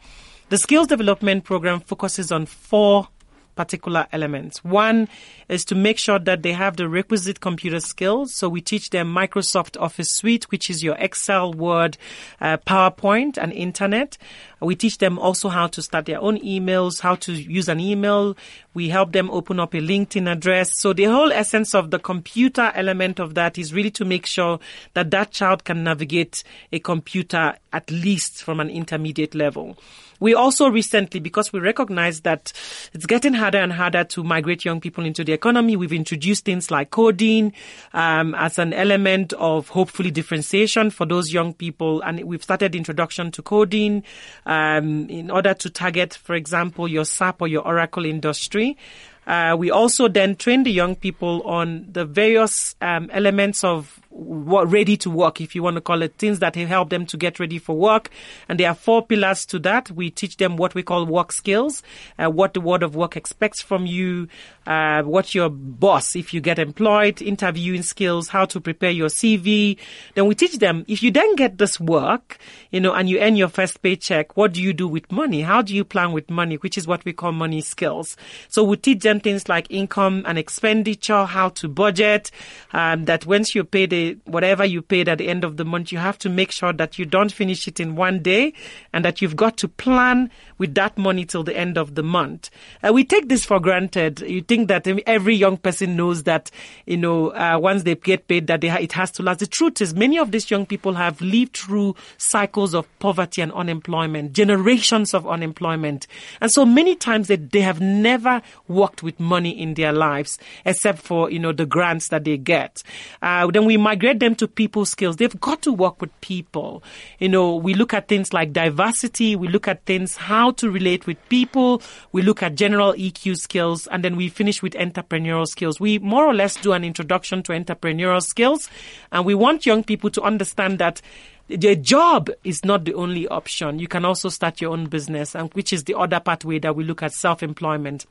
The 0.47 0.57
skills 0.57 0.87
development 0.87 1.43
program 1.43 1.81
focuses 1.81 2.31
on 2.31 2.45
four 2.45 3.09
particular 3.55 4.07
elements. 4.11 4.63
One 4.63 5.07
is 5.49 5.65
to 5.65 5.75
make 5.75 5.97
sure 5.97 6.19
that 6.19 6.43
they 6.43 6.53
have 6.53 6.77
the 6.77 6.87
requisite 6.87 7.39
computer 7.39 7.79
skills. 7.79 8.33
So 8.35 8.49
we 8.49 8.61
teach 8.61 8.89
them 8.89 9.13
Microsoft 9.13 9.79
Office 9.79 10.11
Suite, 10.11 10.45
which 10.51 10.69
is 10.69 10.83
your 10.83 10.95
Excel, 10.97 11.53
Word, 11.53 11.97
uh, 12.39 12.57
PowerPoint, 12.57 13.37
and 13.37 13.51
Internet. 13.51 14.17
We 14.61 14.75
teach 14.75 14.99
them 14.99 15.17
also 15.17 15.49
how 15.49 15.67
to 15.67 15.81
start 15.81 16.05
their 16.05 16.21
own 16.21 16.39
emails, 16.39 17.01
how 17.01 17.15
to 17.15 17.33
use 17.33 17.67
an 17.67 17.79
email. 17.79 18.37
We 18.73 18.89
help 18.89 19.11
them 19.11 19.29
open 19.31 19.59
up 19.59 19.73
a 19.73 19.77
LinkedIn 19.79 20.31
address. 20.31 20.79
So 20.79 20.93
the 20.93 21.05
whole 21.05 21.31
essence 21.31 21.73
of 21.73 21.91
the 21.91 21.99
computer 21.99 22.71
element 22.75 23.19
of 23.19 23.33
that 23.33 23.57
is 23.57 23.73
really 23.73 23.91
to 23.91 24.05
make 24.05 24.25
sure 24.25 24.59
that 24.93 25.11
that 25.11 25.31
child 25.31 25.63
can 25.63 25.83
navigate 25.83 26.43
a 26.71 26.79
computer 26.79 27.55
at 27.73 27.89
least 27.89 28.43
from 28.43 28.59
an 28.59 28.69
intermediate 28.69 29.33
level. 29.35 29.77
We 30.21 30.35
also 30.35 30.69
recently, 30.69 31.19
because 31.19 31.51
we 31.51 31.59
recognize 31.59 32.21
that 32.21 32.53
it's 32.93 33.07
getting 33.07 33.33
harder 33.33 33.57
and 33.57 33.73
harder 33.73 34.03
to 34.03 34.23
migrate 34.23 34.63
young 34.63 34.79
people 34.79 35.03
into 35.03 35.23
the 35.23 35.33
economy, 35.33 35.75
we've 35.75 35.91
introduced 35.91 36.45
things 36.45 36.69
like 36.69 36.91
coding 36.91 37.53
um, 37.93 38.35
as 38.35 38.59
an 38.59 38.71
element 38.71 39.33
of 39.33 39.69
hopefully 39.69 40.11
differentiation 40.11 40.91
for 40.91 41.07
those 41.07 41.33
young 41.33 41.55
people. 41.55 42.01
And 42.01 42.23
we've 42.23 42.43
started 42.43 42.75
introduction 42.75 43.31
to 43.31 43.41
coding 43.41 44.03
um, 44.45 45.09
in 45.09 45.31
order 45.31 45.55
to 45.55 45.69
target, 45.71 46.13
for 46.13 46.35
example, 46.35 46.87
your 46.87 47.03
SAP 47.05 47.41
or 47.41 47.47
your 47.47 47.65
Oracle 47.65 48.05
industry. 48.05 48.77
Uh, 49.25 49.55
we 49.57 49.71
also 49.71 50.07
then 50.07 50.35
train 50.35 50.63
the 50.63 50.71
young 50.71 50.95
people 50.95 51.41
on 51.43 51.87
the 51.91 52.05
various 52.05 52.75
um, 52.81 53.09
elements 53.11 53.63
of 53.63 54.00
ready 54.11 54.97
to 54.97 55.09
work, 55.09 55.41
if 55.41 55.55
you 55.55 55.63
want 55.63 55.75
to 55.75 55.81
call 55.81 56.01
it, 56.01 56.15
things 56.17 56.39
that 56.39 56.55
help 56.55 56.89
them 56.89 57.05
to 57.07 57.17
get 57.17 57.39
ready 57.39 57.57
for 57.57 57.75
work. 57.75 58.09
And 58.49 58.59
there 58.59 58.69
are 58.69 58.75
four 58.75 59.05
pillars 59.05 59.45
to 59.47 59.59
that. 59.59 59.89
We 59.91 60.09
teach 60.09 60.37
them 60.37 60.57
what 60.57 60.75
we 60.75 60.83
call 60.83 61.05
work 61.05 61.31
skills, 61.31 61.81
uh, 62.19 62.29
what 62.29 62.53
the 62.53 62.61
world 62.61 62.83
of 62.83 62.95
work 62.95 63.15
expects 63.15 63.61
from 63.61 63.85
you, 63.85 64.27
uh, 64.67 65.01
what 65.03 65.33
your 65.33 65.49
boss, 65.49 66.15
if 66.15 66.33
you 66.33 66.41
get 66.41 66.59
employed, 66.59 67.21
interviewing 67.21 67.83
skills, 67.83 68.27
how 68.27 68.45
to 68.45 68.59
prepare 68.59 68.91
your 68.91 69.07
CV. 69.07 69.77
Then 70.15 70.27
we 70.27 70.35
teach 70.35 70.57
them, 70.57 70.85
if 70.87 71.01
you 71.01 71.11
then 71.11 71.35
get 71.35 71.57
this 71.57 71.79
work, 71.79 72.37
you 72.69 72.79
know, 72.79 72.93
and 72.93 73.09
you 73.09 73.19
earn 73.19 73.35
your 73.35 73.49
first 73.49 73.81
paycheck, 73.81 74.35
what 74.37 74.53
do 74.53 74.61
you 74.61 74.73
do 74.73 74.87
with 74.87 75.11
money? 75.11 75.41
How 75.41 75.61
do 75.61 75.75
you 75.75 75.83
plan 75.83 76.11
with 76.11 76.29
money? 76.29 76.55
Which 76.55 76.77
is 76.77 76.87
what 76.87 77.03
we 77.05 77.13
call 77.13 77.31
money 77.31 77.61
skills. 77.61 78.17
So 78.49 78.63
we 78.63 78.77
teach 78.77 78.99
them 78.99 79.19
things 79.19 79.49
like 79.49 79.67
income 79.69 80.23
and 80.25 80.37
expenditure, 80.37 81.25
how 81.25 81.49
to 81.49 81.67
budget, 81.67 82.31
um, 82.73 83.05
that 83.05 83.25
once 83.25 83.55
you 83.55 83.63
pay 83.63 83.85
the, 83.85 84.00
whatever 84.25 84.65
you 84.65 84.81
paid 84.81 85.07
at 85.07 85.17
the 85.17 85.27
end 85.27 85.43
of 85.43 85.57
the 85.57 85.65
month, 85.65 85.91
you 85.91 85.97
have 85.97 86.17
to 86.19 86.29
make 86.29 86.51
sure 86.51 86.73
that 86.73 86.99
you 86.99 87.05
don't 87.05 87.31
finish 87.31 87.67
it 87.67 87.79
in 87.79 87.95
one 87.95 88.21
day 88.21 88.53
and 88.93 89.05
that 89.05 89.21
you've 89.21 89.35
got 89.35 89.57
to 89.57 89.67
plan 89.67 90.29
with 90.57 90.75
that 90.75 90.97
money 90.97 91.25
till 91.25 91.43
the 91.43 91.57
end 91.57 91.77
of 91.77 91.95
the 91.95 92.03
month. 92.03 92.49
Uh, 92.83 92.91
we 92.93 93.03
take 93.03 93.29
this 93.29 93.45
for 93.45 93.59
granted. 93.59 94.21
You 94.21 94.41
think 94.41 94.67
that 94.67 94.87
every 95.07 95.35
young 95.35 95.57
person 95.57 95.95
knows 95.95 96.23
that, 96.23 96.51
you 96.85 96.97
know, 96.97 97.29
uh, 97.29 97.57
once 97.59 97.83
they 97.83 97.95
get 97.95 98.27
paid 98.27 98.47
that 98.47 98.63
ha- 98.63 98.77
it 98.79 98.93
has 98.93 99.11
to 99.11 99.23
last. 99.23 99.39
The 99.39 99.47
truth 99.47 99.81
is 99.81 99.93
many 99.93 100.17
of 100.17 100.31
these 100.31 100.51
young 100.51 100.65
people 100.65 100.93
have 100.93 101.19
lived 101.21 101.57
through 101.57 101.95
cycles 102.17 102.73
of 102.73 102.87
poverty 102.99 103.41
and 103.41 103.51
unemployment, 103.53 104.33
generations 104.33 105.13
of 105.13 105.27
unemployment. 105.27 106.07
And 106.39 106.51
so 106.51 106.65
many 106.65 106.95
times 106.95 107.27
they, 107.27 107.37
they 107.37 107.61
have 107.61 107.81
never 107.81 108.41
worked 108.67 109.03
with 109.03 109.19
money 109.19 109.51
in 109.59 109.73
their 109.73 109.91
lives 109.91 110.37
except 110.65 110.99
for, 110.99 111.29
you 111.31 111.39
know, 111.39 111.51
the 111.51 111.65
grants 111.65 112.09
that 112.09 112.23
they 112.23 112.37
get. 112.37 112.83
Uh, 113.21 113.47
then 113.47 113.65
we 113.65 113.77
migrate 113.91 114.21
them 114.21 114.35
to 114.35 114.47
people 114.47 114.85
skills. 114.85 115.17
They've 115.17 115.41
got 115.41 115.61
to 115.63 115.73
work 115.73 115.99
with 115.99 116.11
people. 116.21 116.81
You 117.19 117.27
know, 117.27 117.57
we 117.57 117.73
look 117.73 117.93
at 117.93 118.07
things 118.07 118.31
like 118.31 118.53
diversity. 118.53 119.35
We 119.35 119.49
look 119.49 119.67
at 119.67 119.83
things 119.83 120.15
how 120.15 120.51
to 120.51 120.71
relate 120.71 121.07
with 121.07 121.17
people. 121.27 121.81
We 122.13 122.21
look 122.21 122.41
at 122.41 122.55
general 122.55 122.93
EQ 122.93 123.35
skills 123.35 123.87
and 123.87 124.01
then 124.01 124.15
we 124.15 124.29
finish 124.29 124.63
with 124.63 124.73
entrepreneurial 124.75 125.45
skills. 125.45 125.81
We 125.81 125.99
more 125.99 126.25
or 126.25 126.33
less 126.33 126.55
do 126.55 126.71
an 126.71 126.85
introduction 126.85 127.43
to 127.43 127.51
entrepreneurial 127.51 128.21
skills 128.21 128.69
and 129.11 129.25
we 129.25 129.35
want 129.35 129.65
young 129.65 129.83
people 129.83 130.09
to 130.11 130.21
understand 130.21 130.79
that 130.79 131.01
the 131.49 131.75
job 131.75 132.29
is 132.45 132.63
not 132.63 132.85
the 132.85 132.93
only 132.93 133.27
option. 133.27 133.77
You 133.77 133.89
can 133.89 134.05
also 134.05 134.29
start 134.29 134.61
your 134.61 134.71
own 134.71 134.85
business, 134.85 135.35
and 135.35 135.53
which 135.53 135.73
is 135.73 135.83
the 135.83 135.95
other 135.95 136.21
pathway 136.21 136.59
that 136.59 136.77
we 136.77 136.85
look 136.85 137.03
at 137.03 137.11
self-employment. 137.11 138.05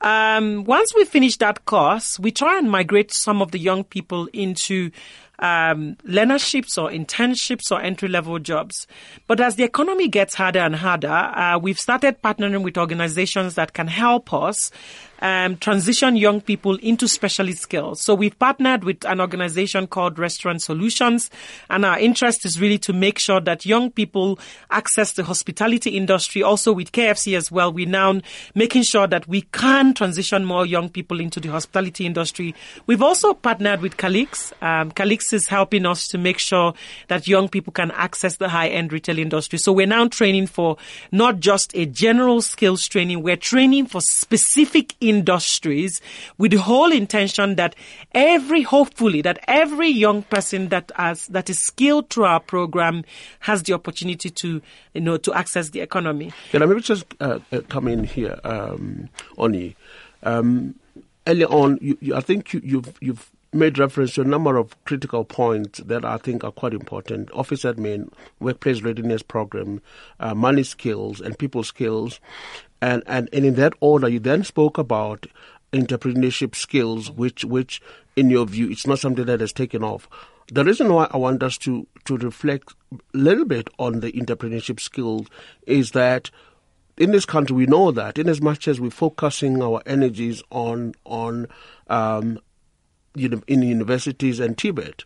Um, 0.00 0.64
once 0.64 0.94
we 0.94 1.04
finish 1.04 1.36
that 1.38 1.64
course, 1.64 2.18
we 2.18 2.30
try 2.30 2.58
and 2.58 2.70
migrate 2.70 3.12
some 3.12 3.40
of 3.40 3.50
the 3.50 3.58
young 3.58 3.84
people 3.84 4.28
into 4.32 4.90
um, 5.38 5.96
learnerships 6.06 6.78
or 6.78 6.90
internships 6.90 7.70
or 7.70 7.80
entry 7.80 8.08
level 8.08 8.38
jobs. 8.38 8.86
But 9.26 9.40
as 9.40 9.56
the 9.56 9.64
economy 9.64 10.08
gets 10.08 10.34
harder 10.34 10.60
and 10.60 10.76
harder, 10.76 11.08
uh, 11.08 11.58
we've 11.58 11.78
started 11.78 12.22
partnering 12.22 12.62
with 12.62 12.78
organizations 12.78 13.54
that 13.54 13.72
can 13.72 13.86
help 13.86 14.32
us 14.32 14.70
um, 15.20 15.56
transition 15.56 16.16
young 16.16 16.40
people 16.40 16.76
into 16.76 17.08
specialist 17.08 17.62
skills. 17.62 18.02
So 18.02 18.14
we've 18.14 18.38
partnered 18.38 18.84
with 18.84 19.04
an 19.04 19.20
organization 19.20 19.86
called 19.86 20.18
Restaurant 20.18 20.62
Solutions, 20.62 21.30
and 21.70 21.84
our 21.84 21.98
interest 21.98 22.44
is 22.44 22.60
really 22.60 22.78
to 22.78 22.92
make 22.92 23.18
sure 23.18 23.40
that 23.40 23.66
young 23.66 23.90
people 23.90 24.38
access 24.70 25.12
the 25.12 25.24
hospitality 25.24 25.96
industry. 25.96 26.42
Also 26.42 26.72
with 26.72 26.92
KFC 26.92 27.36
as 27.36 27.50
well, 27.50 27.72
we're 27.72 27.88
now 27.88 28.20
making 28.54 28.82
sure 28.82 29.06
that 29.06 29.26
we 29.28 29.42
can 29.42 29.94
transition 29.94 30.44
more 30.44 30.66
young 30.66 30.88
people 30.88 31.20
into 31.20 31.40
the 31.40 31.48
hospitality 31.48 32.06
industry. 32.06 32.54
We've 32.86 33.02
also 33.02 33.34
partnered 33.34 33.80
with 33.80 33.96
Calix. 33.96 34.52
Um, 34.60 34.90
Calix 34.90 35.32
is 35.32 35.48
helping 35.48 35.86
us 35.86 36.08
to 36.08 36.18
make 36.18 36.38
sure 36.38 36.74
that 37.08 37.26
young 37.26 37.48
people 37.48 37.72
can 37.72 37.90
access 37.92 38.36
the 38.36 38.48
high-end 38.48 38.92
retail 38.92 39.18
industry. 39.18 39.58
So 39.58 39.72
we're 39.72 39.86
now 39.86 40.08
training 40.08 40.46
for 40.46 40.76
not 41.12 41.40
just 41.40 41.74
a 41.74 41.86
general 41.86 42.42
skills 42.42 42.86
training, 42.86 43.22
we're 43.22 43.36
training 43.36 43.86
for 43.86 44.00
specific 44.00 44.94
industries 45.08 46.00
with 46.38 46.52
the 46.52 46.58
whole 46.58 46.92
intention 46.92 47.56
that 47.56 47.74
every, 48.12 48.62
hopefully, 48.62 49.22
that 49.22 49.38
every 49.48 49.88
young 49.88 50.22
person 50.22 50.68
that 50.68 50.92
has, 50.96 51.26
that 51.28 51.48
is 51.50 51.58
skilled 51.58 52.10
through 52.10 52.24
our 52.24 52.40
program 52.40 53.04
has 53.40 53.62
the 53.62 53.72
opportunity 53.72 54.30
to, 54.30 54.60
you 54.94 55.00
know, 55.00 55.16
to 55.16 55.32
access 55.34 55.70
the 55.70 55.80
economy. 55.80 56.32
Can 56.50 56.62
I 56.62 56.66
maybe 56.66 56.80
just 56.80 57.04
uh, 57.20 57.38
uh 57.52 57.60
come 57.68 57.88
in 57.88 58.04
here, 58.04 58.38
um, 58.44 59.08
Oni? 59.38 59.76
Um, 60.22 60.74
earlier 61.26 61.46
on, 61.46 61.78
you, 61.80 61.98
you, 62.00 62.14
I 62.14 62.20
think 62.20 62.52
you, 62.52 62.60
you've, 62.64 62.98
you've 63.00 63.30
made 63.52 63.78
reference 63.78 64.14
to 64.14 64.22
a 64.22 64.24
number 64.24 64.56
of 64.56 64.82
critical 64.84 65.24
points 65.24 65.78
that 65.80 66.04
I 66.04 66.18
think 66.18 66.44
are 66.44 66.52
quite 66.52 66.74
important. 66.74 67.30
Office 67.32 67.62
admin, 67.62 68.12
workplace 68.40 68.82
readiness 68.82 69.22
program, 69.22 69.80
uh, 70.20 70.34
money 70.34 70.62
skills 70.62 71.20
and 71.20 71.38
people 71.38 71.62
skills. 71.62 72.20
And, 72.80 73.02
and, 73.06 73.28
and 73.32 73.44
in 73.44 73.54
that 73.54 73.72
order, 73.80 74.08
you 74.08 74.20
then 74.20 74.44
spoke 74.44 74.78
about 74.78 75.26
entrepreneurship 75.72 76.54
skills, 76.54 77.10
which, 77.10 77.44
which 77.44 77.80
in 78.14 78.30
your 78.30 78.46
view, 78.46 78.70
it's 78.70 78.86
not 78.86 78.98
something 78.98 79.24
that 79.26 79.40
has 79.40 79.52
taken 79.52 79.82
off. 79.82 80.08
The 80.48 80.64
reason 80.64 80.92
why 80.92 81.08
I 81.10 81.16
want 81.16 81.42
us 81.42 81.58
to, 81.58 81.86
to 82.04 82.16
reflect 82.18 82.74
a 82.92 82.98
little 83.16 83.44
bit 83.44 83.68
on 83.78 84.00
the 84.00 84.12
entrepreneurship 84.12 84.80
skills 84.80 85.26
is 85.66 85.90
that 85.92 86.30
in 86.96 87.10
this 87.10 87.26
country, 87.26 87.54
we 87.54 87.66
know 87.66 87.90
that 87.90 88.18
in 88.18 88.28
as 88.28 88.40
much 88.40 88.68
as 88.68 88.80
we're 88.80 88.90
focusing 88.90 89.62
our 89.62 89.82
energies 89.84 90.42
on 90.50 90.94
on 91.04 91.46
um, 91.88 92.38
in 93.16 93.62
universities 93.62 94.40
and 94.40 94.56
TVET. 94.56 95.04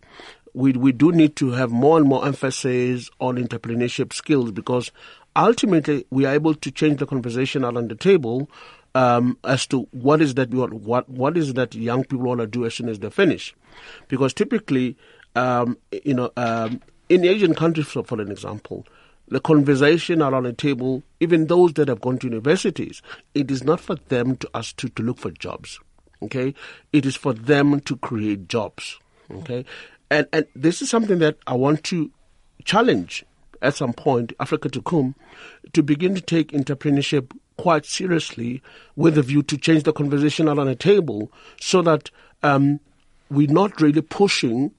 we 0.54 0.72
we 0.72 0.92
do 0.92 1.12
need 1.12 1.36
to 1.36 1.52
have 1.52 1.70
more 1.70 1.98
and 1.98 2.06
more 2.06 2.26
emphasis 2.26 3.10
on 3.20 3.36
entrepreneurship 3.36 4.12
skills 4.12 4.50
because 4.50 4.90
ultimately 5.36 6.06
we 6.10 6.24
are 6.26 6.34
able 6.34 6.54
to 6.54 6.70
change 6.70 6.98
the 6.98 7.06
conversation 7.06 7.64
around 7.64 7.88
the 7.88 7.94
table 7.94 8.50
um, 8.94 9.38
as 9.44 9.66
to 9.68 9.82
what 9.92 10.20
is 10.20 10.34
that 10.34 10.50
what 10.50 11.08
what 11.08 11.36
is 11.36 11.54
that 11.54 11.74
young 11.74 12.02
people 12.04 12.26
want 12.26 12.40
to 12.40 12.46
do 12.46 12.64
as 12.66 12.74
soon 12.74 12.88
as 12.88 12.98
they 12.98 13.10
finish, 13.10 13.54
because 14.08 14.34
typically, 14.34 14.96
um, 15.36 15.78
you 16.04 16.14
know, 16.14 16.32
um, 16.36 16.80
in 17.08 17.24
Asian 17.24 17.54
countries, 17.54 17.86
for, 17.86 18.02
for 18.02 18.20
an 18.20 18.30
example, 18.30 18.84
the 19.28 19.40
conversation 19.40 20.22
around 20.22 20.42
the 20.42 20.52
table, 20.52 21.04
even 21.20 21.46
those 21.46 21.72
that 21.74 21.86
have 21.88 22.00
gone 22.00 22.18
to 22.18 22.26
universities, 22.26 23.00
it 23.34 23.50
is 23.50 23.62
not 23.62 23.78
for 23.78 23.94
them 24.08 24.36
to 24.36 24.50
us 24.54 24.72
to, 24.72 24.88
to 24.88 25.02
look 25.02 25.18
for 25.18 25.30
jobs. 25.30 25.78
Okay, 26.22 26.54
it 26.92 27.06
is 27.06 27.16
for 27.16 27.32
them 27.32 27.80
to 27.80 27.96
create 27.96 28.48
jobs. 28.48 28.98
Okay, 29.30 29.64
And, 30.10 30.26
and 30.32 30.46
this 30.54 30.82
is 30.82 30.90
something 30.90 31.18
that 31.20 31.36
I 31.46 31.54
want 31.54 31.84
to 31.84 32.10
challenge 32.64 33.24
at 33.62 33.74
some 33.74 33.92
point 33.92 34.32
Africa 34.40 34.68
to 34.68 34.82
come 34.82 35.14
to 35.72 35.82
begin 35.82 36.14
to 36.14 36.20
take 36.20 36.52
entrepreneurship 36.52 37.30
quite 37.56 37.84
seriously 37.84 38.62
with 38.96 39.18
a 39.18 39.22
view 39.22 39.42
to 39.44 39.56
change 39.56 39.82
the 39.82 39.92
conversation 39.92 40.48
on 40.48 40.56
the 40.64 40.74
table 40.74 41.30
so 41.60 41.82
that 41.82 42.10
um, 42.42 42.80
we're 43.30 43.50
not 43.50 43.80
really 43.80 44.00
pushing 44.00 44.72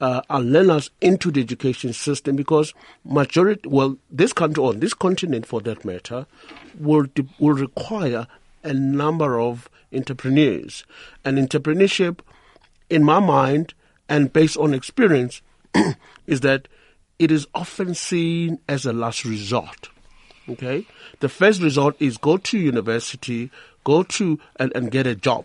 uh, 0.00 0.22
our 0.30 0.40
learners 0.40 0.90
into 1.00 1.30
the 1.30 1.40
education 1.40 1.92
system 1.92 2.36
because 2.36 2.72
majority, 3.04 3.68
well, 3.68 3.96
this 4.10 4.32
country 4.32 4.62
or 4.62 4.72
this 4.72 4.94
continent 4.94 5.44
for 5.44 5.60
that 5.60 5.84
matter, 5.84 6.26
will 6.78 7.06
will 7.40 7.54
require 7.54 8.26
a 8.62 8.72
number 8.72 9.40
of 9.40 9.68
entrepreneurs, 9.92 10.84
and 11.24 11.38
entrepreneurship, 11.38 12.20
in 12.90 13.04
my 13.04 13.18
mind, 13.18 13.74
and 14.08 14.32
based 14.32 14.56
on 14.56 14.74
experience, 14.74 15.42
is 16.26 16.40
that 16.40 16.68
it 17.18 17.30
is 17.30 17.46
often 17.54 17.94
seen 17.94 18.58
as 18.68 18.86
a 18.86 18.92
last 18.92 19.24
resort. 19.24 19.88
Okay, 20.48 20.86
the 21.20 21.28
first 21.28 21.60
resort 21.60 21.96
is 22.00 22.16
go 22.16 22.38
to 22.38 22.58
university, 22.58 23.50
go 23.84 24.02
to 24.04 24.38
and, 24.56 24.72
and 24.74 24.90
get 24.90 25.06
a 25.06 25.14
job. 25.14 25.44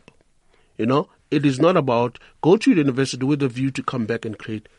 You 0.78 0.86
know, 0.86 1.10
it 1.30 1.46
is 1.46 1.60
not 1.60 1.76
about 1.76 2.20
go 2.42 2.58
to 2.58 2.72
university 2.72 3.26
with 3.26 3.44
a 3.44 3.50
view 3.50 3.70
to 3.72 3.84
come 3.84 4.06
back 4.06 4.24
and 4.24 4.38
create 4.38 4.70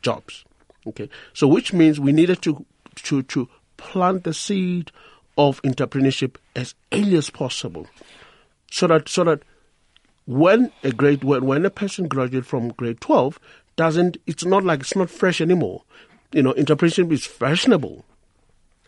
jobs. 0.00 0.44
Okay, 0.86 1.08
so 1.32 1.46
which 1.46 1.72
means 1.72 2.00
we 2.00 2.12
needed 2.12 2.40
to 2.42 2.64
to 2.96 3.22
to 3.24 3.48
plant 3.76 4.24
the 4.24 4.32
seed 4.32 4.90
of 5.36 5.60
entrepreneurship 5.62 6.36
as 6.54 6.74
early 6.92 7.16
as 7.16 7.30
possible, 7.30 7.86
so 8.74 8.88
that 8.88 9.08
so 9.08 9.22
that 9.22 9.40
when 10.26 10.72
a 10.82 10.90
grade 10.90 11.22
when, 11.22 11.46
when 11.46 11.64
a 11.64 11.70
person 11.70 12.08
graduates 12.08 12.48
from 12.48 12.70
grade 12.70 13.00
twelve 13.00 13.38
doesn't 13.76 14.16
it's 14.26 14.44
not 14.44 14.64
like 14.64 14.80
it's 14.80 14.96
not 14.96 15.08
fresh 15.08 15.40
anymore. 15.40 15.84
You 16.32 16.42
know, 16.42 16.50
interpretation 16.52 17.12
is 17.12 17.24
fashionable. 17.24 18.04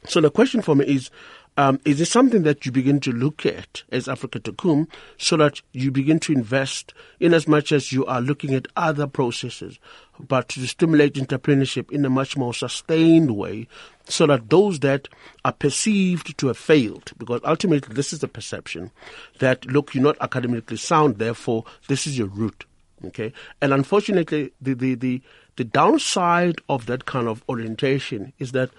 So 0.05 0.21
the 0.21 0.29
question 0.29 0.61
for 0.61 0.75
me 0.75 0.87
is 0.87 1.11
um, 1.57 1.81
is 1.85 2.01
it 2.01 2.07
something 2.07 2.43
that 2.43 2.67
you 2.67 2.73
begin 2.73 3.01
to 3.01 3.13
look 3.13 3.47
at 3.47 3.83
as 3.91 4.07
Afrika 4.07 4.41
Tikkun 4.41 4.89
so 5.17 5.37
that 5.39 5.63
you 5.73 5.91
begin 5.91 6.19
to 6.21 6.33
invest 6.33 6.93
in 7.19 7.33
as 7.33 7.49
much 7.49 7.73
as 7.73 7.93
you 7.93 8.05
are 8.07 8.21
looking 8.21 8.55
at 8.55 8.69
other 8.77 9.07
processes, 9.07 9.79
but 10.21 10.49
to 10.51 10.67
stimulate 10.67 11.15
entrepreneurship 11.15 11.91
in 11.91 12.05
a 12.05 12.11
much 12.11 12.37
more 12.37 12.53
sustained 12.53 13.37
way 13.37 13.67
so 14.05 14.27
that 14.27 14.51
those 14.51 14.81
that 14.81 15.09
are 15.45 15.53
perceived 15.53 16.37
to 16.39 16.49
have 16.49 16.59
failed, 16.59 17.13
because 17.19 17.41
ultimately 17.45 17.95
this 17.95 18.13
is 18.13 18.21
the 18.21 18.29
perception 18.29 18.91
that, 19.39 19.65
look, 19.67 19.95
you're 19.95 20.05
not 20.05 20.19
academically 20.21 20.77
sound, 20.77 21.17
therefore 21.17 21.65
this 21.89 22.07
is 22.07 22.19
your 22.19 22.29
route. 22.29 22.65
Okay. 23.05 23.33
And 23.61 23.73
unfortunately, 23.75 24.53
the, 24.61 24.75
the, 24.75 24.95
the, 24.95 25.23
the 25.57 25.65
downside 25.65 26.61
of 26.69 26.87
that 26.87 27.05
kind 27.05 27.29
of 27.29 27.43
orientation 27.49 28.33
is 28.39 28.53
that 28.53 28.71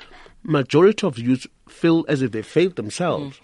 majority 0.48 1.06
of 1.06 1.20
youth 1.20 1.46
feel 1.70 2.06
as 2.08 2.22
if 2.22 2.32
they 2.32 2.42
failed 2.42 2.76
themselves. 2.76 3.38
Mm. 3.38 3.42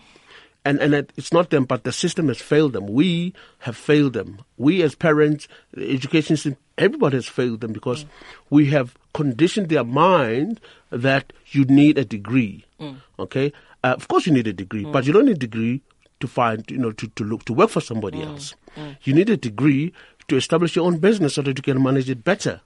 And, 0.65 0.79
and 0.79 1.11
it's 1.17 1.33
not 1.33 1.49
them, 1.49 1.65
but 1.65 1.83
the 1.83 1.91
system 1.91 2.29
has 2.29 2.41
failed 2.41 2.71
them. 2.71 2.87
We 2.87 3.33
have 3.59 3.75
failed 3.75 4.13
them. 4.13 4.39
We 4.57 4.81
as 4.81 4.95
parents, 4.95 5.49
the 5.73 5.91
education 5.91 6.37
system, 6.37 6.57
everybody 6.77 7.17
has 7.17 7.27
failed 7.27 7.59
them 7.59 7.73
because 7.73 8.05
mm. 8.05 8.07
we 8.49 8.67
have 8.67 8.97
conditioned 9.13 9.67
their 9.67 9.83
mind 9.83 10.61
that 10.89 11.33
you 11.47 11.65
need 11.65 11.97
a 11.97 12.05
degree. 12.05 12.65
Mm. 12.79 12.95
Okay? 13.19 13.51
Uh, 13.83 13.95
of 13.97 14.07
course 14.07 14.25
you 14.25 14.31
need 14.31 14.47
a 14.47 14.53
degree, 14.53 14.85
but 14.85 15.05
you 15.05 15.11
don't 15.11 15.25
need 15.25 15.35
a 15.35 15.39
degree 15.39 15.81
to 16.21 16.27
find, 16.27 16.63
you 16.71 16.77
know, 16.77 16.93
to, 16.93 17.09
to 17.09 17.25
look, 17.25 17.43
to 17.43 17.53
work 17.53 17.69
for 17.69 17.81
somebody 17.81 18.19
mm. 18.19 18.27
else. 18.27 18.55
Mm. 18.77 18.97
You 19.03 19.13
need 19.13 19.29
a 19.29 19.35
degree 19.35 19.91
to 20.29 20.37
establish 20.37 20.77
your 20.77 20.85
own 20.85 20.99
business 20.99 21.35
so 21.35 21.41
that 21.41 21.57
you 21.57 21.61
can 21.61 21.83
manage 21.83 22.09
it 22.09 22.23
better. 22.23 22.61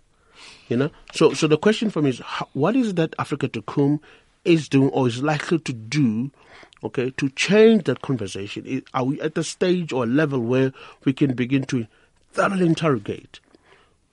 You 0.69 0.77
know, 0.77 0.91
so 1.13 1.33
so 1.33 1.47
the 1.47 1.57
question 1.57 1.89
for 1.89 2.01
me 2.01 2.09
is, 2.09 2.19
how, 2.19 2.47
what 2.53 2.75
is 2.75 2.93
that 2.95 3.11
Afrika 3.17 3.47
Tikkun 3.49 3.99
is 4.45 4.69
doing 4.69 4.89
or 4.89 5.07
is 5.07 5.21
likely 5.21 5.59
to 5.59 5.73
do, 5.73 6.31
okay, 6.83 7.11
to 7.11 7.29
change 7.29 7.83
that 7.85 8.01
conversation? 8.01 8.83
Are 8.93 9.03
we 9.03 9.21
at 9.21 9.35
the 9.35 9.43
stage 9.43 9.91
or 9.91 10.05
level 10.05 10.39
where 10.39 10.73
we 11.05 11.13
can 11.13 11.33
begin 11.33 11.63
to 11.65 11.87
thoroughly 12.31 12.65
interrogate 12.65 13.39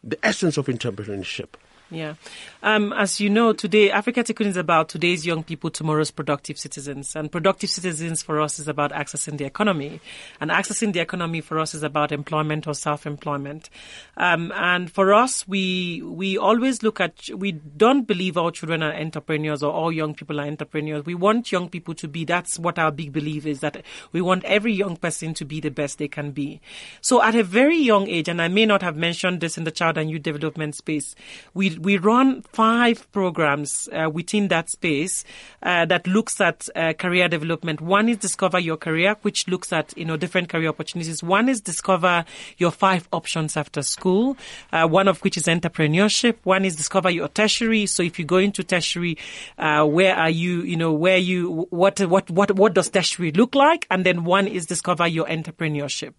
the 0.02 0.18
essence 0.24 0.56
of 0.56 0.66
entrepreneurship? 0.66 1.54
Yeah. 1.94 2.14
Um, 2.60 2.92
as 2.92 3.20
you 3.20 3.30
know, 3.30 3.52
today, 3.52 3.90
Afrika 3.90 4.24
Tikkun 4.24 4.46
is 4.46 4.56
about 4.56 4.88
today's 4.88 5.24
young 5.24 5.44
people, 5.44 5.70
tomorrow's 5.70 6.10
productive 6.10 6.58
citizens. 6.58 7.14
And 7.14 7.30
productive 7.30 7.70
citizens 7.70 8.20
for 8.20 8.40
us 8.40 8.58
is 8.58 8.66
about 8.66 8.90
accessing 8.90 9.38
the 9.38 9.44
economy. 9.44 10.00
And 10.40 10.50
accessing 10.50 10.92
the 10.92 10.98
economy 10.98 11.40
for 11.40 11.60
us 11.60 11.72
is 11.72 11.84
about 11.84 12.10
employment 12.10 12.66
or 12.66 12.74
self-employment. 12.74 13.70
Um, 14.16 14.50
and 14.56 14.90
for 14.90 15.14
us, 15.14 15.46
we, 15.46 16.02
we 16.02 16.36
always 16.36 16.82
look 16.82 17.00
at, 17.00 17.28
we 17.32 17.52
don't 17.52 18.08
believe 18.08 18.36
all 18.36 18.50
children 18.50 18.82
are 18.82 18.92
entrepreneurs 18.92 19.62
or 19.62 19.72
all 19.72 19.92
young 19.92 20.14
people 20.14 20.40
are 20.40 20.46
entrepreneurs. 20.46 21.06
We 21.06 21.14
want 21.14 21.52
young 21.52 21.68
people 21.68 21.94
to 21.94 22.08
be, 22.08 22.24
that's 22.24 22.58
what 22.58 22.76
our 22.76 22.90
big 22.90 23.12
belief 23.12 23.46
is 23.46 23.60
that 23.60 23.84
we 24.10 24.20
want 24.20 24.42
every 24.44 24.72
young 24.72 24.96
person 24.96 25.32
to 25.34 25.44
be 25.44 25.60
the 25.60 25.70
best 25.70 25.98
they 25.98 26.08
can 26.08 26.32
be. 26.32 26.60
So 27.00 27.22
at 27.22 27.36
a 27.36 27.44
very 27.44 27.78
young 27.78 28.08
age, 28.08 28.28
and 28.28 28.42
I 28.42 28.48
may 28.48 28.66
not 28.66 28.82
have 28.82 28.96
mentioned 28.96 29.40
this 29.40 29.56
in 29.56 29.62
the 29.62 29.70
child 29.70 29.96
and 29.96 30.10
youth 30.10 30.24
development 30.24 30.74
space, 30.74 31.14
we, 31.52 31.78
we 31.84 31.98
run 31.98 32.42
five 32.42 33.10
programs 33.12 33.88
uh, 33.92 34.08
within 34.10 34.48
that 34.48 34.70
space 34.70 35.24
uh, 35.62 35.84
that 35.86 36.06
looks 36.06 36.40
at 36.40 36.68
uh, 36.74 36.92
career 36.94 37.28
development. 37.28 37.80
One 37.80 38.08
is 38.08 38.18
Discover 38.18 38.60
Your 38.60 38.76
Career, 38.76 39.16
which 39.22 39.46
looks 39.48 39.72
at 39.72 39.96
you 39.96 40.04
know 40.04 40.16
different 40.16 40.48
career 40.48 40.68
opportunities. 40.68 41.22
One 41.22 41.48
is 41.48 41.60
Discover 41.60 42.24
Your 42.58 42.70
Five 42.70 43.08
Options 43.12 43.56
After 43.56 43.82
School, 43.82 44.36
uh, 44.72 44.88
one 44.88 45.08
of 45.08 45.20
which 45.20 45.36
is 45.36 45.44
entrepreneurship. 45.44 46.36
One 46.44 46.64
is 46.64 46.76
Discover 46.76 47.10
Your 47.10 47.28
Tertiary. 47.28 47.86
So 47.86 48.02
if 48.02 48.18
you 48.18 48.24
go 48.24 48.38
into 48.38 48.64
tertiary, 48.64 49.18
uh, 49.58 49.84
where 49.84 50.16
are 50.16 50.30
you? 50.30 50.62
You 50.62 50.76
know 50.76 50.92
where 50.92 51.18
you 51.18 51.66
what 51.70 52.00
what 52.00 52.30
what 52.30 52.50
what 52.52 52.74
does 52.74 52.90
tertiary 52.90 53.32
look 53.32 53.54
like? 53.54 53.86
And 53.90 54.04
then 54.04 54.24
one 54.24 54.46
is 54.46 54.66
Discover 54.66 55.08
Your 55.08 55.26
Entrepreneurship. 55.26 56.14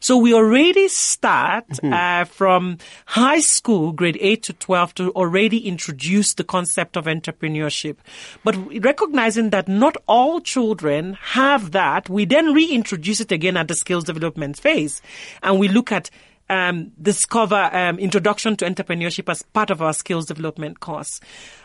So 0.00 0.16
we 0.16 0.34
already 0.34 0.88
start 0.88 1.68
mm-hmm. 1.68 1.88
Uh, 1.98 2.24
from 2.24 2.78
high 3.06 3.40
school, 3.40 3.92
grade 3.92 4.18
eight 4.20 4.42
to 4.44 4.52
twelve 4.52 4.94
to 4.94 5.07
already 5.10 5.66
introduce 5.66 6.34
the 6.34 6.44
concept 6.44 6.96
of 6.96 7.06
entrepreneurship. 7.06 7.96
But 8.44 8.56
recognizing 8.82 9.50
that 9.50 9.68
not 9.68 9.96
all 10.06 10.40
children 10.40 11.14
have 11.20 11.72
that, 11.72 12.08
we 12.08 12.24
then 12.24 12.52
reintroduce 12.52 13.20
it 13.20 13.32
again 13.32 13.56
at 13.56 13.68
the 13.68 13.74
skills 13.74 14.04
development 14.04 14.58
phase. 14.58 15.02
And 15.42 15.58
we 15.58 15.68
look 15.68 15.92
at 15.92 16.10
um, 16.48 16.92
discover 17.00 17.70
um, 17.72 17.98
introduction 17.98 18.56
to 18.56 18.64
entrepreneurship 18.64 19.30
as 19.30 19.42
part 19.42 19.70
of 19.70 19.82
our 19.82 19.92
skills 19.92 20.26
development 20.26 20.80
course. 20.80 21.20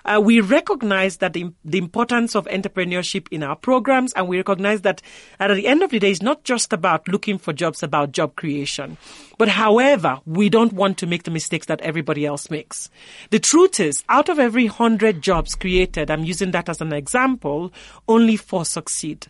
Uh, 0.05 0.19
we 0.21 0.41
recognize 0.41 1.17
that 1.17 1.33
the, 1.33 1.51
the, 1.63 1.77
importance 1.77 2.35
of 2.35 2.45
entrepreneurship 2.47 3.27
in 3.31 3.41
our 3.43 3.55
programs, 3.55 4.11
and 4.13 4.27
we 4.27 4.37
recognize 4.37 4.81
that 4.81 5.01
at 5.39 5.53
the 5.53 5.67
end 5.67 5.81
of 5.81 5.91
the 5.91 5.99
day, 5.99 6.11
it's 6.11 6.21
not 6.21 6.43
just 6.43 6.73
about 6.73 7.07
looking 7.07 7.37
for 7.37 7.53
jobs, 7.53 7.81
about 7.81 8.11
job 8.11 8.35
creation. 8.35 8.97
But 9.37 9.47
however, 9.47 10.19
we 10.25 10.49
don't 10.49 10.73
want 10.73 10.97
to 10.99 11.07
make 11.07 11.23
the 11.23 11.31
mistakes 11.31 11.67
that 11.67 11.81
everybody 11.81 12.25
else 12.25 12.51
makes. 12.51 12.89
The 13.29 13.39
truth 13.39 13.79
is, 13.79 14.03
out 14.09 14.29
of 14.29 14.39
every 14.39 14.67
hundred 14.67 15.21
jobs 15.21 15.55
created, 15.55 16.11
I'm 16.11 16.25
using 16.25 16.51
that 16.51 16.69
as 16.69 16.81
an 16.81 16.93
example, 16.93 17.71
only 18.07 18.35
four 18.35 18.65
succeed. 18.65 19.27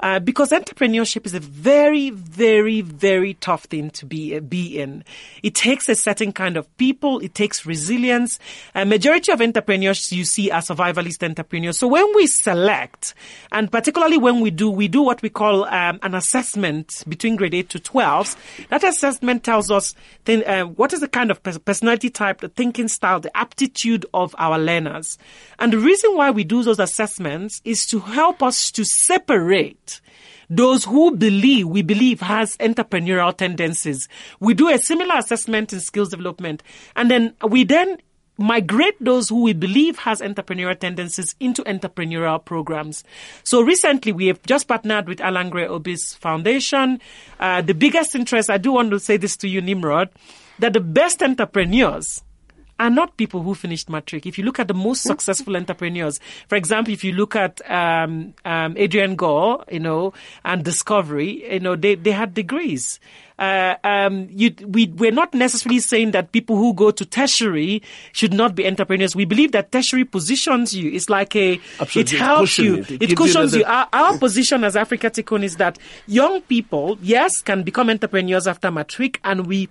Uh, 0.00 0.18
because 0.18 0.50
entrepreneurship 0.50 1.24
is 1.24 1.32
a 1.34 1.40
very, 1.40 2.10
very, 2.10 2.82
very 2.82 3.34
tough 3.34 3.64
thing 3.64 3.90
to 3.90 4.04
be 4.04 4.38
be 4.40 4.78
in. 4.78 4.95
It 5.42 5.54
takes 5.54 5.88
a 5.88 5.94
certain 5.94 6.32
kind 6.32 6.56
of 6.56 6.74
people. 6.76 7.18
It 7.20 7.34
takes 7.34 7.66
resilience. 7.66 8.38
A 8.74 8.84
majority 8.84 9.32
of 9.32 9.40
entrepreneurs 9.40 10.12
you 10.12 10.24
see 10.24 10.50
are 10.50 10.60
survivalist 10.60 11.22
entrepreneurs. 11.22 11.78
So 11.78 11.88
when 11.88 12.06
we 12.14 12.26
select, 12.26 13.14
and 13.52 13.70
particularly 13.70 14.18
when 14.18 14.40
we 14.40 14.50
do, 14.50 14.70
we 14.70 14.88
do 14.88 15.02
what 15.02 15.22
we 15.22 15.28
call 15.28 15.64
um, 15.64 15.98
an 16.02 16.14
assessment 16.14 17.04
between 17.08 17.36
grade 17.36 17.54
eight 17.54 17.68
to 17.70 17.80
twelve. 17.80 18.36
That 18.70 18.84
assessment 18.84 19.44
tells 19.44 19.70
us 19.70 19.94
then, 20.24 20.44
uh, 20.44 20.64
what 20.64 20.92
is 20.92 21.00
the 21.00 21.08
kind 21.08 21.30
of 21.30 21.42
personality 21.42 22.10
type, 22.10 22.40
the 22.40 22.48
thinking 22.48 22.88
style, 22.88 23.20
the 23.20 23.36
aptitude 23.36 24.06
of 24.12 24.34
our 24.38 24.58
learners. 24.58 25.18
And 25.58 25.72
the 25.72 25.78
reason 25.78 26.16
why 26.16 26.30
we 26.30 26.44
do 26.44 26.62
those 26.62 26.78
assessments 26.78 27.60
is 27.64 27.86
to 27.86 28.00
help 28.00 28.42
us 28.42 28.70
to 28.72 28.84
separate 28.84 30.00
those 30.48 30.84
who 30.84 31.16
believe, 31.16 31.68
we 31.68 31.82
believe 31.82 32.20
has 32.20 32.56
entrepreneurial 32.58 33.36
tendencies. 33.36 34.08
We 34.40 34.54
do 34.54 34.68
a 34.68 34.78
similar 34.78 35.16
assessment 35.16 35.72
in 35.72 35.80
skills 35.80 36.10
development 36.10 36.62
and 36.94 37.10
then 37.10 37.34
we 37.48 37.64
then 37.64 37.98
migrate 38.38 38.96
those 39.02 39.28
who 39.28 39.42
we 39.42 39.52
believe 39.52 39.98
has 39.98 40.20
entrepreneurial 40.20 40.78
tendencies 40.78 41.34
into 41.40 41.62
entrepreneurial 41.64 42.44
programs. 42.44 43.02
So 43.44 43.62
recently 43.62 44.12
we 44.12 44.26
have 44.26 44.42
just 44.42 44.68
partnered 44.68 45.08
with 45.08 45.20
Allan 45.20 45.50
Gray 45.50 45.66
Orbis 45.66 46.14
foundation. 46.14 47.00
Uh, 47.40 47.62
the 47.62 47.74
biggest 47.74 48.14
interest, 48.14 48.50
I 48.50 48.58
do 48.58 48.72
want 48.72 48.90
to 48.90 49.00
say 49.00 49.16
this 49.16 49.36
to 49.38 49.48
you, 49.48 49.60
Nimrod, 49.60 50.10
that 50.58 50.72
the 50.72 50.80
best 50.80 51.22
entrepreneurs 51.22 52.22
are 52.78 52.90
not 52.90 53.16
people 53.16 53.42
who 53.42 53.54
finished 53.54 53.88
matric. 53.88 54.26
If 54.26 54.38
you 54.38 54.44
look 54.44 54.58
at 54.58 54.68
the 54.68 54.74
most 54.74 55.02
successful 55.02 55.56
entrepreneurs, 55.56 56.20
for 56.48 56.56
example, 56.56 56.92
if 56.92 57.04
you 57.04 57.12
look 57.12 57.34
at 57.36 57.60
um, 57.70 58.34
um, 58.44 58.74
Adrian 58.76 59.16
Gore, 59.16 59.64
you 59.70 59.80
know, 59.80 60.12
and 60.44 60.64
Discovery, 60.64 61.52
you 61.52 61.60
know, 61.60 61.76
they, 61.76 61.94
they 61.94 62.12
had 62.12 62.34
degrees. 62.34 63.00
Uh, 63.38 63.74
um, 63.84 64.28
you, 64.30 64.54
we, 64.66 64.86
we're 64.86 65.10
not 65.10 65.34
necessarily 65.34 65.78
saying 65.78 66.12
that 66.12 66.32
people 66.32 66.56
who 66.56 66.72
go 66.72 66.90
to 66.90 67.04
tertiary 67.04 67.82
should 68.12 68.32
not 68.32 68.54
be 68.54 68.66
entrepreneurs. 68.66 69.14
We 69.14 69.26
believe 69.26 69.52
that 69.52 69.72
tertiary 69.72 70.06
positions 70.06 70.74
you. 70.74 70.90
It's 70.90 71.10
like 71.10 71.36
a, 71.36 71.60
Absolutely. 71.78 72.16
it 72.16 72.20
helps 72.20 72.58
you. 72.58 72.76
It, 72.76 73.02
It, 73.02 73.16
cushions 73.16 73.54
you. 73.54 73.64
Our, 73.64 73.88
our 73.92 74.18
position 74.18 74.64
as 74.64 74.74
Afrika 74.74 75.10
Tikkun 75.10 75.42
is 75.44 75.56
that 75.56 75.78
young 76.06 76.40
people, 76.42 76.98
yes, 77.02 77.42
can 77.42 77.62
become 77.62 77.90
entrepreneurs 77.90 78.46
after 78.46 78.70
matric, 78.70 79.20
and 79.22 79.46
we 79.46 79.68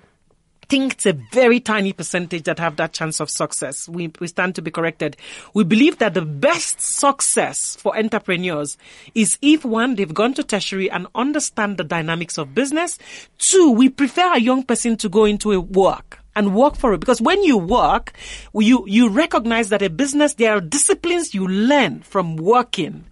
think 0.69 0.93
it's 0.93 1.05
a 1.05 1.13
very 1.13 1.59
tiny 1.59 1.93
percentage 1.93 2.43
that 2.43 2.59
have 2.59 2.75
that 2.77 2.93
chance 2.93 3.19
of 3.19 3.29
success. 3.29 3.87
We, 3.87 4.11
we 4.19 4.27
stand 4.27 4.55
to 4.55 4.61
be 4.61 4.71
corrected. 4.71 5.17
We 5.53 5.63
believe 5.63 5.99
that 5.99 6.13
the 6.13 6.23
best 6.23 6.81
success 6.81 7.75
for 7.75 7.97
entrepreneurs 7.97 8.77
is 9.13 9.37
if 9.41 9.65
one, 9.65 9.95
they've 9.95 10.13
gone 10.13 10.33
to 10.35 10.43
tertiary 10.43 10.89
and 10.89 11.07
understand 11.15 11.77
the 11.77 11.83
dynamics 11.83 12.37
of 12.37 12.53
business. 12.53 12.97
Two, 13.37 13.71
we 13.71 13.89
prefer 13.89 14.33
a 14.33 14.39
young 14.39 14.63
person 14.63 14.97
to 14.97 15.09
go 15.09 15.25
into 15.25 15.51
a 15.51 15.59
work 15.59 16.19
and 16.35 16.53
work 16.53 16.75
for 16.75 16.93
it 16.93 16.99
because 16.99 17.21
when 17.21 17.41
you 17.43 17.57
work, 17.57 18.13
you, 18.53 18.85
you 18.87 19.09
recognize 19.09 19.69
that 19.69 19.81
a 19.81 19.89
business, 19.89 20.33
there 20.33 20.57
are 20.57 20.61
disciplines 20.61 21.33
you 21.33 21.47
learn 21.47 22.01
from 22.01 22.35
working 22.35 23.05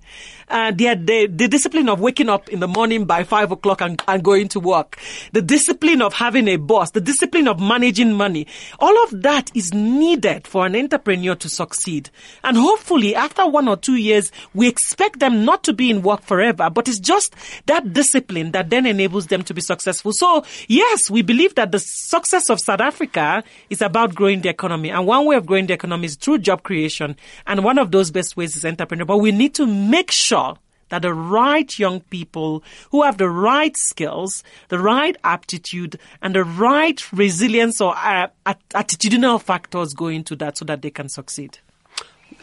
uh, 0.54 0.72
the, 0.72 0.94
the, 1.34 1.48
discipline 1.48 1.90
of 1.90 2.00
waking 2.00 2.30
up 2.30 2.48
in 2.50 2.60
the 2.60 2.68
morning 2.68 3.06
by 3.06 3.24
five 3.24 3.52
o'clock 3.52 3.82
and, 3.82 4.00
and 4.08 4.24
going 4.24 4.48
to 4.48 4.60
work, 4.60 5.00
the 5.32 5.42
discipline 5.42 6.00
of 6.00 6.14
having 6.14 6.48
a 6.48 6.58
boss, 6.58 6.92
the 6.92 7.02
discipline 7.02 7.48
of 7.48 7.60
managing 7.60 8.14
money, 8.14 8.46
all 8.78 9.04
of 9.04 9.24
that 9.24 9.50
is 9.56 9.74
needed 9.74 10.48
for 10.48 10.68
an 10.68 10.76
entrepreneur 10.76 11.34
to 11.34 11.50
succeed. 11.50 12.12
And 12.44 12.56
hopefully 12.56 13.16
after 13.16 13.48
one 13.48 13.68
or 13.68 13.76
two 13.76 13.96
years, 13.96 14.32
we 14.54 14.68
expect 14.68 15.20
them 15.20 15.44
not 15.44 15.64
to 15.64 15.74
be 15.74 15.90
in 15.90 16.04
work 16.04 16.22
forever, 16.22 16.70
but 16.70 16.88
it's 16.88 17.00
just 17.00 17.34
that 17.66 17.92
discipline 17.92 18.52
that 18.52 18.70
then 18.70 18.86
enables 18.86 19.28
them 19.28 19.42
to 19.44 19.56
be 19.56 19.62
successful. 19.62 20.14
So 20.14 20.46
yes, 20.68 21.10
we 21.10 21.24
believe 21.24 21.56
that 21.56 21.72
the 21.72 21.80
success 21.80 22.52
of 22.52 22.60
South 22.60 22.82
Africa 22.82 23.44
is 23.72 23.82
about 23.82 24.14
growing 24.14 24.42
the 24.42 24.50
economy. 24.50 24.92
And 24.92 25.08
one 25.08 25.26
way 25.26 25.36
of 25.36 25.48
growing 25.48 25.66
the 25.66 25.74
economy 25.74 26.06
is 26.06 26.16
through 26.16 26.40
job 26.40 26.62
creation. 26.62 27.16
And 27.48 27.64
one 27.64 27.80
of 27.80 27.90
those 27.90 28.12
best 28.12 28.38
ways 28.38 28.56
is 28.56 28.64
entrepreneur. 28.64 29.06
But 29.06 29.18
we 29.18 29.32
need 29.32 29.56
to 29.56 29.66
make 29.66 30.12
sure 30.12 30.43
that 30.90 31.02
the 31.02 31.14
right 31.14 31.80
young 31.80 32.02
people 32.02 32.64
who 32.92 33.02
have 33.02 33.18
the 33.18 33.30
right 33.30 33.76
skills, 33.76 34.44
the 34.70 34.78
right 34.78 35.18
aptitude, 35.24 36.00
and 36.22 36.36
the 36.36 36.44
right 36.44 37.12
resilience 37.12 37.82
or 37.82 37.96
uh, 37.98 38.28
attitudinal 38.46 39.42
factors 39.42 39.94
go 39.94 40.08
into 40.08 40.36
that 40.36 40.56
so 40.56 40.66
that 40.66 40.84
they 40.84 40.92
can 40.92 41.10
succeed. 41.10 41.58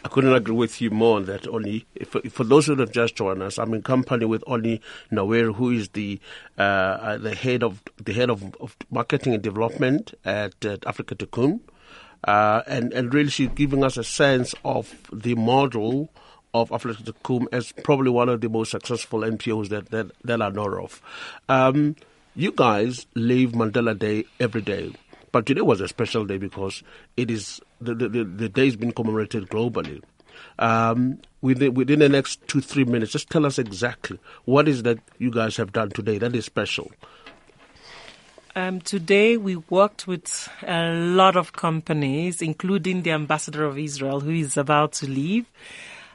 I 0.03 0.09
couldn't 0.09 0.33
agree 0.33 0.55
with 0.55 0.81
you 0.81 0.89
more 0.89 1.17
on 1.17 1.25
that. 1.25 1.47
Only 1.47 1.85
for, 2.05 2.21
for 2.29 2.43
those 2.43 2.65
who 2.65 2.75
have 2.75 2.91
just 2.91 3.15
joined 3.15 3.41
us, 3.41 3.57
I'm 3.57 3.73
in 3.73 3.83
company 3.83 4.25
with 4.25 4.43
Oli 4.47 4.81
Nawere, 5.11 5.55
who 5.55 5.71
is 5.71 5.89
the 5.89 6.19
uh, 6.57 6.61
uh, 6.61 7.17
the 7.17 7.35
head 7.35 7.63
of 7.63 7.81
the 8.03 8.11
head 8.11 8.29
of, 8.29 8.55
of 8.59 8.75
marketing 8.89 9.33
and 9.33 9.43
development 9.43 10.13
at, 10.25 10.65
at 10.65 10.81
Afrika 10.81 11.15
Tikkun, 11.15 11.59
uh, 12.23 12.63
and 12.67 12.91
and 12.93 13.13
really 13.13 13.29
she's 13.29 13.49
giving 13.49 13.83
us 13.83 13.95
a 13.95 14.03
sense 14.03 14.55
of 14.65 14.93
the 15.13 15.35
model 15.35 16.09
of 16.53 16.69
Afrika 16.69 17.03
Tikkun 17.03 17.47
as 17.51 17.71
probably 17.83 18.09
one 18.09 18.29
of 18.29 18.41
the 18.41 18.49
most 18.49 18.71
successful 18.71 19.21
NPOs 19.21 19.69
that, 19.69 19.89
that, 19.91 20.11
that 20.23 20.41
I 20.41 20.49
know 20.49 20.83
of. 20.83 21.01
Um, 21.49 21.95
you 22.35 22.51
guys 22.51 23.05
live 23.15 23.51
Mandela 23.51 23.97
Day 23.97 24.25
every 24.39 24.61
day. 24.61 24.93
But 25.31 25.45
today 25.45 25.61
was 25.61 25.79
a 25.79 25.87
special 25.87 26.25
day 26.25 26.37
because 26.37 26.83
it 27.15 27.31
is 27.31 27.61
the, 27.79 27.95
the, 27.95 28.23
the 28.23 28.49
day 28.49 28.65
has 28.65 28.75
been 28.75 28.91
commemorated 28.91 29.49
globally. 29.49 30.01
Um, 30.59 31.19
within, 31.41 31.73
within 31.73 31.99
the 31.99 32.09
next 32.09 32.45
two, 32.47 32.61
three 32.61 32.83
minutes, 32.83 33.13
just 33.13 33.29
tell 33.29 33.45
us 33.45 33.57
exactly 33.57 34.19
what 34.45 34.67
is 34.67 34.83
that 34.83 34.99
you 35.19 35.31
guys 35.31 35.57
have 35.57 35.71
done 35.71 35.89
today 35.89 36.17
that 36.17 36.35
is 36.35 36.45
special. 36.45 36.91
Um, 38.53 38.81
today 38.81 39.37
we 39.37 39.55
worked 39.55 40.07
with 40.07 40.49
a 40.67 40.91
lot 40.91 41.37
of 41.37 41.53
companies, 41.53 42.41
including 42.41 43.03
the 43.03 43.11
ambassador 43.11 43.63
of 43.63 43.77
Israel, 43.77 44.19
who 44.19 44.31
is 44.31 44.57
about 44.57 44.91
to 44.93 45.07
leave 45.07 45.45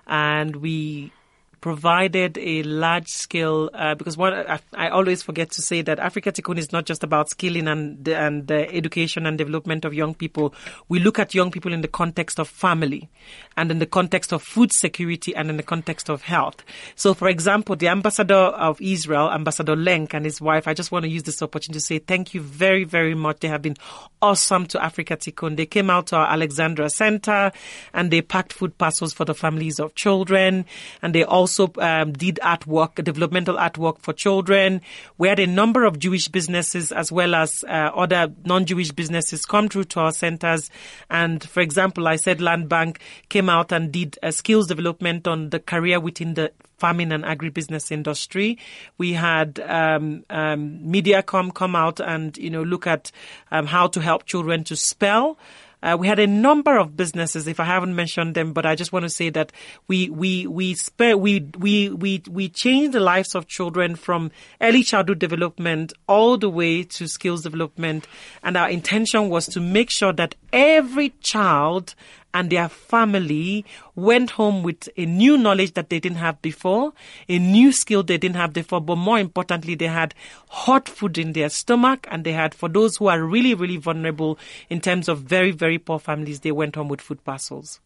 and 0.07 0.57
we 0.57 1.16
provided 1.61 2.39
a 2.39 2.63
large 2.63 3.09
scale 3.09 3.71
uh, 3.75 3.95
because 3.95 4.17
what 4.17 4.33
I, 4.33 4.61
I, 4.75 4.89
always 4.91 5.23
forget 5.23 5.51
to 5.53 5.63
say 5.63 5.83
that 5.83 5.99
Afrika 5.99 6.33
Tikkun 6.33 6.59
is 6.59 6.73
not 6.73 6.87
just 6.87 7.03
about 7.03 7.31
skilling 7.31 7.67
and 7.67 8.07
and 8.09 8.47
the 8.47 8.73
education 8.73 9.27
and 9.27 9.39
development 9.39 9.85
of 9.85 9.95
young 9.95 10.15
people. 10.15 10.55
We 10.89 10.99
look 10.99 11.19
at 11.19 11.35
young 11.35 11.51
people 11.51 11.73
in 11.73 11.81
the 11.81 11.89
context 11.89 12.39
of 12.39 12.49
family, 12.49 13.09
and 13.57 13.71
in 13.71 13.79
the 13.79 13.87
context 13.87 14.33
of 14.33 14.43
food 14.43 14.71
security, 14.73 15.35
and 15.35 15.51
in 15.51 15.57
the 15.57 15.63
context 15.63 16.09
of 16.09 16.23
health. 16.23 16.63
So, 16.95 17.15
for 17.15 17.29
example, 17.29 17.75
the 17.75 17.89
ambassador 17.89 18.35
of 18.35 18.81
Israel, 18.81 19.31
Ambassador 19.31 19.77
Lenk, 19.77 20.15
and 20.15 20.25
his 20.25 20.41
wife. 20.41 20.69
I 20.69 20.75
just 20.75 20.93
want 20.93 21.05
to 21.05 21.09
use 21.11 21.23
this 21.23 21.43
opportunity 21.43 21.81
to 21.81 21.85
say 21.85 21.99
thank 21.99 22.35
you 22.35 22.41
very 22.43 22.85
very 22.85 23.15
much. 23.15 23.41
They 23.41 23.49
have 23.49 23.63
been 23.63 23.77
awesome 24.21 24.67
to 24.67 24.79
Afrika 24.79 25.17
Tikkun. 25.17 25.57
They 25.57 25.67
came 25.67 25.91
out 25.91 26.09
to 26.09 26.17
our 26.17 26.27
Alexandra 26.27 26.91
Center 26.91 27.51
and 27.93 28.11
they 28.11 28.23
packed 28.23 28.53
food 28.53 28.77
parcels 28.79 29.13
for 29.13 29.25
the 29.25 29.35
families 29.35 29.81
of 29.81 29.95
children, 29.95 30.67
and 31.03 31.15
they 31.15 31.25
also 31.25 31.46
also 31.47 31.73
um, 31.79 32.13
did 32.13 32.41
artwork, 32.43 33.03
developmental 33.05 33.55
artwork 33.55 34.01
for 34.01 34.13
children. 34.13 34.81
We 35.17 35.29
had 35.29 35.39
a 35.39 35.47
number 35.47 35.85
of 35.85 36.01
Jewish 36.01 36.27
businesses 36.27 36.91
as 36.91 37.13
well 37.13 37.37
as 37.37 37.65
uh, 37.69 37.93
other 37.95 38.33
non-Jewish 38.45 38.91
businesses 38.91 39.45
come 39.47 39.69
through 39.69 39.85
to 39.85 40.01
our 40.01 40.11
centers. 40.11 40.71
And 41.09 41.49
for 41.49 41.61
example, 41.61 42.09
I 42.09 42.17
said 42.17 42.41
Land 42.41 42.69
Bank 42.69 42.99
came 43.29 43.49
out 43.49 43.71
and 43.71 43.93
did 43.93 44.19
a 44.25 44.33
skills 44.33 44.67
development 44.67 45.29
on 45.29 45.51
the 45.51 45.61
career 45.61 46.01
within 46.01 46.35
the 46.35 46.51
farming 46.79 47.13
and 47.13 47.23
agribusiness 47.23 47.93
industry. 47.93 48.59
We 48.99 49.13
had 49.13 49.61
um, 49.61 50.25
um, 50.29 50.81
MediaCom 50.85 51.55
come 51.55 51.77
out 51.77 52.01
and 52.01 52.37
you 52.37 52.51
know 52.51 52.65
look 52.65 52.89
at 52.89 53.13
um, 53.53 53.67
how 53.67 53.87
to 53.87 54.01
help 54.01 54.27
children 54.27 54.65
to 54.65 54.75
spell. 54.75 55.39
Uh, 55.87 55.97
we 55.97 56.09
had 56.09 56.19
a 56.19 56.27
number 56.27 56.77
of 56.77 56.97
businesses, 56.97 57.47
if 57.47 57.61
I 57.61 57.65
haven't 57.65 57.95
mentioned 57.95 58.35
them, 58.35 58.53
but 58.53 58.67
I 58.67 58.75
just 58.75 58.93
want 58.93 59.05
to 59.05 59.09
say 59.09 59.31
that 59.31 59.53
we 59.87 60.11
we 60.11 60.45
we 60.49 60.75
spare, 60.75 61.17
we 61.17 61.49
we 61.57 61.91
we 61.91 62.25
we 62.29 62.49
change 62.49 62.93
the 62.93 62.99
lives 62.99 63.37
of 63.37 63.47
children 63.47 63.95
from 63.95 64.33
early 64.61 64.83
childhood 64.83 65.21
development 65.21 65.93
all 66.09 66.39
the 66.39 66.51
way 66.51 66.83
to 66.83 67.07
skills 67.07 67.45
development, 67.45 68.09
and 68.43 68.57
our 68.57 68.69
intention 68.69 69.29
was 69.29 69.47
to 69.47 69.61
make 69.61 69.91
sure 69.93 70.13
that 70.13 70.35
every 70.53 71.11
child 71.21 71.95
and 72.37 72.51
their 72.51 72.69
family 72.69 73.65
went 73.95 74.33
home 74.33 74.63
with 74.63 74.91
a 74.99 75.07
new 75.07 75.39
knowledge 75.39 75.73
that 75.73 75.89
they 75.89 75.99
didn't 75.99 76.19
have 76.19 76.41
before, 76.43 76.93
a 77.31 77.39
new 77.39 77.73
skill 77.73 78.03
they 78.03 78.19
didn't 78.19 78.37
have 78.37 78.53
before, 78.53 78.79
but 78.79 78.97
more 78.97 79.19
importantly, 79.19 79.75
they 79.75 79.87
had 79.87 80.15
hot 80.51 80.87
food 80.87 81.17
in 81.17 81.33
their 81.33 81.49
stomach 81.49 82.07
and 82.11 82.25
they 82.25 82.33
had, 82.33 82.55
for 82.55 82.69
those 82.69 82.99
who 82.99 83.07
are 83.07 83.23
really, 83.23 83.55
really 83.55 83.79
vulnerable 83.79 84.39
in 84.69 84.83
terms 84.83 85.09
of 85.09 85.21
very, 85.21 85.51
very 85.51 85.79
poor 85.79 85.99
families, 85.99 86.41
they 86.41 86.53
went 86.53 86.77
home 86.77 86.89
with 86.89 87.01
food 87.01 87.25
parcels. 87.25 87.81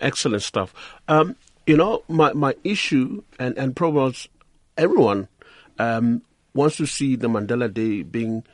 Excellent 0.00 0.42
stuff. 0.42 0.72
Um, 1.06 1.36
you 1.66 1.76
know, 1.76 2.04
my, 2.08 2.32
my 2.32 2.54
issue, 2.64 3.22
and, 3.38 3.56
and 3.58 3.76
probably 3.76 4.16
everyone 4.78 5.28
um, 5.78 6.22
wants 6.54 6.78
to 6.78 6.86
see 6.86 7.16
the 7.16 7.28
Mandela 7.28 7.72
Day 7.72 8.02
being 8.02 8.44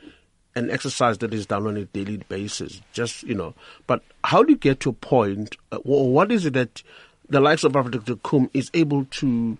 an 0.55 0.69
exercise 0.69 1.17
that 1.19 1.33
is 1.33 1.45
done 1.45 1.67
on 1.67 1.77
a 1.77 1.85
daily 1.85 2.17
basis. 2.17 2.81
Just 2.93 3.23
you 3.23 3.35
know, 3.35 3.53
but 3.87 4.03
how 4.23 4.43
do 4.43 4.51
you 4.51 4.57
get 4.57 4.79
to 4.81 4.89
a 4.89 4.93
point? 4.93 5.55
Uh, 5.71 5.77
what 5.79 6.31
is 6.31 6.45
it 6.45 6.53
that 6.53 6.83
the 7.29 7.39
likes 7.39 7.63
of 7.63 7.73
Afrika 7.73 8.03
Tikkun 8.03 8.49
is 8.53 8.69
able 8.73 9.05
to 9.05 9.57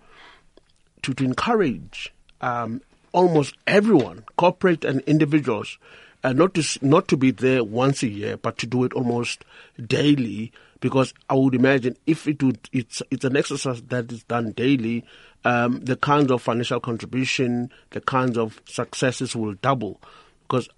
to, 1.04 1.14
to 1.14 1.24
encourage 1.24 2.14
um, 2.42 2.82
almost 3.12 3.56
everyone, 3.68 4.24
corporate 4.38 4.86
and 4.86 5.02
individuals, 5.02 5.78
uh, 6.24 6.34
not 6.34 6.54
to 6.54 6.64
not 6.82 7.08
to 7.08 7.18
be 7.18 7.32
there 7.32 7.64
once 7.64 8.04
a 8.04 8.10
year, 8.10 8.38
but 8.38 8.58
to 8.60 8.68
do 8.68 8.84
it 8.84 8.94
almost 8.94 9.44
daily. 9.88 10.52
Because 10.80 11.14
I 11.30 11.36
would 11.36 11.54
imagine 11.54 11.96
if 12.08 12.28
it 12.28 12.42
would, 12.42 12.60
it's 12.72 13.02
it's 13.12 13.26
an 13.26 13.38
exercise 13.38 13.82
that 13.84 14.12
is 14.12 14.24
done 14.24 14.52
daily. 14.52 15.06
Um, 15.44 15.80
the 15.80 15.96
kinds 15.96 16.32
of 16.32 16.42
financial 16.42 16.80
contribution, 16.80 17.72
the 17.92 18.02
kinds 18.02 18.38
of 18.38 18.62
successes 18.66 19.36
will 19.36 19.54
double. 19.56 20.00
Because 20.44 20.70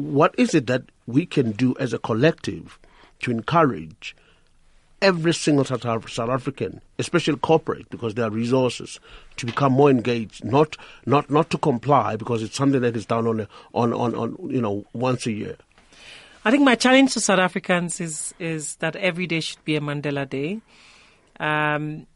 what 0.00 0.34
is 0.38 0.54
it 0.54 0.66
that 0.66 0.82
we 1.06 1.26
can 1.26 1.52
do 1.52 1.74
as 1.78 1.92
a 1.92 1.98
collective 1.98 2.78
to 3.20 3.30
encourage 3.30 4.16
every 5.02 5.32
single 5.32 5.64
South, 5.64 5.86
African, 5.86 6.80
especially 6.98 7.36
corporate, 7.38 7.88
because 7.90 8.14
there 8.14 8.26
are 8.26 8.30
resources, 8.30 9.00
to 9.36 9.46
become 9.46 9.72
more 9.72 9.90
engaged, 9.90 10.44
not 10.44 10.76
not 11.06 11.30
not 11.30 11.50
to 11.50 11.58
comply 11.58 12.16
because 12.16 12.42
it's 12.42 12.56
something 12.56 12.80
that 12.80 12.96
is 12.96 13.06
done 13.06 13.26
on 13.26 13.40
a, 13.40 13.48
on, 13.74 13.92
on 13.92 14.14
on 14.14 14.36
you 14.50 14.60
know 14.60 14.84
once 14.92 15.26
a 15.26 15.32
year. 15.32 15.56
I 16.44 16.50
think 16.50 16.64
my 16.64 16.74
challenge 16.74 17.12
to 17.14 17.20
South 17.20 17.38
Africans 17.38 18.00
is 18.00 18.34
is 18.38 18.76
that 18.76 18.96
every 18.96 19.26
day 19.26 19.40
should 19.40 19.64
be 19.64 19.76
a 19.76 19.80
Mandela 19.80 20.28
Day. 20.28 20.60
Um, 21.38 22.06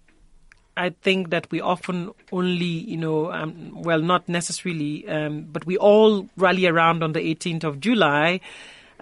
I 0.77 0.91
think 0.91 1.31
that 1.31 1.51
we 1.51 1.61
often 1.61 2.11
only, 2.33 2.65
you 2.65 2.97
know, 2.97 3.31
um, 3.33 3.83
well, 3.83 4.01
not 4.01 4.29
necessarily, 4.29 5.07
um, 5.09 5.47
but 5.53 5.67
we 5.67 5.77
all 5.77 6.29
rally 6.37 6.67
around 6.67 7.03
on 7.03 7.13
the 7.13 7.21
18th 7.21 7.65
of 7.65 7.81
July 7.81 8.41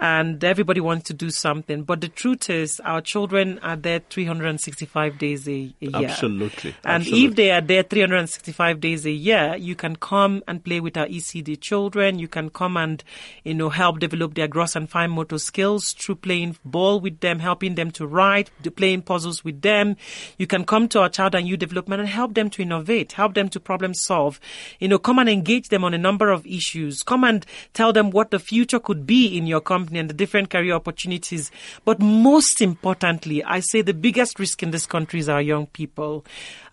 and 0.03 0.43
everybody 0.43 0.81
wants 0.81 1.05
to 1.05 1.15
do 1.15 1.31
something. 1.31 1.85
But 1.85 2.01
the 2.01 2.09
truth 2.09 2.51
is, 2.51 2.81
our 2.81 3.01
children 3.01 3.61
are 3.61 3.77
there 3.77 4.01
365 4.11 5.17
days 5.17 5.47
a, 5.47 5.53
a 5.53 5.77
year. 5.79 6.09
Absolutely. 6.09 6.75
And 6.83 7.03
Absolutely. 7.03 7.25
if 7.25 7.35
they 7.37 7.51
are 7.53 7.61
there 7.61 7.85
365 7.85 8.81
days 8.81 9.07
a 9.07 9.13
year, 9.13 9.55
you 9.57 9.77
can 9.77 9.95
come 9.95 10.43
and 10.49 10.65
play 10.65 10.81
with 10.81 10.97
our 10.97 11.07
ECD 11.07 11.61
children. 11.61 12.19
You 12.19 12.27
can 12.27 12.51
come 12.51 12.77
and, 12.77 13.05
you 13.45 13.55
know, 13.55 13.69
help 13.69 14.01
develop 14.01 14.35
their 14.35 14.49
gross 14.49 14.75
and 14.75 14.91
fine 14.91 15.13
motor 15.13 15.39
skills 15.39 15.93
through 15.93 16.17
playing 16.17 16.57
ball 16.65 16.99
with 16.99 17.21
them, 17.21 17.39
helping 17.39 17.77
them 17.77 17.93
to 17.93 18.05
write, 18.05 18.51
playing 18.75 19.03
puzzles 19.03 19.45
with 19.45 19.63
them. 19.63 19.97
You 20.37 20.49
can 20.49 20.65
come 20.65 20.89
to 20.89 21.01
our 21.01 21.11
child 21.11 21.37
and 21.37 21.47
youth 21.47 21.61
development 21.61 22.01
and 22.01 22.09
help 22.09 22.35
them 22.35 22.51
to 22.51 22.63
innovate, 22.63 23.13
help 23.13 23.35
them 23.35 23.49
to 23.51 23.61
problem 23.61 23.95
solve. 23.95 24.41
You 24.81 24.89
know, 24.89 24.99
come 24.99 25.21
and 25.21 25.29
engage 25.29 25.69
them 25.69 25.85
on 25.85 25.95
a 25.95 25.99
number 25.99 26.31
of 26.31 26.45
issues. 26.45 27.05
Come 27.05 27.23
and 27.23 27.47
tell 27.73 27.93
them 27.93 28.11
what 28.11 28.33
the 28.33 28.41
future 28.41 28.81
could 28.81 29.07
be 29.07 29.39
in 29.39 29.47
your 29.47 29.61
company 29.61 29.92
and 29.99 30.11
the 30.11 30.15
different 30.15 30.51
career 30.51 30.75
opportunities. 30.75 31.51
But 31.85 32.01
most 32.01 32.61
importantly, 32.61 33.43
I 33.45 33.61
say 33.61 33.83
the 33.83 33.95
biggest 33.95 34.39
risk 34.39 34.63
in 34.63 34.71
this 34.71 34.87
country 34.87 35.21
is 35.21 35.29
our 35.29 35.43
young 35.43 35.67
people. 35.67 36.25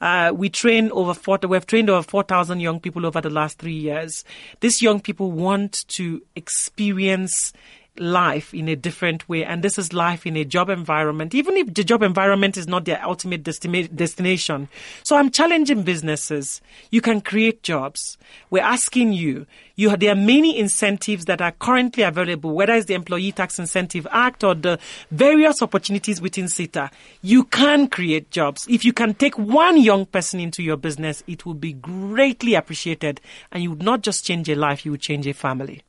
Uh, 0.02 0.32
we 0.34 0.50
train 0.50 0.92
over 0.92 1.14
40, 1.14 1.48
we've 1.48 1.66
trained 1.66 1.90
over 1.90 2.04
4,000 2.04 2.60
young 2.60 2.80
people 2.80 3.06
over 3.06 3.22
the 3.22 3.30
last 3.30 3.60
three 3.60 3.74
years. 3.74 4.24
These 4.60 4.82
young 4.82 5.00
people 5.00 5.32
want 5.32 5.78
to 5.90 6.22
experience 6.36 7.54
life 8.00 8.54
in 8.54 8.68
a 8.68 8.76
different 8.76 9.28
way. 9.28 9.44
And 9.44 9.64
this 9.64 9.78
is 9.78 9.94
life 9.94 10.26
in 10.26 10.38
a 10.38 10.46
job 10.46 10.70
environment, 10.70 11.36
even 11.36 11.58
if 11.58 11.74
the 11.74 11.84
job 11.84 12.04
environment 12.04 12.58
is 12.58 12.68
not 12.68 12.86
their 12.86 13.04
ultimate 13.04 13.44
destima- 13.44 13.94
destination. 13.94 14.70
So 15.04 15.16
I'm 15.16 15.32
challenging 15.32 15.84
businesses. 15.84 16.62
You 16.92 17.02
can 17.02 17.22
create 17.22 17.64
jobs. 17.64 18.18
We're 18.50 18.64
asking 18.64 19.14
you, 19.14 19.46
you 19.76 19.96
there 19.96 20.12
are 20.12 20.16
many 20.16 20.58
incentives 20.58 21.26
that 21.26 21.42
are 21.42 21.52
currently 21.52 22.04
available, 22.04 22.54
whether 22.54 22.74
it's 22.74 22.86
the 22.86 22.94
Employee 22.94 23.32
Tax 23.32 23.60
Incentive 23.60 24.08
Act 24.12 24.44
or 24.44 24.56
the 24.56 24.80
various 25.12 25.62
opportunities 25.62 26.22
within 26.22 26.48
SETA. 26.48 26.92
You 27.22 27.44
can 27.46 27.88
create 27.88 28.32
jobs. 28.32 28.66
If 28.70 28.86
you 28.86 28.94
can 28.94 29.14
take 29.14 29.38
one 29.38 29.78
young 29.78 30.06
person 30.06 30.40
into 30.40 30.64
your 30.64 30.78
business, 30.78 31.24
it 31.28 31.46
will 31.46 31.54
be 31.54 31.74
greatly 31.74 32.56
appreciated. 32.56 33.22
And 33.52 33.64
you 33.64 33.72
would 33.72 33.84
not 33.84 34.02
just 34.02 34.26
change 34.26 34.50
a 34.50 34.56
life, 34.56 34.86
you 34.86 34.92
would 34.92 35.02
change 35.02 35.28
a 35.28 35.34
family. 35.34 35.82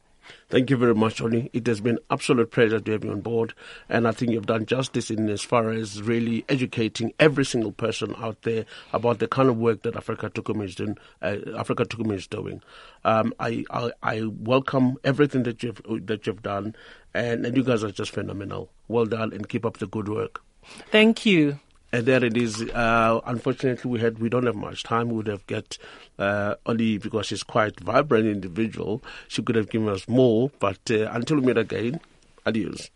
Thank 0.48 0.70
you 0.70 0.76
very 0.76 0.94
much, 0.94 1.20
Oni. 1.20 1.48
It 1.52 1.66
has 1.66 1.80
been 1.80 1.98
absolute 2.10 2.50
pleasure 2.50 2.80
to 2.80 2.92
have 2.92 3.04
you 3.04 3.12
on 3.12 3.20
board, 3.20 3.54
and 3.88 4.08
I 4.08 4.12
think 4.12 4.32
you've 4.32 4.46
done 4.46 4.66
justice 4.66 5.10
in 5.10 5.28
as 5.28 5.42
far 5.42 5.70
as 5.70 6.02
really 6.02 6.44
educating 6.48 7.12
every 7.20 7.44
single 7.44 7.72
person 7.72 8.14
out 8.18 8.42
there 8.42 8.64
about 8.92 9.20
the 9.20 9.28
kind 9.28 9.48
of 9.48 9.58
work 9.58 9.82
that 9.82 9.94
Afrika 9.94 10.30
Tikkun 10.30 10.64
is 10.64 10.74
doing. 10.74 10.98
Uh, 11.22 11.36
Afrika 11.48 11.86
Tikkun 11.86 12.12
is 12.14 12.26
doing. 12.26 12.62
Um, 13.04 13.32
I, 13.38 13.64
I, 13.70 13.92
I 14.02 14.22
welcome 14.24 14.96
everything 15.04 15.44
that 15.44 15.62
you've 15.62 15.80
that 16.06 16.26
you've 16.26 16.42
done, 16.42 16.74
and, 17.14 17.46
and 17.46 17.56
you 17.56 17.62
guys 17.62 17.84
are 17.84 17.92
just 17.92 18.10
phenomenal. 18.10 18.70
Well 18.88 19.06
done, 19.06 19.32
and 19.32 19.48
keep 19.48 19.64
up 19.64 19.78
the 19.78 19.86
good 19.86 20.08
work. 20.08 20.42
Thank 20.90 21.24
you. 21.24 21.60
And 21.93 22.07
there 22.07 22.24
it 22.24 22.36
is. 22.36 22.62
Uh, 22.62 23.20
unfortunately, 23.26 23.91
we 23.91 23.99
had 24.01 24.18
we 24.20 24.28
don't 24.28 24.47
have 24.47 24.55
much 24.55 24.84
time. 24.84 25.09
We 25.09 25.16
would 25.16 25.26
have 25.26 25.47
get 25.47 25.76
uh, 26.18 26.55
only 26.66 26.99
because 26.99 27.26
she's 27.26 27.43
quite 27.43 27.80
vibrant 27.80 28.26
individual. 28.26 29.03
She 29.26 29.43
could 29.43 29.57
have 29.57 29.70
given 29.70 29.88
us 29.88 30.07
more. 30.07 30.51
But 30.61 30.78
uh, 30.91 31.11
until 31.11 31.38
we 31.41 31.47
meet 31.47 31.59
again, 31.59 32.01
adios. 32.47 32.91